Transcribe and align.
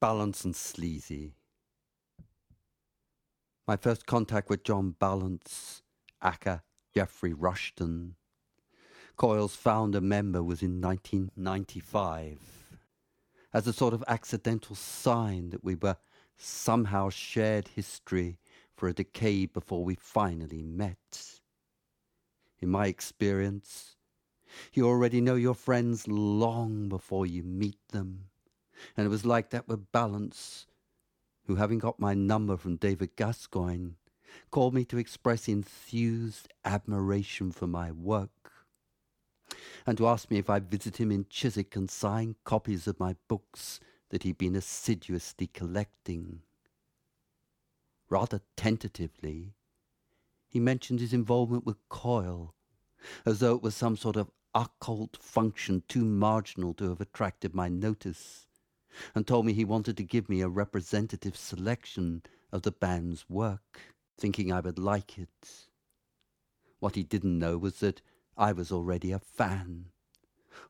Balance 0.00 0.44
and 0.44 0.54
Sleazy. 0.54 1.34
My 3.66 3.76
first 3.76 4.06
contact 4.06 4.48
with 4.48 4.62
John 4.62 4.94
Balance, 4.96 5.82
aka 6.22 6.62
Jeffrey 6.94 7.32
Rushton, 7.32 8.14
Coil's 9.16 9.56
founder 9.56 10.00
member, 10.00 10.40
was 10.40 10.62
in 10.62 10.80
1995. 10.80 12.38
As 13.52 13.66
a 13.66 13.72
sort 13.72 13.92
of 13.92 14.04
accidental 14.06 14.76
sign 14.76 15.50
that 15.50 15.64
we 15.64 15.74
were 15.74 15.96
somehow 16.36 17.08
shared 17.10 17.66
history 17.66 18.38
for 18.76 18.88
a 18.88 18.94
decade 18.94 19.52
before 19.52 19.84
we 19.84 19.96
finally 19.96 20.62
met. 20.62 21.40
In 22.60 22.68
my 22.68 22.86
experience, 22.86 23.96
you 24.72 24.86
already 24.86 25.20
know 25.20 25.34
your 25.34 25.54
friends 25.54 26.06
long 26.06 26.88
before 26.88 27.26
you 27.26 27.42
meet 27.42 27.80
them. 27.88 28.27
And 28.96 29.06
it 29.06 29.10
was 29.10 29.24
like 29.24 29.50
that 29.50 29.68
with 29.68 29.92
Balance, 29.92 30.66
who, 31.46 31.56
having 31.56 31.78
got 31.78 31.98
my 31.98 32.14
number 32.14 32.56
from 32.56 32.76
David 32.76 33.16
Gascoyne, 33.16 33.96
called 34.50 34.74
me 34.74 34.84
to 34.86 34.98
express 34.98 35.48
enthused 35.48 36.48
admiration 36.64 37.50
for 37.52 37.66
my 37.66 37.90
work, 37.90 38.52
and 39.86 39.96
to 39.96 40.06
ask 40.06 40.30
me 40.30 40.38
if 40.38 40.50
I'd 40.50 40.70
visit 40.70 40.98
him 40.98 41.10
in 41.10 41.26
Chiswick 41.30 41.74
and 41.76 41.90
sign 41.90 42.36
copies 42.44 42.86
of 42.86 43.00
my 43.00 43.16
books 43.26 43.80
that 44.10 44.22
he'd 44.22 44.38
been 44.38 44.56
assiduously 44.56 45.46
collecting. 45.46 46.42
Rather 48.10 48.40
tentatively, 48.56 49.54
he 50.48 50.60
mentioned 50.60 51.00
his 51.00 51.12
involvement 51.12 51.66
with 51.66 51.76
Coil, 51.88 52.54
as 53.24 53.40
though 53.40 53.54
it 53.54 53.62
was 53.62 53.74
some 53.74 53.96
sort 53.96 54.16
of 54.16 54.30
occult 54.54 55.16
function 55.20 55.82
too 55.88 56.04
marginal 56.04 56.74
to 56.74 56.88
have 56.88 57.00
attracted 57.00 57.54
my 57.54 57.68
notice, 57.68 58.47
and 59.14 59.26
told 59.26 59.46
me 59.46 59.52
he 59.52 59.64
wanted 59.64 59.96
to 59.96 60.02
give 60.02 60.28
me 60.28 60.40
a 60.40 60.48
representative 60.48 61.36
selection 61.36 62.22
of 62.52 62.62
the 62.62 62.72
band's 62.72 63.28
work, 63.28 63.80
thinking 64.16 64.52
I 64.52 64.60
would 64.60 64.78
like 64.78 65.18
it. 65.18 65.68
What 66.80 66.94
he 66.94 67.02
didn't 67.02 67.38
know 67.38 67.58
was 67.58 67.80
that 67.80 68.00
I 68.36 68.52
was 68.52 68.70
already 68.70 69.12
a 69.12 69.18
fan, 69.18 69.86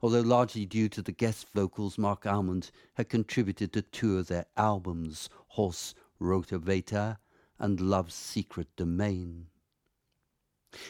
although 0.00 0.20
largely 0.20 0.64
due 0.64 0.88
to 0.88 1.02
the 1.02 1.12
guest 1.12 1.48
vocals 1.54 1.98
Marc 1.98 2.26
Almond 2.26 2.70
had 2.94 3.08
contributed 3.08 3.72
to 3.72 3.82
two 3.82 4.18
of 4.18 4.28
their 4.28 4.46
albums, 4.56 5.28
Horse 5.48 5.94
Rotorvator 6.20 7.18
and 7.58 7.80
Love's 7.80 8.14
Secret 8.14 8.68
Domain. 8.76 9.46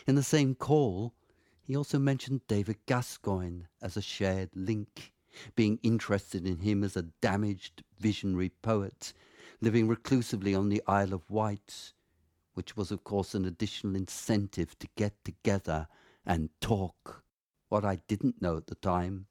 In 0.06 0.14
the 0.14 0.22
same 0.22 0.54
call, 0.54 1.14
he 1.62 1.76
also 1.76 1.98
mentioned 1.98 2.46
David 2.48 2.78
Gascoyne 2.86 3.68
as 3.82 3.96
a 3.96 4.02
shared 4.02 4.50
link, 4.54 5.12
being 5.54 5.78
interested 5.82 6.46
in 6.46 6.58
him 6.58 6.82
as 6.82 6.96
a 6.96 7.02
damaged 7.20 7.82
visionary 7.98 8.50
poet, 8.62 9.12
living 9.60 9.88
reclusively 9.88 10.54
on 10.54 10.68
the 10.68 10.82
Isle 10.86 11.14
of 11.14 11.30
Wight, 11.30 11.92
which 12.54 12.76
was, 12.76 12.90
of 12.90 13.04
course, 13.04 13.34
an 13.34 13.44
additional 13.44 13.94
incentive 13.94 14.78
to 14.78 14.88
get 14.96 15.12
together 15.24 15.88
and 16.26 16.50
talk. 16.60 17.22
What 17.68 17.84
I 17.84 18.00
didn't 18.08 18.42
know 18.42 18.56
at 18.56 18.66
the 18.66 18.74
time 18.76 19.26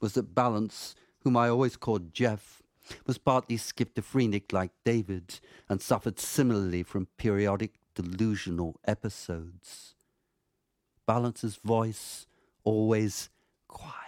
was 0.00 0.14
that 0.14 0.34
Balance, 0.34 0.94
whom 1.20 1.36
I 1.36 1.48
always 1.48 1.76
called 1.76 2.12
Jeff, 2.12 2.62
was 3.06 3.18
partly 3.18 3.56
schizophrenic 3.56 4.52
like 4.52 4.72
David 4.84 5.40
and 5.68 5.80
suffered 5.80 6.18
similarly 6.18 6.82
from 6.82 7.06
periodic 7.16 7.74
delusional 7.94 8.80
episodes. 8.84 9.94
Balance's 11.06 11.56
voice, 11.56 12.26
always 12.64 13.28
quietly 13.68 14.01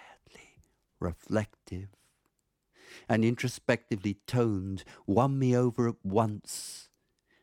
reflective 0.99 1.89
and 3.09 3.25
introspectively 3.25 4.17
toned, 4.25 4.83
won 5.05 5.37
me 5.37 5.55
over 5.55 5.87
at 5.87 6.03
once, 6.03 6.89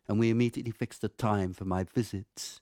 and 0.08 0.18
we 0.18 0.30
immediately 0.30 0.72
fixed 0.72 1.04
a 1.04 1.08
time 1.08 1.52
for 1.52 1.64
my 1.64 1.84
visit. 1.84 2.60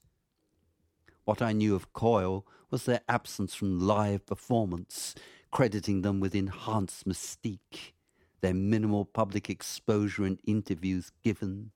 What 1.25 1.41
I 1.43 1.53
knew 1.53 1.75
of 1.75 1.93
Coil 1.93 2.47
was 2.71 2.85
their 2.85 3.01
absence 3.09 3.55
from 3.55 3.81
live 3.81 4.27
performance, 4.27 5.15
crediting 5.51 6.03
them 6.03 6.21
with 6.21 6.35
enhanced 6.35 7.07
mystique, 7.07 7.93
their 8.41 8.55
minimal 8.55 9.05
public 9.05 9.51
exposure 9.51 10.25
and 10.25 10.41
interviews 10.45 11.13
given, 11.23 11.71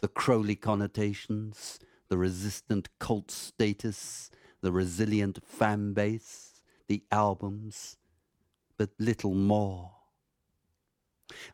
the 0.00 0.08
Crowley 0.08 0.56
connotations, 0.56 1.78
the 2.08 2.16
resistant 2.16 2.88
cult 2.98 3.30
status, 3.30 4.30
the 4.62 4.72
resilient 4.72 5.40
fan 5.44 5.92
base, 5.92 6.62
the 6.88 7.02
albums, 7.10 7.96
but 8.76 8.90
little 8.98 9.34
more. 9.34 9.92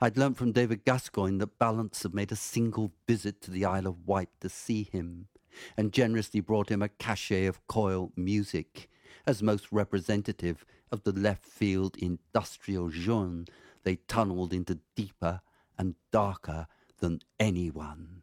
I'd 0.01 0.19
learnt 0.19 0.37
from 0.37 0.53
David 0.53 0.85
Gascoyne 0.85 1.39
that 1.39 1.59
Balance 1.59 2.03
had 2.03 2.15
made 2.15 2.33
a 2.33 2.37
single 2.37 2.93
visit 3.07 3.41
to 3.43 3.51
the 3.51 3.65
Isle 3.65 3.87
of 3.87 4.07
Wight 4.07 4.29
to 4.41 4.49
see 4.49 4.83
him, 4.83 5.29
and 5.77 5.93
generously 5.93 6.41
brought 6.41 6.71
him 6.71 6.83
a 6.83 6.89
cachet 6.89 7.47
of 7.47 7.67
coil 7.69 8.13
music, 8.17 8.89
as 9.27 9.43
most 9.43 9.71
representative 9.71 10.65
of 10.91 11.05
the 11.05 11.13
left 11.13 11.47
field 11.47 11.97
industrial 11.97 12.91
genre 12.91 13.45
they 13.85 13.97
tunnelled 13.97 14.53
into 14.53 14.79
deeper 14.95 15.41
and 15.79 15.95
darker 16.11 16.67
than 17.01 17.21
anyone. 17.41 18.23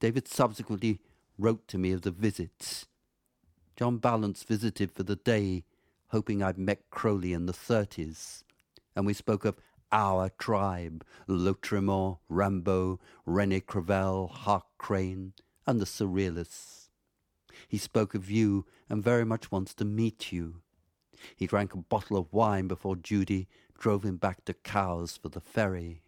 David 0.00 0.26
subsequently 0.26 1.00
wrote 1.38 1.68
to 1.68 1.78
me 1.78 1.92
of 1.92 2.02
the 2.02 2.10
visits 2.10 2.86
John 3.76 3.98
Balance 3.98 4.42
visited 4.42 4.92
for 4.92 5.02
the 5.02 5.16
day, 5.16 5.64
hoping 6.12 6.42
I'd 6.42 6.58
met 6.58 6.90
Crowley 6.90 7.32
in 7.32 7.46
the 7.46 7.54
30s, 7.54 8.44
and 8.94 9.06
we 9.06 9.14
spoke 9.14 9.46
of 9.46 9.56
our 9.90 10.28
tribe, 10.38 11.04
Lautréamont, 11.26 12.18
Rimbaud, 12.28 12.98
René 13.26 13.64
Crevel, 13.64 14.28
Hart 14.28 14.66
Crane, 14.76 15.32
and 15.66 15.80
the 15.80 15.86
Surrealists. 15.86 16.90
He 17.66 17.78
spoke 17.78 18.14
of 18.14 18.30
you 18.30 18.66
and 18.90 19.02
very 19.02 19.24
much 19.24 19.50
wants 19.50 19.72
to 19.74 19.86
meet 19.86 20.32
you. 20.32 20.60
He 21.34 21.46
drank 21.46 21.72
a 21.72 21.78
bottle 21.78 22.18
of 22.18 22.32
wine 22.32 22.68
before 22.68 22.96
Judy 22.96 23.48
drove 23.78 24.04
him 24.04 24.16
back 24.16 24.44
to 24.44 24.54
Cowes 24.54 25.16
for 25.16 25.30
the 25.30 25.40
ferry. 25.40 26.02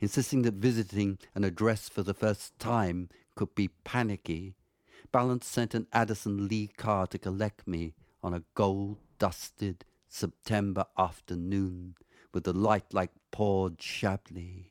Insisting 0.00 0.42
that 0.42 0.54
visiting 0.54 1.18
an 1.34 1.42
address 1.42 1.88
for 1.88 2.02
the 2.02 2.14
first 2.14 2.58
time 2.58 3.08
could 3.34 3.54
be 3.54 3.68
panicky, 3.84 4.54
Balance 5.12 5.46
sent 5.46 5.74
an 5.74 5.88
Addison 5.92 6.46
Lee 6.46 6.68
car 6.68 7.04
to 7.08 7.18
collect 7.18 7.66
me 7.66 7.94
on 8.22 8.32
a 8.32 8.44
gold 8.54 8.98
dusted 9.18 9.84
September 10.08 10.84
afternoon 10.96 11.96
with 12.32 12.44
the 12.44 12.52
light 12.52 12.94
like 12.94 13.10
Port 13.32 13.80
Chablis. 13.80 14.66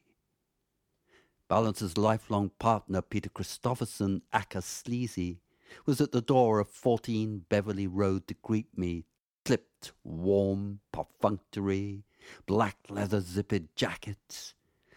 Balance's 1.49 1.97
lifelong 1.97 2.51
partner, 2.57 3.01
Peter 3.01 3.28
Christopherson, 3.28 4.22
aka 4.33 4.61
Sleazy, 4.61 5.41
was 5.85 5.99
at 5.99 6.13
the 6.13 6.22
door 6.22 6.59
of 6.59 6.69
14 6.69 7.45
Beverly 7.49 7.88
Road 7.88 8.25
to 8.28 8.33
greet 8.35 8.78
me, 8.78 9.03
clipped, 9.44 9.91
warm, 10.05 10.79
perfunctory, 10.94 12.05
black 12.45 12.78
leather 12.88 13.19
zippered 13.19 13.67
jacket, 13.75 14.53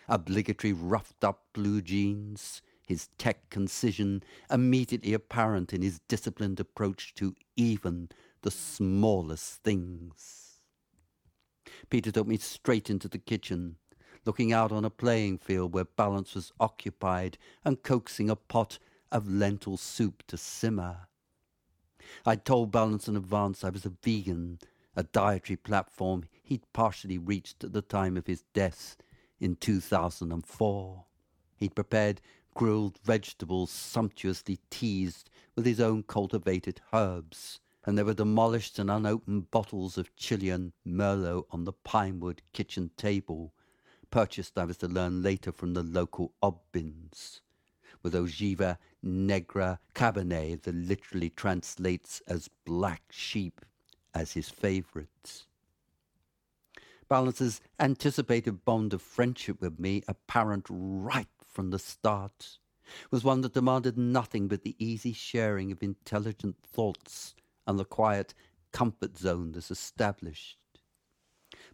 obligatory 0.09 0.73
roughed 0.73 1.25
up 1.25 1.47
blue 1.53 1.83
jeans, 1.83 2.63
his 2.87 3.09
tech 3.19 3.49
concision 3.51 4.23
immediately 4.51 5.15
apparent 5.15 5.73
in 5.73 5.83
his 5.83 6.01
disciplined 6.09 6.61
approach 6.61 7.15
to 7.15 7.35
even 7.57 8.09
the 8.43 8.51
smallest 8.51 9.63
things. 9.63 10.59
Peter 11.91 12.11
took 12.11 12.27
me 12.27 12.37
straight 12.37 12.91
into 12.91 13.09
the 13.09 13.19
kitchen, 13.19 13.77
looking 14.25 14.53
out 14.53 14.73
on 14.73 14.85
a 14.85 14.91
playing 14.91 15.39
field 15.39 15.73
where 15.73 15.85
Balance 15.85 16.35
was 16.35 16.53
occupied 16.61 17.39
and 17.65 17.83
coaxing 17.83 18.31
a 18.31 18.37
pot 18.37 18.79
of 19.11 19.29
lentil 19.29 19.77
soup 19.77 20.23
to 20.27 20.37
simmer. 20.37 21.09
I'd 22.27 22.45
told 22.45 22.73
Balance 22.73 23.09
in 23.09 23.17
advance 23.17 23.65
I 23.65 23.71
was 23.71 23.85
a 23.85 23.93
vegan, 24.03 24.59
a 24.97 25.03
dietary 25.03 25.57
platform 25.57 26.25
he'd 26.43 26.71
partially 26.73 27.19
reached 27.19 27.65
at 27.65 27.73
the 27.73 27.83
time 27.83 28.17
of 28.17 28.27
his 28.27 28.43
death 28.53 28.97
in 29.41 29.57
2004. 29.57 31.05
He'd 31.57 31.75
prepared 31.75 32.21
grilled 32.55 32.99
vegetables 33.05 33.71
sumptuously 33.71 34.59
teased 34.71 35.31
with 35.57 35.67
his 35.67 35.81
own 35.81 36.03
cultivated 36.03 36.81
herbs, 36.93 37.61
and 37.85 37.97
there 37.97 38.05
were 38.05 38.15
demolished 38.15 38.79
and 38.79 38.91
unopened 38.91 39.51
bottles 39.51 39.99
of 39.99 40.15
Chilean 40.17 40.73
Merlot 40.87 41.47
on 41.51 41.65
the 41.65 41.73
pinewood 41.73 42.43
kitchen 42.53 42.91
table, 42.97 43.53
purchased, 44.11 44.59
I 44.59 44.65
was 44.65 44.77
to 44.79 44.89
learn 44.89 45.23
later, 45.23 45.53
from 45.53 45.75
the 45.75 45.83
local 45.83 46.35
Oddbins, 46.43 47.41
with 48.03 48.15
Oveja 48.15 48.79
Negra 49.03 49.81
Cabernet 49.95 50.63
that 50.63 50.75
literally 50.75 51.31
translates 51.31 52.23
as 52.29 52.51
black 52.65 53.03
sheep 53.11 53.61
as 54.15 54.33
his 54.33 54.49
favourites. 54.49 55.47
Balance's 57.09 57.61
anticipated 57.79 58.65
bond 58.65 58.95
of 58.95 59.03
friendship 59.03 59.61
with 59.61 59.79
me 59.79 60.03
apparent 60.09 60.67
right 60.71 61.29
from 61.53 61.71
the 61.71 61.79
start 61.79 62.59
was 63.11 63.23
one 63.23 63.43
that 63.43 63.55
demanded 63.55 63.97
nothing 63.97 64.49
but 64.49 64.63
the 64.63 64.75
easy 64.79 65.13
sharing 65.13 65.71
of 65.71 65.83
intelligent 65.83 66.57
thoughts 66.65 67.35
and 67.67 67.79
the 67.79 67.85
quiet 67.85 68.35
comfort 68.73 69.17
zone 69.17 69.53
thus 69.53 69.71
established. 69.71 70.59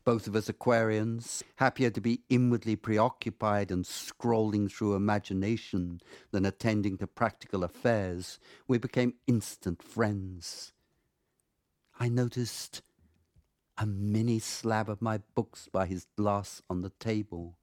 both 0.04 0.26
of 0.26 0.34
us 0.34 0.48
Aquarians, 0.48 1.42
happier 1.56 1.90
to 1.90 2.00
be 2.00 2.22
inwardly 2.28 2.76
preoccupied 2.76 3.70
and 3.70 3.84
scrolling 3.84 4.70
through 4.70 4.94
imagination 4.94 6.00
than 6.30 6.44
attending 6.44 6.96
to 6.98 7.06
practical 7.06 7.62
affairs, 7.62 8.38
we 8.66 8.78
became 8.78 9.14
instant 9.26 9.82
friends. 9.82 10.72
I 12.00 12.08
noticed 12.08 12.82
a 13.76 13.86
mini 13.86 14.38
slab 14.38 14.88
of 14.88 15.02
my 15.02 15.18
books 15.34 15.68
by 15.70 15.86
his 15.86 16.06
glass 16.16 16.62
on 16.68 16.82
the 16.82 16.92
table, 16.98 17.56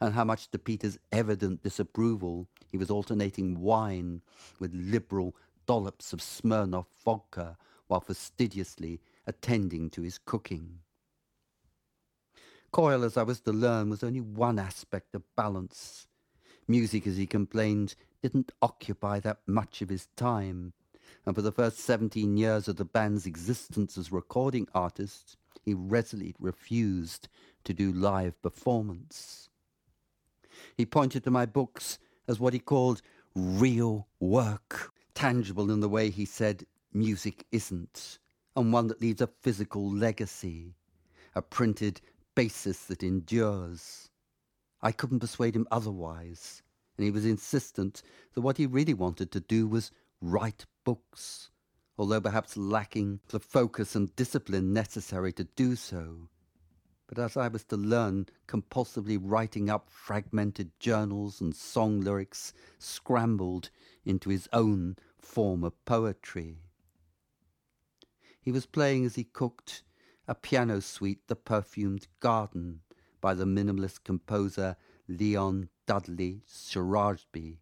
and 0.00 0.14
how 0.14 0.24
much 0.24 0.50
to 0.50 0.58
Peter's 0.58 0.98
evident 1.10 1.62
disapproval 1.62 2.48
he 2.70 2.76
was 2.76 2.90
alternating 2.90 3.60
wine 3.60 4.22
with 4.58 4.74
liberal 4.74 5.34
dollops 5.66 6.12
of 6.12 6.20
Smirnoff 6.20 6.86
vodka 7.04 7.56
while 7.86 8.00
fastidiously 8.00 9.00
attending 9.26 9.90
to 9.90 10.02
his 10.02 10.18
cooking. 10.18 10.78
Coil, 12.72 13.04
as 13.04 13.16
I 13.16 13.22
was 13.22 13.40
to 13.42 13.52
learn, 13.52 13.90
was 13.90 14.02
only 14.02 14.20
one 14.20 14.58
aspect 14.58 15.14
of 15.14 15.22
balance. 15.36 16.06
Music, 16.66 17.06
as 17.06 17.16
he 17.16 17.26
complained, 17.26 17.94
didn't 18.22 18.52
occupy 18.62 19.20
that 19.20 19.40
much 19.46 19.82
of 19.82 19.90
his 19.90 20.06
time, 20.16 20.72
and 21.26 21.34
for 21.34 21.42
the 21.42 21.52
first 21.52 21.78
seventeen 21.78 22.36
years 22.36 22.68
of 22.68 22.76
the 22.76 22.84
band's 22.84 23.26
existence 23.26 23.98
as 23.98 24.10
recording 24.10 24.66
artists, 24.74 25.36
he 25.62 25.74
resolutely 25.74 26.34
refused 26.40 27.28
to 27.64 27.74
do 27.74 27.92
live 27.92 28.40
performance. 28.42 29.50
He 30.76 30.86
pointed 30.86 31.24
to 31.24 31.30
my 31.30 31.46
books 31.46 31.98
as 32.28 32.38
what 32.38 32.52
he 32.52 32.58
called 32.58 33.02
real 33.34 34.06
work, 34.20 34.92
tangible 35.14 35.70
in 35.70 35.80
the 35.80 35.88
way 35.88 36.10
he 36.10 36.24
said 36.24 36.66
music 36.92 37.46
isn't, 37.50 38.18
and 38.54 38.72
one 38.72 38.86
that 38.88 39.00
leaves 39.00 39.20
a 39.20 39.26
physical 39.26 39.90
legacy, 39.90 40.74
a 41.34 41.42
printed 41.42 42.00
basis 42.34 42.84
that 42.84 43.02
endures. 43.02 44.08
I 44.80 44.92
couldn't 44.92 45.20
persuade 45.20 45.56
him 45.56 45.68
otherwise, 45.70 46.62
and 46.96 47.04
he 47.04 47.10
was 47.10 47.24
insistent 47.24 48.02
that 48.34 48.40
what 48.42 48.58
he 48.58 48.66
really 48.66 48.94
wanted 48.94 49.30
to 49.32 49.40
do 49.40 49.66
was 49.66 49.90
write 50.20 50.66
books, 50.84 51.50
although 51.96 52.20
perhaps 52.20 52.56
lacking 52.56 53.20
the 53.28 53.40
focus 53.40 53.94
and 53.94 54.14
discipline 54.16 54.72
necessary 54.72 55.32
to 55.32 55.44
do 55.44 55.76
so. 55.76 56.28
But 57.14 57.24
as 57.24 57.36
I 57.36 57.48
was 57.48 57.64
to 57.64 57.76
learn, 57.76 58.24
compulsively 58.46 59.18
writing 59.20 59.68
up 59.68 59.90
fragmented 59.90 60.70
journals 60.80 61.42
and 61.42 61.54
song 61.54 62.00
lyrics 62.00 62.54
scrambled 62.78 63.68
into 64.02 64.30
his 64.30 64.48
own 64.50 64.96
form 65.18 65.62
of 65.62 65.84
poetry. 65.84 66.62
He 68.40 68.50
was 68.50 68.64
playing 68.64 69.04
as 69.04 69.16
he 69.16 69.24
cooked 69.24 69.82
a 70.26 70.34
piano 70.34 70.80
suite, 70.80 71.28
The 71.28 71.36
Perfumed 71.36 72.06
Garden, 72.20 72.80
by 73.20 73.34
the 73.34 73.44
minimalist 73.44 74.04
composer 74.04 74.78
Leon 75.06 75.68
Dudley 75.84 76.40
Sorabji, 76.48 77.58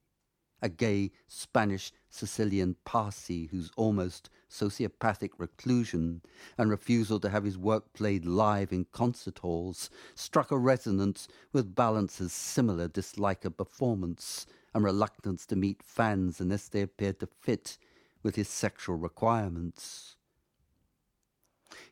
a 0.63 0.69
gay 0.69 1.11
Spanish 1.27 1.93
Sicilian 2.09 2.77
Parsi 2.85 3.47
whose 3.47 3.71
almost 3.77 4.31
sociopathic 4.51 5.31
reclusion 5.39 6.23
and 6.59 6.71
refusal 6.71 7.21
to 7.21 7.29
have 7.31 7.45
his 7.45 7.57
work 7.57 7.93
played 7.93 8.25
live 8.25 8.73
in 8.73 8.85
concert 8.93 9.39
halls 9.39 9.91
struck 10.15 10.51
a 10.51 10.59
resonance 10.59 11.29
with 11.53 11.75
Balance's 11.75 12.33
similar 12.33 12.89
dislike 12.89 13.45
of 13.45 13.57
performance 13.57 14.47
and 14.75 14.85
reluctance 14.85 15.47
to 15.47 15.57
meet 15.57 15.83
fans 15.83 16.41
unless 16.41 16.69
they 16.69 16.83
appeared 16.83 17.21
to 17.21 17.27
fit 17.27 17.79
with 18.23 18.37
his 18.37 18.49
sexual 18.49 18.97
requirements. 18.97 20.17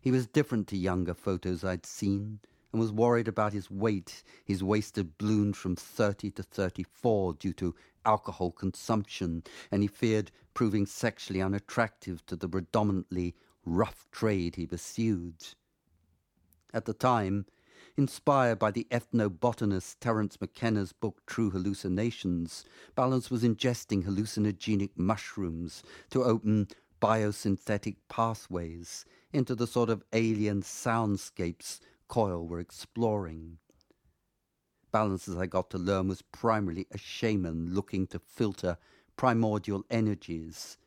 He 0.00 0.10
was 0.10 0.26
different 0.26 0.66
to 0.68 0.76
younger 0.76 1.14
photos 1.14 1.64
I'd 1.64 1.86
seen, 1.86 2.40
and 2.72 2.80
was 2.80 2.92
worried 2.92 3.28
about 3.28 3.52
his 3.52 3.70
weight. 3.70 4.22
His 4.44 4.62
waist 4.62 4.96
had 4.96 5.16
ballooned 5.18 5.56
from 5.56 5.76
30 5.76 6.30
to 6.32 6.42
34 6.42 7.34
due 7.34 7.52
to 7.54 7.74
alcohol 8.08 8.50
consumption, 8.50 9.44
and 9.70 9.82
he 9.82 9.88
feared 9.88 10.32
proving 10.55 10.87
sexually 10.87 11.43
unattractive 11.43 12.25
to 12.26 12.34
the 12.34 12.49
predominantly 12.49 13.34
rough 13.66 14.08
trade 14.10 14.56
he 14.56 14.66
pursued. 14.66 15.37
At 16.72 16.87
the 16.87 16.94
time, 16.94 17.44
inspired 17.96 18.58
by 18.58 18.70
the 18.70 18.87
ethnobotanist 18.90 19.96
Terence 20.00 20.38
McKenna's 20.40 20.93
book 20.93 21.20
True 21.26 21.50
Hallucinations, 21.50 22.64
Balance 22.94 23.31
was 23.31 23.44
ingesting 23.44 24.05
hallucinogenic 24.05 24.93
mushrooms 24.96 25.82
to 26.11 26.25
open 26.25 26.69
biosynthetic 27.02 27.96
pathways 28.08 29.04
into 29.32 29.54
the 29.54 29.66
sort 29.66 29.90
of 29.90 30.02
alien 30.12 30.62
soundscapes 30.62 31.81
Coil 32.08 32.46
were 32.49 32.58
exploring. 32.58 33.58
Balance, 34.90 35.29
as 35.29 35.37
I 35.37 35.46
got 35.46 35.70
to 35.70 35.79
learn, 35.79 36.08
was 36.08 36.23
primarily 36.23 36.87
a 36.90 36.99
shaman 36.99 37.75
looking 37.75 38.06
to 38.08 38.19
filter 38.19 38.79
primordial 39.17 39.85
energies, 39.90 40.79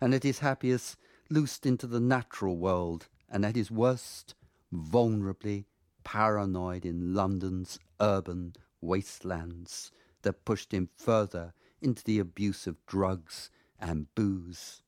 and 0.00 0.14
at 0.14 0.22
his 0.22 0.40
happiest, 0.40 0.96
loosed 1.30 1.66
into 1.66 1.86
the 1.86 2.00
natural 2.00 2.56
world, 2.56 3.08
and 3.28 3.44
at 3.44 3.56
his 3.56 3.70
worst, 3.70 4.34
vulnerably 4.72 5.64
paranoid 6.04 6.84
in 6.84 7.14
London's 7.14 7.78
urban 8.00 8.54
wastelands 8.80 9.90
that 10.22 10.44
pushed 10.44 10.72
him 10.72 10.88
further 10.96 11.54
into 11.80 12.04
the 12.04 12.18
abuse 12.18 12.66
of 12.66 12.84
drugs 12.86 13.50
and 13.78 14.12
booze. 14.14 14.82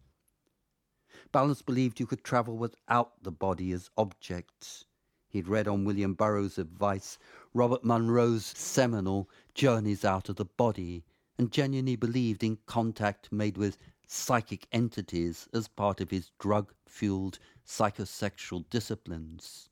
Balance 1.33 1.63
believed 1.63 2.01
you 2.01 2.07
could 2.07 2.25
travel 2.25 2.57
without 2.57 3.23
the 3.23 3.33
body 3.33 3.73
as 3.73 3.91
objects. 3.97 4.87
He'd 5.31 5.49
read 5.49 5.69
on 5.69 5.85
William 5.85 6.15
Burroughs' 6.15 6.59
advice 6.59 7.19
Robert 7.53 7.85
Monroe's 7.85 8.47
seminal 8.47 9.29
Journeys 9.55 10.05
Out 10.05 10.29
of 10.29 10.37
the 10.37 10.47
Body 10.47 11.05
and 11.37 11.53
genuinely 11.53 11.97
believed 11.97 12.43
in 12.43 12.59
contact 12.67 13.31
made 13.31 13.59
with 13.59 13.77
psychic 14.07 14.67
entities 14.73 15.47
as 15.53 15.69
part 15.69 16.01
of 16.01 16.11
his 16.11 16.31
drug 16.39 16.73
fueled 16.87 17.39
psychosexual 17.67 18.65
disciplines. 18.71 19.69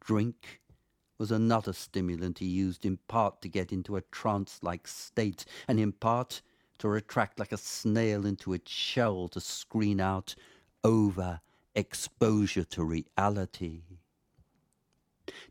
Drink 0.00 0.60
was 1.18 1.30
another 1.30 1.72
stimulant 1.72 2.40
he 2.40 2.46
used 2.46 2.84
in 2.84 2.98
part 3.08 3.40
to 3.42 3.48
get 3.48 3.72
into 3.72 3.96
a 3.96 4.02
trance 4.02 4.58
like 4.62 4.86
state, 4.86 5.44
and 5.68 5.78
in 5.78 5.92
part 5.92 6.42
to 6.78 6.88
retract 6.88 7.38
like 7.38 7.52
a 7.52 7.56
snail 7.56 8.26
into 8.26 8.52
its 8.52 8.70
shell 8.70 9.28
to 9.28 9.40
screen 9.40 10.00
out 10.00 10.34
over 10.84 11.40
exposure 11.74 12.64
to 12.64 12.84
reality. 12.84 13.82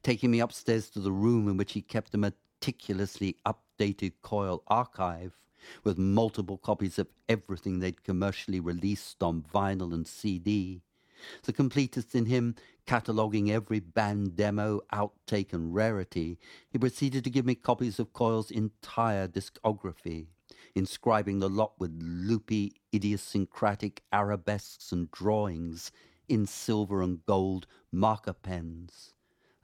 Taking 0.03 0.31
me 0.31 0.39
upstairs 0.39 0.89
to 0.91 0.99
the 0.99 1.11
room 1.11 1.47
in 1.47 1.57
which 1.57 1.73
he 1.73 1.81
kept 1.81 2.13
a 2.13 2.17
meticulously 2.17 3.37
updated 3.45 4.13
coil 4.21 4.63
archive 4.67 5.37
with 5.83 5.97
multiple 5.97 6.57
copies 6.57 6.99
of 6.99 7.11
everything 7.27 7.79
they'd 7.79 8.03
commercially 8.03 8.59
released 8.59 9.23
on 9.23 9.41
vinyl 9.41 9.93
and 9.93 10.07
CD, 10.07 10.81
the 11.43 11.53
completist 11.53 12.13
in 12.13 12.25
him 12.25 12.55
cataloguing 12.85 13.49
every 13.49 13.79
band 13.79 14.35
demo, 14.35 14.81
outtake, 14.93 15.53
and 15.53 15.73
rarity, 15.73 16.37
he 16.69 16.77
proceeded 16.77 17.23
to 17.23 17.29
give 17.29 17.45
me 17.45 17.55
copies 17.55 17.99
of 17.99 18.13
Coil's 18.13 18.51
entire 18.51 19.27
discography 19.27 20.27
inscribing 20.75 21.39
the 21.39 21.49
lot 21.49 21.73
with 21.79 21.97
loopy, 22.01 22.73
idiosyncratic 22.93 24.03
arabesques 24.11 24.91
and 24.91 25.09
drawings 25.09 25.91
in 26.27 26.45
silver 26.45 27.01
and 27.01 27.25
gold 27.25 27.65
marker 27.91 28.33
pens 28.33 29.14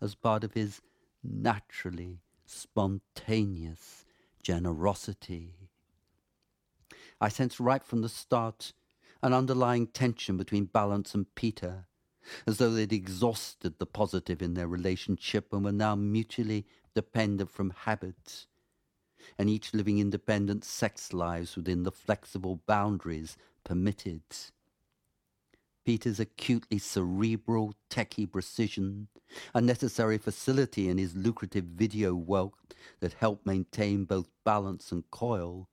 as 0.01 0.15
part 0.15 0.43
of 0.43 0.53
his 0.53 0.81
naturally 1.23 2.19
spontaneous 2.45 4.05
generosity. 4.41 5.53
I 7.19 7.29
sensed 7.29 7.59
right 7.59 7.83
from 7.83 8.01
the 8.01 8.09
start 8.09 8.73
an 9.23 9.33
underlying 9.33 9.87
tension 9.87 10.35
between 10.35 10.65
Balance 10.65 11.13
and 11.13 11.33
Peter, 11.35 11.85
as 12.47 12.57
though 12.57 12.71
they'd 12.71 12.91
exhausted 12.91 13.77
the 13.77 13.85
positive 13.85 14.41
in 14.41 14.55
their 14.55 14.67
relationship 14.67 15.53
and 15.53 15.63
were 15.63 15.71
now 15.71 15.95
mutually 15.95 16.65
dependent 16.95 17.51
from 17.51 17.69
habit 17.69 18.47
and 19.37 19.49
each 19.49 19.73
living 19.73 19.99
independent 19.99 20.63
sex 20.63 21.13
lives 21.13 21.55
within 21.55 21.83
the 21.83 21.91
flexible 21.91 22.61
boundaries 22.65 23.37
permitted. 23.63 24.21
Peter's 25.85 26.19
acutely 26.19 26.77
cerebral, 26.77 27.73
techie 27.89 28.31
precision, 28.31 29.07
a 29.53 29.61
necessary 29.61 30.17
facility 30.17 30.87
in 30.87 30.97
his 30.97 31.15
lucrative 31.15 31.65
video 31.65 32.13
work 32.13 32.53
that 32.99 33.13
helped 33.13 33.45
maintain 33.45 34.05
both 34.05 34.29
balance 34.43 34.91
and 34.91 35.09
coil, 35.11 35.67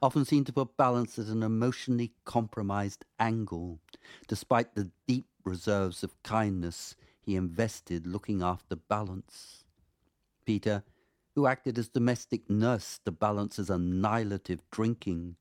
often 0.00 0.24
seemed 0.24 0.46
to 0.46 0.52
put 0.52 0.76
balance 0.76 1.18
at 1.18 1.26
an 1.26 1.42
emotionally 1.42 2.12
compromised 2.24 3.04
angle, 3.18 3.80
despite 4.28 4.74
the 4.74 4.90
deep 5.06 5.26
reserves 5.44 6.02
of 6.02 6.22
kindness 6.22 6.94
he 7.20 7.36
invested 7.36 8.06
looking 8.06 8.42
after 8.42 8.76
balance. 8.76 9.64
Peter 10.44 10.82
who 11.34 11.46
acted 11.46 11.78
as 11.78 11.88
domestic 11.88 12.48
nurse 12.50 13.00
to 13.04 13.10
balance 13.10 13.56
Balance's 13.56 13.70
annihilative 13.70 14.60
drinking, 14.70 15.36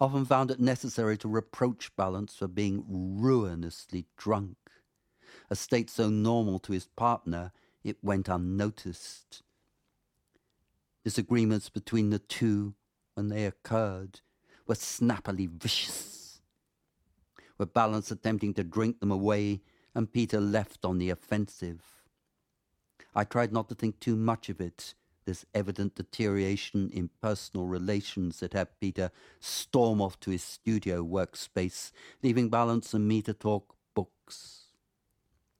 often 0.00 0.24
found 0.24 0.50
it 0.50 0.60
necessary 0.60 1.16
to 1.18 1.28
reproach 1.28 1.94
Balance 1.96 2.36
for 2.36 2.48
being 2.48 2.84
ruinously 2.88 4.06
drunk, 4.16 4.56
a 5.50 5.56
state 5.56 5.90
so 5.90 6.08
normal 6.08 6.58
to 6.60 6.72
his 6.72 6.86
partner 6.86 7.52
it 7.82 7.98
went 8.02 8.28
unnoticed. 8.28 9.42
Disagreements 11.04 11.68
between 11.68 12.10
the 12.10 12.18
two, 12.18 12.74
when 13.14 13.28
they 13.28 13.44
occurred, 13.44 14.20
were 14.66 14.74
snappily 14.74 15.46
vicious, 15.46 16.40
with 17.58 17.74
Balance 17.74 18.10
attempting 18.10 18.54
to 18.54 18.64
drink 18.64 19.00
them 19.00 19.10
away 19.10 19.60
and 19.94 20.12
Peter 20.12 20.40
left 20.40 20.84
on 20.84 20.98
the 20.98 21.10
offensive. 21.10 21.82
I 23.14 23.24
tried 23.24 23.52
not 23.52 23.68
to 23.68 23.74
think 23.74 24.00
too 24.00 24.16
much 24.16 24.48
of 24.48 24.60
it, 24.60 24.94
this 25.24 25.44
evident 25.54 25.94
deterioration 25.94 26.90
in 26.92 27.10
personal 27.20 27.66
relations 27.66 28.40
that 28.40 28.52
had 28.52 28.78
Peter 28.80 29.10
storm 29.40 30.00
off 30.00 30.18
to 30.20 30.30
his 30.30 30.42
studio 30.42 31.02
workspace, 31.02 31.92
leaving 32.22 32.48
Balance 32.48 32.94
and 32.94 33.08
me 33.08 33.22
to 33.22 33.32
talk 33.32 33.74
books. 33.94 34.66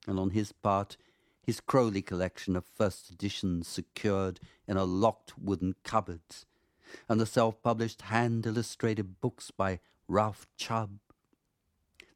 And 0.07 0.19
on 0.19 0.31
his 0.31 0.53
part, 0.53 0.97
his 1.43 1.61
Crowley 1.61 2.03
collection 2.03 2.57
of 2.57 2.65
first 2.65 3.11
editions 3.11 3.69
secured 3.69 4.41
in 4.67 4.77
a 4.77 4.85
locked 4.85 5.39
wooden 5.39 5.75
cupboard, 5.83 6.21
and 7.09 7.21
the 7.21 7.27
self-published 7.27 8.03
hand-illustrated 8.03 9.21
books 9.21 9.51
by 9.51 9.81
Ralph 10.09 10.47
Chubb 10.57 10.99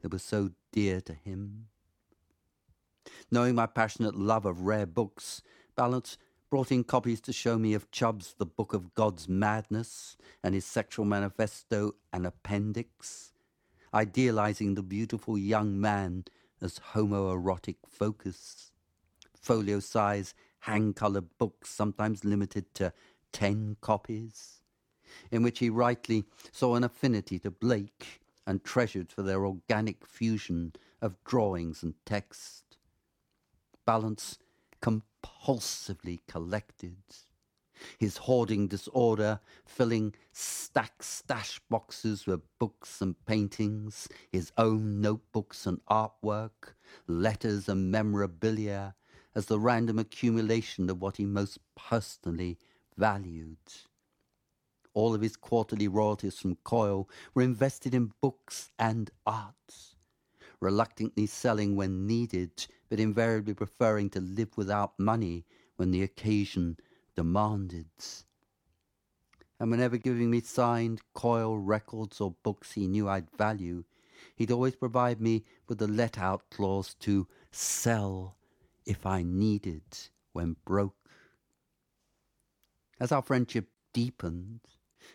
that 0.03 0.13
were 0.13 0.19
so 0.19 0.51
dear 0.73 1.01
to 1.01 1.15
him. 1.15 1.67
Knowing 3.31 3.55
my 3.55 3.67
passionate 3.67 4.15
love 4.15 4.45
of 4.47 4.63
rare 4.63 4.87
books, 4.87 5.43
Balance 5.75 6.19
brought 6.51 6.73
in 6.73 6.83
copies 6.83 7.21
to 7.21 7.33
show 7.33 7.59
me 7.59 7.75
of 7.75 7.91
Chubb's 7.91 8.35
The 8.39 8.47
Book 8.47 8.73
of 8.73 8.95
God's 8.95 9.29
Madness 9.29 10.17
and 10.43 10.55
his 10.55 10.65
Sexual 10.65 11.05
Manifesto 11.05 11.95
and 12.11 12.27
Appendix, 12.27 13.33
idealizing 13.93 14.75
the 14.75 14.83
beautiful 14.83 15.37
young 15.37 15.79
man 15.79 16.25
as 16.63 16.81
homoerotic 16.95 17.77
focus. 17.87 18.73
Folio 19.37 19.79
size, 19.79 20.35
hand 20.61 20.97
colored 20.97 21.37
books, 21.39 21.69
sometimes 21.69 22.25
limited 22.25 22.75
to 22.77 22.95
ten 23.31 23.77
copies, 23.83 24.63
in 25.31 25.43
which 25.43 25.59
he 25.59 25.69
rightly 25.69 26.25
saw 26.51 26.77
an 26.77 26.85
affinity 26.85 27.39
to 27.41 27.51
Blake 27.51 28.23
and 28.47 28.65
treasured 28.65 29.13
for 29.13 29.23
their 29.23 29.45
organic 29.45 30.07
fusion 30.07 30.73
of 31.03 31.23
drawings 31.25 31.83
and 31.83 31.95
text. 32.07 32.79
Balance 33.85 34.39
compulsively 35.23 36.21
collected. 36.27 36.97
His 37.99 38.17
hoarding 38.17 38.67
disorder 38.67 39.41
filling 39.65 40.15
stack 40.33 41.03
stash 41.03 41.61
boxes 41.71 42.27
with 42.27 42.41
books 42.59 43.01
and 43.01 43.15
paintings, 43.25 44.09
his 44.33 44.51
own 44.59 45.01
notebooks 45.01 45.65
and 45.65 45.81
artwork, 45.89 46.75
letters 47.07 47.69
and 47.69 47.91
memorabilia, 47.91 48.97
as 49.35 49.47
the 49.47 49.61
random 49.61 49.99
accumulation 49.99 50.91
of 50.91 51.01
what 51.01 51.19
he 51.19 51.25
most 51.25 51.59
personally 51.77 52.59
valued. 52.97 53.59
All 54.93 55.15
of 55.15 55.21
his 55.21 55.37
quarterly 55.37 55.87
royalties 55.87 56.39
from 56.39 56.57
Coil 56.65 57.09
were 57.33 57.43
invested 57.43 57.95
in 57.95 58.13
books 58.21 58.73
and 58.79 59.11
art, 59.25 59.88
reluctantly 60.61 61.27
selling 61.27 61.77
when 61.77 62.07
needed, 62.07 62.67
but 62.89 63.01
invariably 63.01 63.55
preferring 63.55 64.11
to 64.11 64.21
live 64.21 64.57
without 64.57 64.99
money 64.99 65.45
when 65.77 65.91
the 65.91 66.03
occasion 66.03 66.77
demanded. 67.15 67.87
And 69.61 69.71
whenever 69.71 69.97
giving 69.97 70.31
me 70.31 70.41
signed 70.41 71.03
Coil 71.15 71.59
records 71.59 72.21
or 72.21 72.37
books 72.43 72.73
he 72.73 72.87
knew 72.87 73.09
I'd 73.09 73.31
value, 73.37 73.85
he'd 74.37 74.53
always 74.53 74.77
provide 74.77 75.21
me 75.21 75.45
with 75.69 75.79
the 75.79 75.89
let 75.89 76.19
out 76.19 76.49
clause 76.51 76.95
to 77.01 77.27
sell 77.51 78.37
if 78.87 79.05
I 79.05 79.23
needed 79.23 79.83
when 80.33 80.57
broke. 80.65 80.95
As 83.01 83.13
our 83.13 83.23
friendship 83.23 83.69
deepened, 83.93 84.61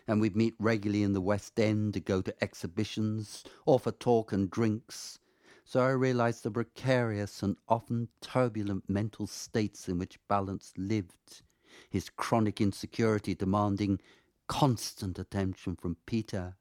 and 0.06 0.20
we'd 0.20 0.36
meet 0.36 0.54
regularly 0.58 1.02
in 1.02 1.12
the 1.12 1.20
West 1.20 1.58
End 1.58 1.94
to 1.94 2.00
go 2.00 2.20
to 2.20 2.34
exhibitions 2.42 3.44
or 3.64 3.78
for 3.78 3.92
talk 3.92 4.32
and 4.32 4.50
drinks, 4.50 5.18
so 5.64 5.80
I 5.80 5.90
realized 5.90 6.42
the 6.42 6.50
precarious 6.50 7.42
and 7.42 7.56
often 7.68 8.08
turbulent 8.20 8.88
mental 8.88 9.26
states 9.26 9.88
in 9.88 9.98
which 9.98 10.18
Balance 10.28 10.72
lived, 10.76 11.42
his 11.88 12.10
chronic 12.10 12.60
insecurity 12.60 13.34
demanding 13.34 14.00
constant 14.46 15.18
attention 15.18 15.74
from 15.76 15.96
Peter, 16.04 16.56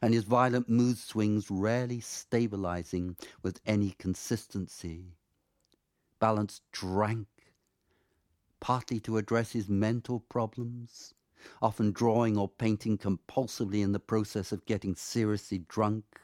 and 0.00 0.14
his 0.14 0.22
violent 0.24 0.68
mood 0.68 0.96
swings 0.98 1.50
rarely 1.50 1.98
stabilizing 1.98 3.16
with 3.42 3.60
any 3.66 3.90
consistency. 3.98 5.16
Balance 6.20 6.60
drank, 6.70 7.26
partly 8.60 9.00
to 9.00 9.16
address 9.16 9.50
his 9.50 9.68
mental 9.68 10.20
problems, 10.20 11.12
often 11.60 11.90
drawing 11.90 12.38
or 12.38 12.48
painting 12.48 12.96
compulsively 12.96 13.82
in 13.82 13.90
the 13.90 13.98
process 13.98 14.52
of 14.52 14.64
getting 14.64 14.94
seriously 14.94 15.58
drunk, 15.68 16.20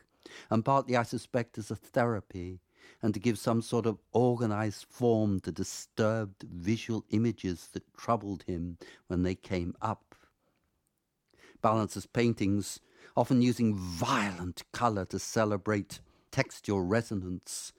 and 0.51 0.65
partly, 0.65 0.97
I 0.97 1.03
suspect, 1.03 1.59
as 1.59 1.71
a 1.71 1.77
therapy, 1.77 2.61
and 3.03 3.15
to 3.15 3.21
give 3.21 3.39
some 3.39 3.63
sort 3.63 3.87
of 3.87 3.99
organized 4.13 4.85
form 4.85 5.41
to 5.41 5.53
disturbed 5.53 6.43
visual 6.43 7.05
images 7.11 7.69
that 7.73 7.95
troubled 7.97 8.43
him 8.45 8.79
when 9.07 9.23
they 9.23 9.35
came 9.35 9.75
up. 9.81 10.15
Balance's 11.63 12.07
paintings, 12.07 12.81
often 13.17 13.43
using 13.43 13.75
violent 13.75 14.63
color 14.73 15.05
to 15.07 15.19
celebrate 15.19 16.01
textual 16.31 16.83
resonance, 16.83 17.73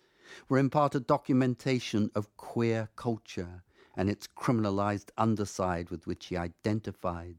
were 0.47 0.57
in 0.57 0.69
part 0.69 0.95
a 0.95 0.99
documentation 0.99 2.09
of 2.15 2.35
queer 2.37 2.89
culture 2.95 3.63
and 3.95 4.09
its 4.09 4.27
criminalized 4.27 5.09
underside 5.17 5.89
with 5.89 6.07
which 6.07 6.27
he 6.27 6.37
identified, 6.37 7.37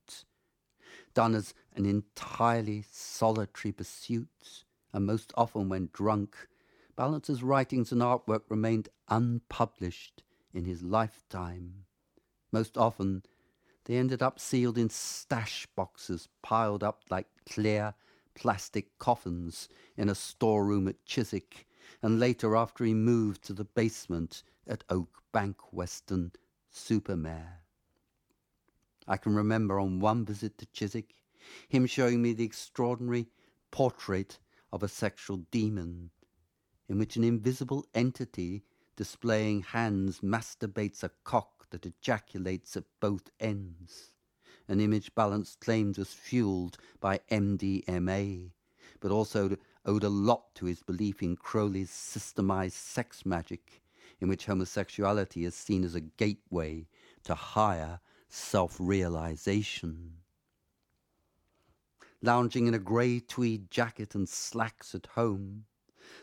done 1.15 1.35
as 1.35 1.55
an 1.75 1.87
entirely 1.87 2.85
solitary 2.91 3.73
pursuit, 3.73 4.65
and 4.93 5.07
most 5.07 5.33
often 5.37 5.69
when 5.69 5.89
drunk, 5.93 6.37
Balance's 6.97 7.43
writings 7.43 7.93
and 7.93 8.03
artwork 8.03 8.43
remained 8.49 8.89
unpublished 9.09 10.23
in 10.53 10.65
his 10.65 10.83
lifetime. 10.83 11.85
Most 12.53 12.77
often, 12.77 13.23
they 13.85 13.97
ended 13.97 14.23
up 14.23 14.39
sealed 14.39 14.79
in 14.79 14.91
stash 14.91 15.67
boxes 15.75 16.29
piled 16.43 16.83
up 16.83 17.03
like 17.11 17.27
clear 17.49 17.95
plastic 18.35 18.99
coffins 18.99 19.69
in 19.97 20.09
a 20.09 20.15
storeroom 20.15 20.89
at 20.89 21.05
Chiswick 21.05 21.67
and 22.03 22.21
later 22.21 22.57
after 22.57 22.85
he 22.85 22.95
moved 22.95 23.43
to 23.45 23.53
the 23.53 23.65
basement 23.65 24.43
at 24.67 24.85
Oak 24.89 25.23
Bank 25.33 25.73
Weston 25.73 26.33
Supermare. 26.73 27.59
I 29.09 29.17
can 29.17 29.35
remember 29.35 29.81
on 29.81 30.01
one 30.01 30.25
visit 30.25 30.59
to 30.59 30.67
Chiswick 30.67 31.15
him 31.69 31.87
showing 31.87 32.23
me 32.23 32.33
the 32.33 32.45
extraordinary 32.45 33.29
portrait 33.71 34.39
of 34.73 34.83
a 34.83 34.89
sexual 34.89 35.39
demon 35.51 36.11
in 36.89 36.99
which 36.99 37.17
an 37.17 37.25
invisible 37.25 37.87
entity 37.95 38.63
displaying 38.97 39.63
hands 39.63 40.21
masturbates 40.21 41.03
a 41.03 41.11
cock 41.25 41.67
that 41.71 41.87
ejaculates 41.87 42.77
at 42.77 42.85
both 43.01 43.31
ends. 43.41 44.13
An 44.69 44.81
image 44.81 45.15
Balance 45.15 45.57
claimed 45.57 45.97
was 45.97 46.13
fueled 46.13 46.77
by 47.01 47.21
MDMA, 47.31 48.51
but 49.01 49.11
also 49.11 49.57
owed 49.87 50.05
a 50.05 50.09
lot 50.09 50.55
to 50.57 50.67
his 50.67 50.83
belief 50.83 51.23
in 51.23 51.35
Crowley's 51.35 51.91
systemized 51.91 52.73
sex 52.73 53.25
magic, 53.25 53.83
in 54.21 54.29
which 54.29 54.47
homosexuality 54.47 55.45
is 55.45 55.55
seen 55.55 55.85
as 55.85 55.95
a 55.95 56.01
gateway 56.01 56.87
to 57.25 57.35
higher 57.35 58.01
self 58.29 58.77
realization. 58.79 60.22
Lounging 62.25 62.69
in 62.69 62.75
a 62.75 62.79
grey 62.79 63.19
tweed 63.19 63.69
jacket 63.69 64.15
and 64.15 64.29
slacks 64.29 64.95
at 64.95 65.07
home, 65.07 65.65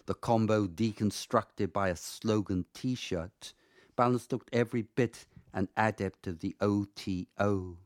the 0.06 0.14
combo 0.14 0.66
deconstructed 0.66 1.74
by 1.74 1.90
a 1.90 1.96
slogan 1.98 2.66
t 2.74 2.96
shirt, 2.96 3.54
Balance 3.98 4.32
looked 4.32 4.50
every 4.54 4.84
bit 4.84 5.26
an 5.54 5.68
adept 5.76 6.26
of 6.26 6.40
the 6.40 6.56
OTO, 6.62 7.78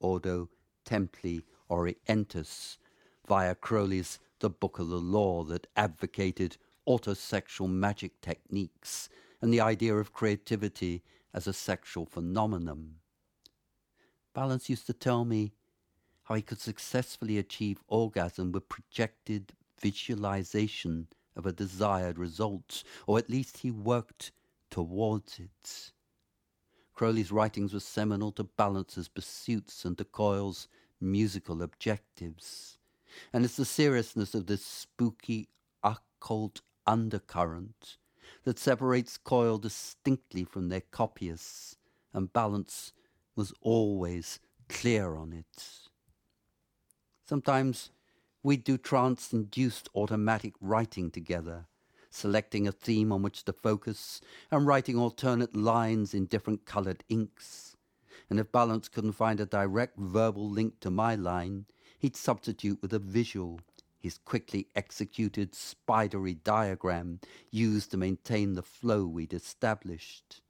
Ordo 0.00 0.48
Templi 0.86 1.42
Orientis, 1.70 2.78
via 3.26 3.54
Crowley's 3.54 4.18
the 4.40 4.48
book 4.48 4.78
of 4.78 4.88
the 4.88 4.96
law 4.96 5.44
that 5.44 5.66
advocated 5.76 6.56
autosexual 6.88 7.68
magic 7.68 8.18
techniques 8.22 9.10
and 9.42 9.52
the 9.52 9.60
idea 9.60 9.94
of 9.94 10.14
creativity 10.14 11.02
as 11.34 11.46
a 11.46 11.52
sexual 11.52 12.06
phenomenon. 12.06 12.94
Balance 14.34 14.70
used 14.70 14.86
to 14.86 14.94
tell 14.94 15.26
me 15.26 15.52
how 16.28 16.34
he 16.34 16.42
could 16.42 16.60
successfully 16.60 17.38
achieve 17.38 17.80
orgasm 17.88 18.52
with 18.52 18.68
projected 18.68 19.52
visualization 19.80 21.06
of 21.34 21.46
a 21.46 21.52
desired 21.52 22.18
result, 22.18 22.82
or 23.06 23.18
at 23.18 23.30
least 23.30 23.58
he 23.58 23.70
worked 23.70 24.32
towards 24.70 25.38
it. 25.38 25.92
Crowley's 26.94 27.32
writings 27.32 27.72
were 27.72 27.80
seminal 27.80 28.32
to 28.32 28.44
Balance's 28.44 29.08
pursuits 29.08 29.84
and 29.84 29.96
to 29.96 30.04
Coil's 30.04 30.68
musical 31.00 31.62
objectives 31.62 32.78
and 33.32 33.44
it's 33.44 33.56
the 33.56 33.64
seriousness 33.64 34.34
of 34.34 34.46
this 34.46 34.64
spooky, 34.64 35.48
occult 35.82 36.60
undercurrent 36.86 37.96
that 38.44 38.58
separates 38.58 39.16
Coil 39.16 39.58
distinctly 39.58 40.44
from 40.44 40.68
their 40.68 40.82
copyists 40.90 41.76
and 42.12 42.32
balance 42.32 42.92
was 43.36 43.52
always 43.60 44.40
clear 44.68 45.16
on 45.16 45.32
it. 45.32 45.87
Sometimes 47.28 47.90
we'd 48.42 48.64
do 48.64 48.78
trance 48.78 49.34
induced 49.34 49.90
automatic 49.94 50.54
writing 50.62 51.10
together, 51.10 51.66
selecting 52.08 52.66
a 52.66 52.72
theme 52.72 53.12
on 53.12 53.20
which 53.20 53.44
to 53.44 53.52
focus 53.52 54.22
and 54.50 54.66
writing 54.66 54.96
alternate 54.96 55.54
lines 55.54 56.14
in 56.14 56.24
different 56.24 56.64
coloured 56.64 57.04
inks. 57.10 57.76
And 58.30 58.40
if 58.40 58.50
Balance 58.50 58.88
couldn't 58.88 59.12
find 59.12 59.40
a 59.40 59.44
direct 59.44 59.98
verbal 59.98 60.48
link 60.48 60.80
to 60.80 60.90
my 60.90 61.16
line, 61.16 61.66
he'd 61.98 62.16
substitute 62.16 62.80
with 62.80 62.94
a 62.94 62.98
visual, 62.98 63.60
his 64.00 64.16
quickly 64.16 64.68
executed 64.74 65.54
spidery 65.54 66.32
diagram 66.32 67.20
used 67.50 67.90
to 67.90 67.98
maintain 67.98 68.54
the 68.54 68.62
flow 68.62 69.04
we'd 69.04 69.34
established. 69.34 70.40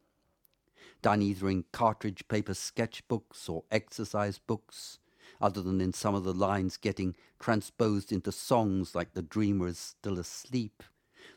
Done 1.02 1.22
either 1.22 1.50
in 1.50 1.64
cartridge 1.72 2.28
paper 2.28 2.52
sketchbooks 2.52 3.48
or 3.48 3.64
exercise 3.72 4.38
books, 4.38 5.00
other 5.40 5.62
than 5.62 5.80
in 5.80 5.92
some 5.92 6.14
of 6.14 6.24
the 6.24 6.34
lines 6.34 6.76
getting 6.76 7.14
transposed 7.38 8.12
into 8.12 8.32
songs 8.32 8.94
like 8.94 9.14
The 9.14 9.22
Dreamer 9.22 9.68
is 9.68 9.78
Still 9.78 10.18
Asleep, 10.18 10.82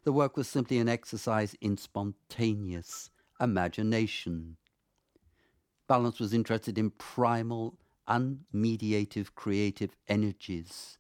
the 0.03 0.13
work 0.13 0.35
was 0.35 0.47
simply 0.47 0.79
an 0.79 0.89
exercise 0.89 1.55
in 1.61 1.77
spontaneous 1.77 3.09
imagination. 3.39 4.57
Balance 5.87 6.19
was 6.19 6.33
interested 6.33 6.77
in 6.77 6.91
primal, 6.91 7.77
unmediative 8.07 9.35
creative 9.35 9.95
energies, 10.07 10.97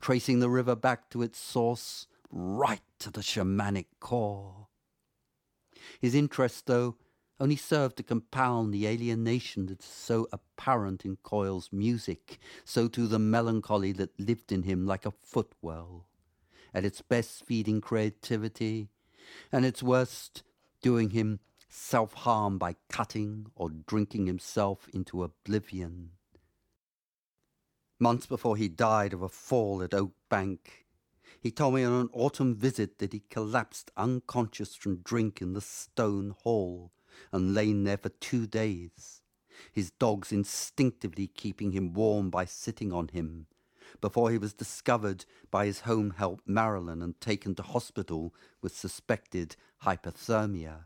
tracing 0.00 0.40
the 0.40 0.50
river 0.50 0.76
back 0.76 1.10
to 1.10 1.22
its 1.22 1.38
source, 1.38 2.06
right 2.30 2.82
to 2.98 3.10
the 3.10 3.20
shamanic 3.20 3.86
core. 4.00 4.68
His 6.00 6.14
interest, 6.14 6.66
though, 6.66 6.96
only 7.38 7.56
served 7.56 7.96
to 7.96 8.02
compound 8.02 8.72
the 8.72 8.86
alienation 8.86 9.66
that 9.66 9.80
is 9.80 9.86
so 9.86 10.26
apparent 10.32 11.04
in 11.04 11.16
Coil's 11.16 11.70
music, 11.70 12.38
so 12.64 12.88
to 12.88 13.06
the 13.06 13.18
melancholy 13.18 13.92
that 13.92 14.18
lived 14.18 14.52
in 14.52 14.62
him 14.62 14.86
like 14.86 15.04
a 15.04 15.10
footwell, 15.10 16.06
at 16.72 16.84
its 16.84 17.02
best 17.02 17.44
feeding 17.44 17.80
creativity, 17.80 18.88
and 19.52 19.66
its 19.66 19.82
worst 19.82 20.42
doing 20.80 21.10
him 21.10 21.40
self 21.68 22.14
harm 22.14 22.56
by 22.58 22.74
cutting 22.88 23.46
or 23.54 23.68
drinking 23.68 24.26
himself 24.26 24.88
into 24.94 25.22
oblivion. 25.22 26.12
Months 27.98 28.26
before 28.26 28.56
he 28.56 28.68
died 28.68 29.12
of 29.12 29.22
a 29.22 29.28
fall 29.28 29.82
at 29.82 29.94
Oak 29.94 30.12
Bank, 30.30 30.86
he 31.40 31.50
told 31.50 31.74
me 31.74 31.84
on 31.84 31.92
an 31.92 32.08
autumn 32.12 32.54
visit 32.54 32.98
that 32.98 33.12
he 33.12 33.20
collapsed 33.30 33.90
unconscious 33.96 34.74
from 34.74 34.96
drink 34.98 35.42
in 35.42 35.52
the 35.52 35.60
stone 35.60 36.34
hall 36.42 36.92
and 37.32 37.54
lain 37.54 37.84
there 37.84 37.96
for 37.96 38.08
two 38.08 38.46
days, 38.46 39.22
his 39.72 39.90
dogs 39.90 40.32
instinctively 40.32 41.26
keeping 41.26 41.72
him 41.72 41.92
warm 41.92 42.30
by 42.30 42.44
sitting 42.44 42.92
on 42.92 43.08
him, 43.08 43.46
before 44.00 44.30
he 44.30 44.38
was 44.38 44.52
discovered 44.52 45.24
by 45.50 45.66
his 45.66 45.80
home 45.80 46.10
help 46.10 46.40
Marilyn 46.46 47.02
and 47.02 47.20
taken 47.20 47.54
to 47.54 47.62
hospital 47.62 48.34
with 48.60 48.76
suspected 48.76 49.56
hypothermia. 49.84 50.84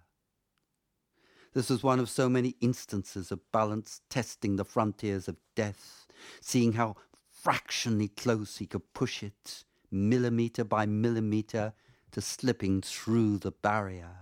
This 1.52 1.68
was 1.68 1.82
one 1.82 1.98
of 1.98 2.08
so 2.08 2.28
many 2.28 2.56
instances 2.60 3.32
of 3.32 3.50
balance 3.50 4.02
testing 4.08 4.56
the 4.56 4.64
frontiers 4.64 5.26
of 5.26 5.36
death, 5.56 6.06
seeing 6.40 6.74
how 6.74 6.96
fractionally 7.28 8.08
close 8.08 8.58
he 8.58 8.66
could 8.66 8.92
push 8.94 9.22
it, 9.22 9.64
millimetre 9.90 10.62
by 10.62 10.86
millimetre, 10.86 11.72
to 12.12 12.20
slipping 12.20 12.82
through 12.82 13.38
the 13.38 13.50
barrier. 13.50 14.19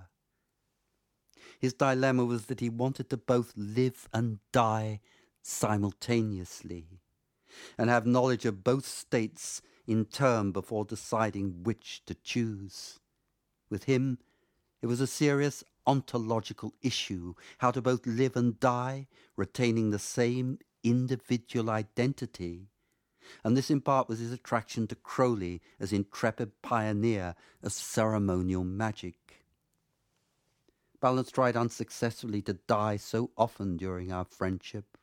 His 1.58 1.72
dilemma 1.72 2.24
was 2.24 2.46
that 2.46 2.60
he 2.60 2.68
wanted 2.68 3.10
to 3.10 3.16
both 3.16 3.52
live 3.56 4.08
and 4.12 4.38
die 4.52 5.00
simultaneously, 5.42 7.00
and 7.76 7.90
have 7.90 8.06
knowledge 8.06 8.44
of 8.44 8.62
both 8.62 8.86
states 8.86 9.62
in 9.86 10.04
turn 10.04 10.52
before 10.52 10.84
deciding 10.84 11.62
which 11.64 12.02
to 12.06 12.14
choose. 12.14 13.00
With 13.70 13.84
him, 13.84 14.18
it 14.82 14.86
was 14.86 15.00
a 15.00 15.06
serious 15.06 15.64
ontological 15.86 16.74
issue 16.82 17.34
how 17.58 17.70
to 17.70 17.82
both 17.82 18.06
live 18.06 18.36
and 18.36 18.60
die, 18.60 19.08
retaining 19.36 19.90
the 19.90 19.98
same 19.98 20.58
individual 20.84 21.70
identity. 21.70 22.68
And 23.42 23.56
this 23.56 23.70
in 23.70 23.80
part 23.80 24.08
was 24.08 24.20
his 24.20 24.32
attraction 24.32 24.86
to 24.88 24.94
Crowley 24.94 25.60
as 25.80 25.92
intrepid 25.92 26.62
pioneer 26.62 27.34
of 27.62 27.72
ceremonial 27.72 28.64
magic. 28.64 29.27
Balance 31.00 31.30
tried 31.30 31.56
unsuccessfully 31.56 32.42
to 32.42 32.54
die 32.54 32.96
so 32.96 33.30
often 33.36 33.76
during 33.76 34.10
our 34.10 34.24
friendship, 34.24 34.98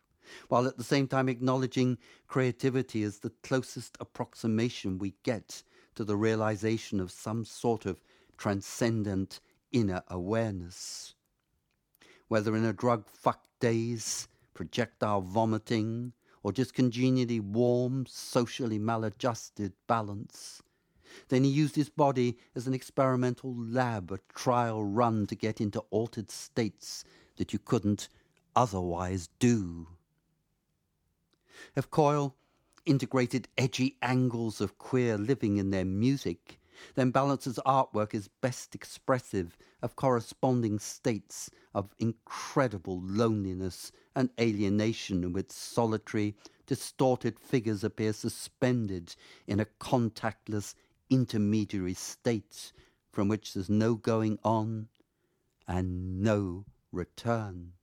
while 0.50 0.68
at 0.68 0.78
the 0.78 0.84
same 0.84 1.08
time 1.08 1.30
acknowledging 1.30 1.98
creativity 2.28 3.04
as 3.04 3.20
the 3.20 3.30
closest 3.44 3.96
approximation 4.02 4.98
we 4.98 5.14
get 5.24 5.64
to 5.96 6.04
the 6.04 6.18
realization 6.18 7.00
of 7.00 7.12
some 7.12 7.46
sort 7.46 7.86
of 7.86 8.02
transcendent 8.38 9.40
inner 9.72 10.04
awareness. 10.10 11.16
Whether 12.28 12.56
in 12.56 12.66
a 12.66 12.74
drug 12.74 13.08
fucked 13.08 13.50
daze, 13.62 14.28
projectile 14.54 15.22
vomiting, 15.22 16.12
or 16.44 16.52
just 16.52 16.74
congenially 16.74 17.40
warm, 17.40 18.06
socially 18.06 18.80
maladjusted 18.80 19.74
balance, 19.88 20.62
then 21.30 21.44
he 21.44 21.50
used 21.50 21.76
his 21.76 21.90
body 21.90 22.38
as 22.56 22.68
an 22.68 22.74
experimental 22.74 23.56
lab, 23.56 24.12
a 24.12 24.20
trial 24.34 24.84
run 24.84 25.28
to 25.28 25.36
get 25.36 25.62
into 25.62 25.80
altered 25.90 26.30
states 26.30 27.04
that 27.38 27.54
you 27.54 27.60
couldn't 27.60 28.10
otherwise 28.56 29.30
do. 29.40 29.88
If 31.76 31.90
Coil 31.90 32.36
integrated 32.86 33.48
edgy 33.58 33.98
angles 34.02 34.62
of 34.62 34.78
queer 34.78 35.18
living 35.18 35.58
in 35.58 35.72
their 35.72 35.86
music, 35.86 36.60
then 36.96 37.12
Balance's 37.12 37.60
artwork 37.66 38.14
is 38.14 38.28
best 38.42 38.76
expressive 38.76 39.58
of 39.82 39.96
corresponding 39.96 40.80
states 40.80 41.50
of 41.74 41.96
incredible 42.00 43.02
loneliness 43.02 43.92
and 44.16 44.30
alienation 44.40 45.24
in 45.24 45.34
which 45.34 45.52
solitary, 45.52 46.36
distorted 46.68 47.40
figures 47.40 47.84
appear 47.84 48.14
suspended 48.14 49.16
in 49.48 49.60
a 49.60 49.66
contactless 49.80 50.76
intermediary 51.10 51.94
state 51.94 52.72
from 53.12 53.28
which 53.28 53.54
there's 53.54 53.70
no 53.70 53.96
going 53.96 54.40
on 54.44 54.88
and 55.68 56.22
no 56.22 56.66
return. 56.92 57.74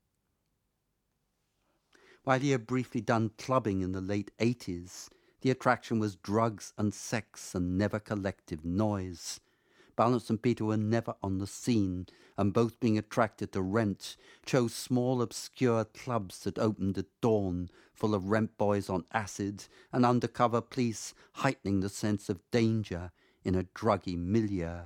While 2.25 2.41
he 2.41 2.51
had 2.51 2.67
briefly 2.67 3.01
done 3.01 3.33
clubbing 3.37 3.81
in 3.81 3.93
the 3.93 4.01
late 4.01 4.31
80s, 4.39 5.09
the 5.41 5.51
attraction 5.51 5.99
was 5.99 6.15
drugs 6.15 6.73
and 6.79 6.95
sex 6.95 7.55
and 7.55 7.77
never 7.77 7.99
collective 7.99 8.65
noise. 8.65 9.41
Balance 9.95 10.31
and 10.31 10.41
Peter 10.41 10.65
were 10.65 10.77
never 10.77 11.15
on 11.23 11.39
the 11.39 11.47
scene, 11.47 12.07
and 12.39 12.53
both 12.53 12.81
being 12.81 12.97
attracted 12.97 13.53
to 13.53 13.63
rent, 13.63 14.17
chose 14.45 14.75
small 14.75 15.21
obscure 15.21 15.85
clubs 15.85 16.41
that 16.41 16.59
opened 16.59 16.97
at 16.99 17.07
dawn, 17.21 17.69
full 17.93 18.15
of 18.15 18.31
rent 18.31 18.57
boys 18.57 18.89
on 18.89 19.05
acid 19.13 19.65
and 19.93 20.07
undercover 20.07 20.61
police 20.61 21.15
heightening 21.35 21.81
the 21.81 21.89
sense 21.89 22.29
of 22.29 22.51
danger 22.51 23.13
in 23.45 23.55
a 23.55 23.65
druggy 23.65 24.17
milieu. 24.17 24.81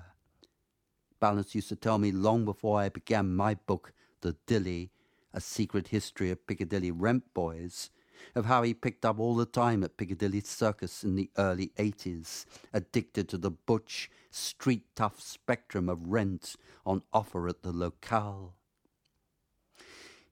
Balance 1.20 1.54
used 1.54 1.68
to 1.68 1.76
tell 1.76 1.98
me 1.98 2.12
long 2.12 2.44
before 2.44 2.80
I 2.80 2.88
began 2.88 3.34
my 3.34 3.54
book, 3.54 3.92
The 4.20 4.36
Dilly, 4.46 4.90
A 5.32 5.40
Secret 5.40 5.88
History 5.88 6.30
of 6.30 6.46
Piccadilly 6.46 6.90
Rent 6.90 7.32
Boys, 7.32 7.90
of 8.34 8.46
how 8.46 8.62
he 8.62 8.74
picked 8.74 9.04
up 9.04 9.18
all 9.18 9.34
the 9.34 9.46
time 9.46 9.82
at 9.82 9.96
Piccadilly 9.96 10.40
Circus 10.40 11.04
in 11.04 11.16
the 11.16 11.30
early 11.36 11.72
80s, 11.78 12.44
addicted 12.72 13.28
to 13.28 13.38
the 13.38 13.50
butch, 13.50 14.10
street 14.30 14.84
tough 14.94 15.20
spectrum 15.20 15.88
of 15.88 16.08
rent 16.08 16.56
on 16.84 17.02
offer 17.12 17.48
at 17.48 17.62
the 17.62 17.72
locale. 17.72 18.54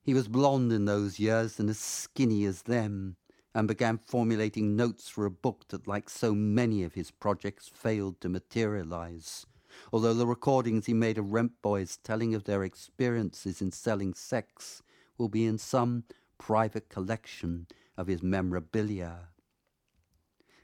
He 0.03 0.13
was 0.13 0.27
blond 0.27 0.71
in 0.71 0.85
those 0.85 1.19
years 1.19 1.59
and 1.59 1.69
as 1.69 1.79
skinny 1.79 2.45
as 2.45 2.63
them, 2.63 3.15
and 3.55 3.67
began 3.67 3.97
formulating 3.97 4.75
notes 4.75 5.07
for 5.07 5.25
a 5.25 5.31
book 5.31 5.65
that, 5.69 5.87
like 5.87 6.09
so 6.09 6.35
many 6.35 6.83
of 6.83 6.93
his 6.93 7.09
projects, 7.09 7.69
failed 7.73 8.19
to 8.21 8.29
materialize. 8.29 9.45
Although 9.91 10.13
the 10.13 10.27
recordings 10.27 10.85
he 10.85 10.93
made 10.93 11.17
of 11.17 11.31
rent 11.31 11.53
boys 11.61 11.97
telling 12.03 12.35
of 12.35 12.43
their 12.43 12.63
experiences 12.63 13.61
in 13.61 13.71
selling 13.71 14.13
sex 14.13 14.83
will 15.17 15.29
be 15.29 15.45
in 15.45 15.57
some 15.57 16.03
private 16.37 16.89
collection 16.89 17.67
of 17.97 18.07
his 18.07 18.21
memorabilia. 18.21 19.29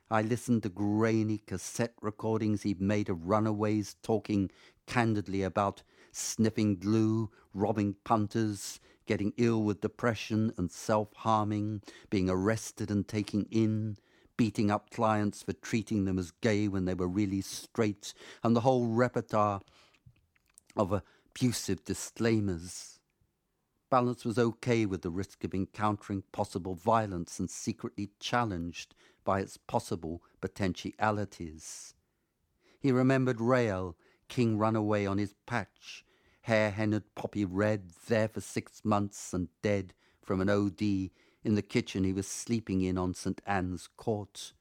I 0.10 0.22
listened 0.22 0.64
to 0.64 0.70
grainy 0.70 1.38
cassette 1.38 1.96
recordings 2.02 2.64
he'd 2.64 2.82
made 2.82 3.08
of 3.08 3.28
runaways 3.28 3.96
talking 4.04 4.52
candidly 4.86 5.42
about 5.42 5.84
sniffing 6.12 6.76
glue, 6.78 7.32
robbing 7.54 7.96
punters, 8.04 8.82
getting 9.06 9.34
ill 9.38 9.64
with 9.64 9.82
depression 9.82 10.54
and 10.58 10.70
self 10.70 11.14
harming, 11.16 11.82
being 12.10 12.30
arrested 12.30 12.92
and 12.92 13.08
taken 13.08 13.48
in, 13.52 13.98
beating 14.36 14.70
up 14.70 14.90
clients 14.90 15.44
for 15.44 15.54
treating 15.54 16.04
them 16.04 16.20
as 16.20 16.32
gay 16.42 16.68
when 16.68 16.86
they 16.86 16.94
were 16.94 17.08
really 17.08 17.42
straight, 17.42 18.14
and 18.44 18.54
the 18.56 18.62
whole 18.62 18.88
repertoire 18.88 19.62
of 20.76 20.92
abusive 20.92 21.86
disclaimers. 21.86 22.91
Balance 23.92 24.24
was 24.24 24.40
okay 24.40 24.86
with 24.86 25.02
the 25.02 25.10
risk 25.10 25.44
of 25.44 25.54
encountering 25.54 26.24
possible 26.32 26.76
violence 26.76 27.40
and 27.40 27.50
secretly 27.50 28.12
challenged 28.22 28.96
by 29.26 29.42
its 29.42 29.58
possible 29.58 30.24
potentialities. 30.40 31.94
He 32.80 32.94
remembered 32.94 33.42
Rael, 33.42 33.98
king 34.30 34.58
runaway 34.58 35.06
on 35.06 35.18
his 35.18 35.36
patch, 35.46 36.06
hair-hennaed 36.44 37.04
poppy 37.16 37.44
red, 37.44 37.92
there 38.08 38.30
for 38.30 38.40
six 38.40 38.86
months 38.86 39.34
and 39.34 39.50
dead 39.62 39.94
from 40.24 40.40
an 40.40 40.50
OD 40.50 40.82
in 41.44 41.56
the 41.56 41.62
kitchen 41.62 42.06
he 42.06 42.14
was 42.14 42.28
sleeping 42.28 42.80
in 42.80 42.98
on 42.98 43.14
St. 43.14 43.42
Anne's 43.46 43.90
Court. 43.98 44.54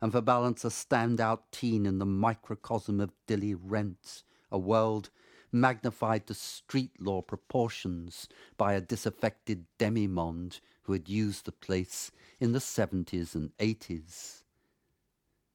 And 0.00 0.10
for 0.10 0.22
balance, 0.22 0.64
a 0.64 0.68
standout 0.68 1.40
teen 1.52 1.84
in 1.84 1.98
the 1.98 2.06
microcosm 2.06 2.98
of 2.98 3.12
Dilly 3.26 3.54
Rent, 3.54 4.22
a 4.50 4.58
world 4.58 5.10
magnified 5.54 6.26
to 6.26 6.34
street 6.34 6.90
law 7.00 7.22
proportions 7.22 8.28
by 8.58 8.74
a 8.74 8.80
disaffected 8.80 9.64
demimonde 9.78 10.60
who 10.82 10.92
had 10.92 11.08
used 11.08 11.44
the 11.44 11.52
place 11.52 12.10
in 12.40 12.52
the 12.52 12.58
70s 12.58 13.34
and 13.34 13.56
80s. 13.58 14.42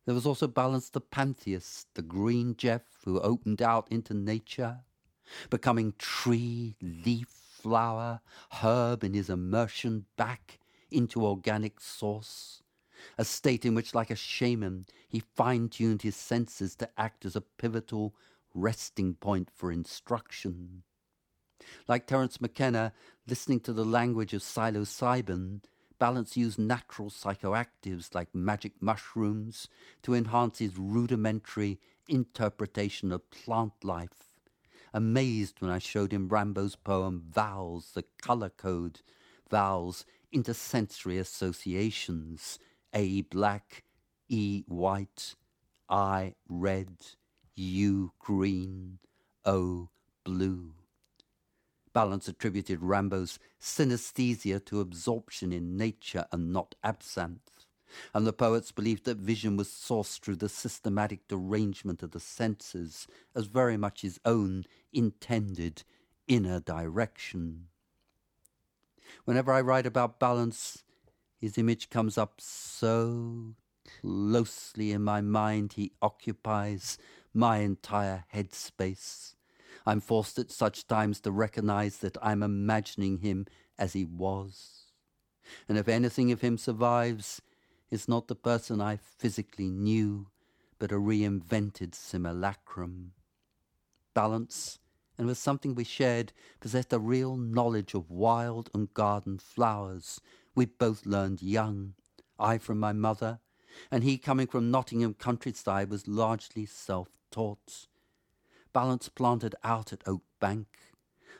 There 0.05 0.15
was 0.15 0.25
also 0.25 0.47
Balance 0.47 0.89
the 0.89 1.01
Pantheist, 1.01 1.93
the 1.93 2.01
green 2.01 2.55
Jeff 2.55 2.81
who 3.03 3.19
opened 3.19 3.61
out 3.61 3.87
into 3.91 4.13
nature, 4.13 4.79
becoming 5.49 5.93
tree, 5.99 6.75
leaf, 6.81 7.27
flower, 7.27 8.21
herb 8.63 9.03
in 9.03 9.13
his 9.13 9.29
immersion 9.29 10.05
back 10.17 10.59
into 10.89 11.25
organic 11.25 11.79
source, 11.79 12.63
a 13.17 13.25
state 13.25 13.65
in 13.65 13.75
which, 13.75 13.93
like 13.93 14.09
a 14.09 14.15
shaman, 14.15 14.85
he 15.07 15.19
fine 15.19 15.69
tuned 15.69 16.01
his 16.01 16.15
senses 16.15 16.75
to 16.75 16.89
act 16.97 17.25
as 17.25 17.35
a 17.35 17.41
pivotal 17.41 18.15
resting 18.53 19.13
point 19.15 19.49
for 19.53 19.71
instruction. 19.71 20.83
Like 21.87 22.07
Terence 22.07 22.39
McKenna, 22.39 22.93
listening 23.27 23.59
to 23.61 23.73
the 23.73 23.85
language 23.85 24.33
of 24.33 24.41
psilocybin, 24.41 25.61
Balance 25.99 26.37
used 26.37 26.57
natural 26.57 27.09
psychoactives 27.09 28.15
like 28.15 28.33
magic 28.33 28.81
mushrooms 28.81 29.67
to 30.01 30.13
enhance 30.13 30.59
his 30.59 30.77
rudimentary 30.77 31.77
interpretation 32.07 33.11
of 33.11 33.29
plant 33.29 33.73
life. 33.83 34.39
Amazed 34.93 35.59
when 35.59 35.69
I 35.69 35.79
showed 35.79 36.13
him 36.13 36.29
Rimbaud's 36.29 36.77
poem 36.77 37.25
Vowels, 37.29 37.91
the 37.91 38.05
color 38.21 38.49
code, 38.49 39.01
vowels, 39.51 40.05
intersensory 40.31 41.19
associations, 41.19 42.59
A 42.93 43.21
black, 43.23 43.83
E 44.29 44.63
white, 44.67 45.35
I 45.89 46.35
red, 46.47 46.95
U 47.59 48.13
green, 48.19 48.99
O 49.43 49.89
blue. 50.23 50.75
Balance 51.91 52.29
attributed 52.29 52.79
Rimbaud's 52.81 53.37
synesthesia 53.59 54.63
to 54.65 54.79
absorption 54.79 55.51
in 55.51 55.75
nature 55.75 56.25
and 56.31 56.53
not 56.53 56.75
absinthe, 56.85 57.65
and 58.13 58.25
the 58.25 58.31
poets 58.31 58.71
believed 58.71 59.03
that 59.03 59.17
vision 59.17 59.57
was 59.57 59.67
sourced 59.67 60.19
through 60.19 60.37
the 60.37 60.47
systematic 60.47 61.27
derangement 61.27 62.01
of 62.01 62.11
the 62.11 62.19
senses 62.21 63.07
as 63.35 63.47
very 63.47 63.75
much 63.75 64.03
his 64.03 64.21
own 64.23 64.63
intended 64.93 65.83
inner 66.29 66.61
direction. 66.61 67.67
Whenever 69.25 69.51
I 69.51 69.59
write 69.59 69.85
about 69.85 70.19
balance, 70.19 70.85
his 71.37 71.57
image 71.57 71.89
comes 71.89 72.17
up 72.17 72.39
so 72.39 73.55
closely 74.01 74.91
in 74.91 75.03
my 75.03 75.19
mind 75.19 75.73
he 75.73 75.91
occupies 76.01 76.97
my 77.39 77.59
entire 77.59 78.25
headspace. 78.35 79.35
I'm 79.85 80.01
forced 80.01 80.37
at 80.37 80.51
such 80.51 80.87
times 80.87 81.21
to 81.21 81.31
recognize 81.31 81.97
that 81.99 82.17
I'm 82.21 82.43
imagining 82.43 83.19
him 83.19 83.45
as 83.77 83.93
he 83.93 84.03
was. 84.03 84.91
And 85.69 85.77
if 85.77 85.87
anything 85.87 86.33
of 86.33 86.41
him 86.41 86.57
survives, 86.57 87.41
it's 87.89 88.09
not 88.09 88.27
the 88.27 88.35
person 88.35 88.81
I 88.81 88.97
physically 88.97 89.69
knew, 89.69 90.27
but 90.79 90.91
a 90.91 90.95
reinvented 90.95 91.95
simulacrum. 91.95 93.13
Balance, 94.13 94.79
and 95.17 95.25
with 95.25 95.37
something 95.37 95.75
we 95.75 95.85
shared, 95.85 96.33
possessed 96.59 96.91
a 96.91 96.99
real 96.99 97.37
knowledge 97.37 97.93
of 97.93 98.11
wild 98.11 98.69
and 98.73 98.93
garden 98.93 99.39
flowers. 99.39 100.19
We 100.55 100.65
both 100.65 101.05
learned 101.05 101.41
young, 101.41 101.93
I 102.37 102.57
from 102.57 102.79
my 102.79 102.91
mother, 102.91 103.39
and 103.91 104.03
he 104.03 104.17
coming 104.17 104.47
from 104.47 104.71
Nottingham 104.71 105.13
countryside 105.13 105.89
was 105.89 106.07
largely 106.07 106.65
self 106.65 107.09
taught. 107.31 107.87
Balance 108.73 109.09
planted 109.09 109.55
out 109.63 109.91
at 109.91 110.07
Oak 110.07 110.23
Bank, 110.39 110.67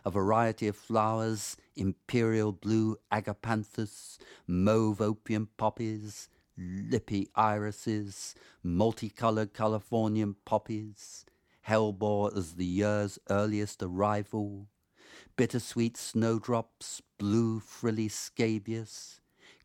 a 0.05 0.11
variety 0.11 0.67
of 0.67 0.75
flowers, 0.75 1.57
imperial 1.75 2.51
blue 2.51 2.97
agapanthus, 3.11 4.17
mauve 4.47 5.01
opium 5.01 5.49
poppies, 5.57 6.29
lippy 6.57 7.29
irises, 7.35 8.35
multicolored 8.63 9.53
Californian 9.53 10.35
poppies, 10.45 11.25
hellebore 11.67 12.35
as 12.35 12.55
the 12.55 12.65
year's 12.65 13.19
earliest 13.29 13.83
arrival, 13.83 14.67
bittersweet 15.35 15.95
snowdrops, 15.95 17.01
blue 17.17 17.59
frilly 17.59 18.07
scabious, 18.07 19.21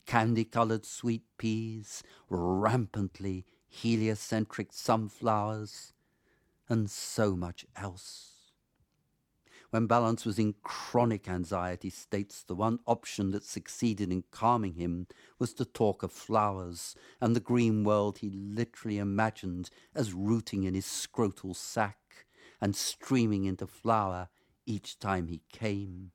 candy-colored 0.06 0.84
sweet 0.84 1.22
peas, 1.38 2.02
rampantly 2.28 3.44
heliocentric 3.68 4.72
sunflowers, 4.72 5.92
and 6.68 6.90
so 6.90 7.34
much 7.36 7.66
else. 7.76 8.30
When 9.70 9.88
Balance 9.88 10.24
was 10.24 10.38
in 10.38 10.54
chronic 10.62 11.28
anxiety 11.28 11.90
states, 11.90 12.44
the 12.44 12.54
one 12.54 12.78
option 12.86 13.32
that 13.32 13.42
succeeded 13.42 14.12
in 14.12 14.22
calming 14.30 14.74
him 14.74 15.08
was 15.40 15.52
to 15.54 15.64
talk 15.64 16.04
of 16.04 16.12
flowers 16.12 16.94
and 17.20 17.34
the 17.34 17.40
green 17.40 17.82
world 17.82 18.18
he 18.18 18.30
literally 18.30 18.98
imagined 18.98 19.70
as 19.92 20.12
rooting 20.12 20.62
in 20.62 20.74
his 20.74 20.86
scrotal 20.86 21.56
sac 21.56 21.98
and 22.60 22.76
streaming 22.76 23.46
into 23.46 23.66
flower 23.66 24.28
each 24.64 24.98
time 25.00 25.26
he 25.26 25.42
came. 25.52 26.12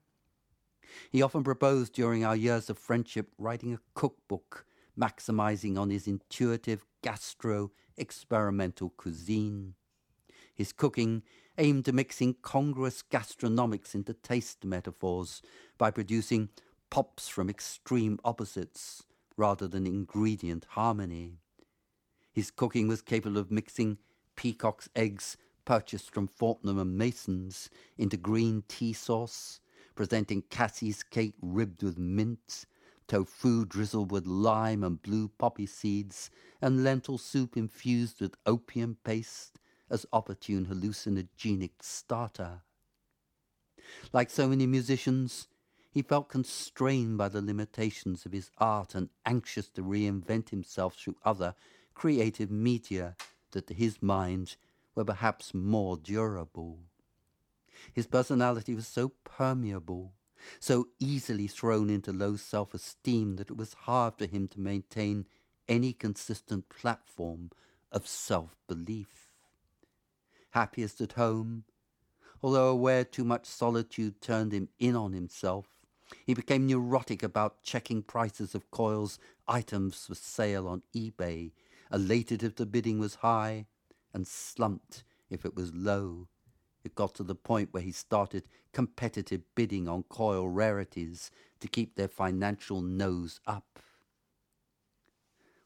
He 1.12 1.22
often 1.22 1.44
proposed 1.44 1.94
during 1.94 2.24
our 2.24 2.36
years 2.36 2.70
of 2.70 2.78
friendship 2.78 3.32
writing 3.38 3.74
a 3.74 3.80
cookbook, 3.94 4.66
maximizing 5.00 5.78
on 5.78 5.90
his 5.90 6.08
intuitive 6.08 6.86
gastro 7.02 7.72
experimental 7.98 8.90
cuisine. 8.90 9.76
His 10.54 10.74
cooking 10.74 11.24
aimed 11.58 11.86
to 11.86 11.94
mix 11.94 12.22
incongruous 12.22 13.04
gastronomics 13.04 13.94
into 13.94 14.14
taste 14.14 14.66
metaphors 14.66 15.42
by 15.78 15.92
producing 15.92 16.50
pops 16.90 17.28
from 17.28 17.50
extreme 17.50 18.20
opposites 18.24 19.04
rather 19.38 19.68
than 19.68 19.86
ingredient 19.86 20.66
harmony. 20.70 21.38
His 22.32 22.52
cooking 22.52 22.88
was 22.88 23.02
capable 23.02 23.38
of 23.38 23.52
mixing 23.52 23.98
peacock's 24.36 24.90
eggs 24.96 25.38
purchased 25.66 26.14
from 26.14 26.28
Fortnum 26.28 26.80
and 26.80 26.98
Mason's 26.98 27.70
into 27.98 28.18
green 28.18 28.64
tea 28.68 28.94
sauce, 28.94 29.60
presenting 30.00 30.42
Cassie's 30.44 31.04
cake 31.04 31.34
ribbed 31.42 31.84
with 31.84 31.98
mint, 31.98 32.64
tofu 33.10 33.66
drizzled 33.66 34.14
with 34.14 34.26
lime 34.26 34.82
and 34.82 35.02
blue 35.02 35.28
poppy 35.38 35.66
seeds, 35.66 36.32
and 36.62 36.86
lentil 36.86 37.18
soup 37.18 37.58
infused 37.58 38.22
with 38.22 38.38
opium 38.46 38.96
paste, 39.04 39.60
as 39.90 40.06
opportune 40.14 40.68
hallucinogenic 40.68 41.72
starter. 41.82 42.62
Like 44.14 44.30
so 44.30 44.48
many 44.48 44.66
musicians, 44.66 45.50
he 45.92 46.02
felt 46.02 46.30
constrained 46.30 47.18
by 47.18 47.28
the 47.28 47.42
limitations 47.42 48.26
of 48.26 48.32
his 48.32 48.52
art 48.58 48.96
and 48.96 49.10
anxious 49.26 49.68
to 49.72 49.82
reinvent 49.82 50.48
himself 50.48 50.96
through 50.96 51.18
other 51.26 51.56
creative 51.94 52.50
media 52.50 53.18
that 53.52 53.68
to 53.68 53.74
his 53.74 54.02
mind 54.02 54.56
were 54.96 55.04
perhaps 55.04 55.54
more 55.54 55.98
durable. 55.98 56.89
His 57.94 58.08
personality 58.08 58.76
was 58.76 58.88
so 58.88 59.10
permeable, 59.24 60.14
so 60.60 60.90
easily 61.00 61.48
thrown 61.48 61.90
into 61.90 62.12
low 62.12 62.36
self 62.36 62.74
esteem 62.74 63.36
that 63.38 63.50
it 63.50 63.58
was 63.58 63.74
hard 63.74 64.16
for 64.18 64.26
him 64.26 64.48
to 64.50 64.60
maintain 64.60 65.26
any 65.68 65.94
consistent 65.94 66.70
platform 66.70 67.52
of 67.92 68.08
self 68.08 68.56
belief 68.68 69.30
happiest 70.52 71.02
at 71.02 71.14
home. 71.14 71.64
Although 72.42 72.70
aware 72.70 73.04
too 73.04 73.24
much 73.24 73.46
solitude 73.46 74.22
turned 74.22 74.54
him 74.54 74.70
in 74.80 74.96
on 74.96 75.14
himself, 75.14 75.68
he 76.26 76.34
became 76.34 76.66
neurotic 76.66 77.22
about 77.22 77.62
checking 77.62 78.02
prices 78.02 78.56
of 78.56 78.72
Coil's 78.72 79.20
items 79.48 80.06
for 80.06 80.16
sale 80.16 80.68
on 80.68 80.82
eBay, 80.96 81.52
elated 81.92 82.42
if 82.42 82.56
the 82.56 82.66
bidding 82.66 82.98
was 82.98 83.16
high, 83.16 83.68
and 84.14 84.28
slumped 84.28 85.04
if 85.30 85.46
it 85.46 85.56
was 85.56 85.74
low. 85.74 86.28
It 86.84 86.96
got 86.96 87.14
to 87.16 87.24
the 87.24 87.36
point 87.36 87.74
where 87.74 87.84
he 87.84 87.92
started 87.92 88.48
competitive 88.72 89.42
bidding 89.56 89.88
on 89.88 90.04
Coil 90.04 90.48
rarities 90.48 91.32
to 91.60 91.68
keep 91.68 91.96
their 91.96 92.08
financial 92.08 92.82
nose 92.82 93.40
up. 93.46 93.80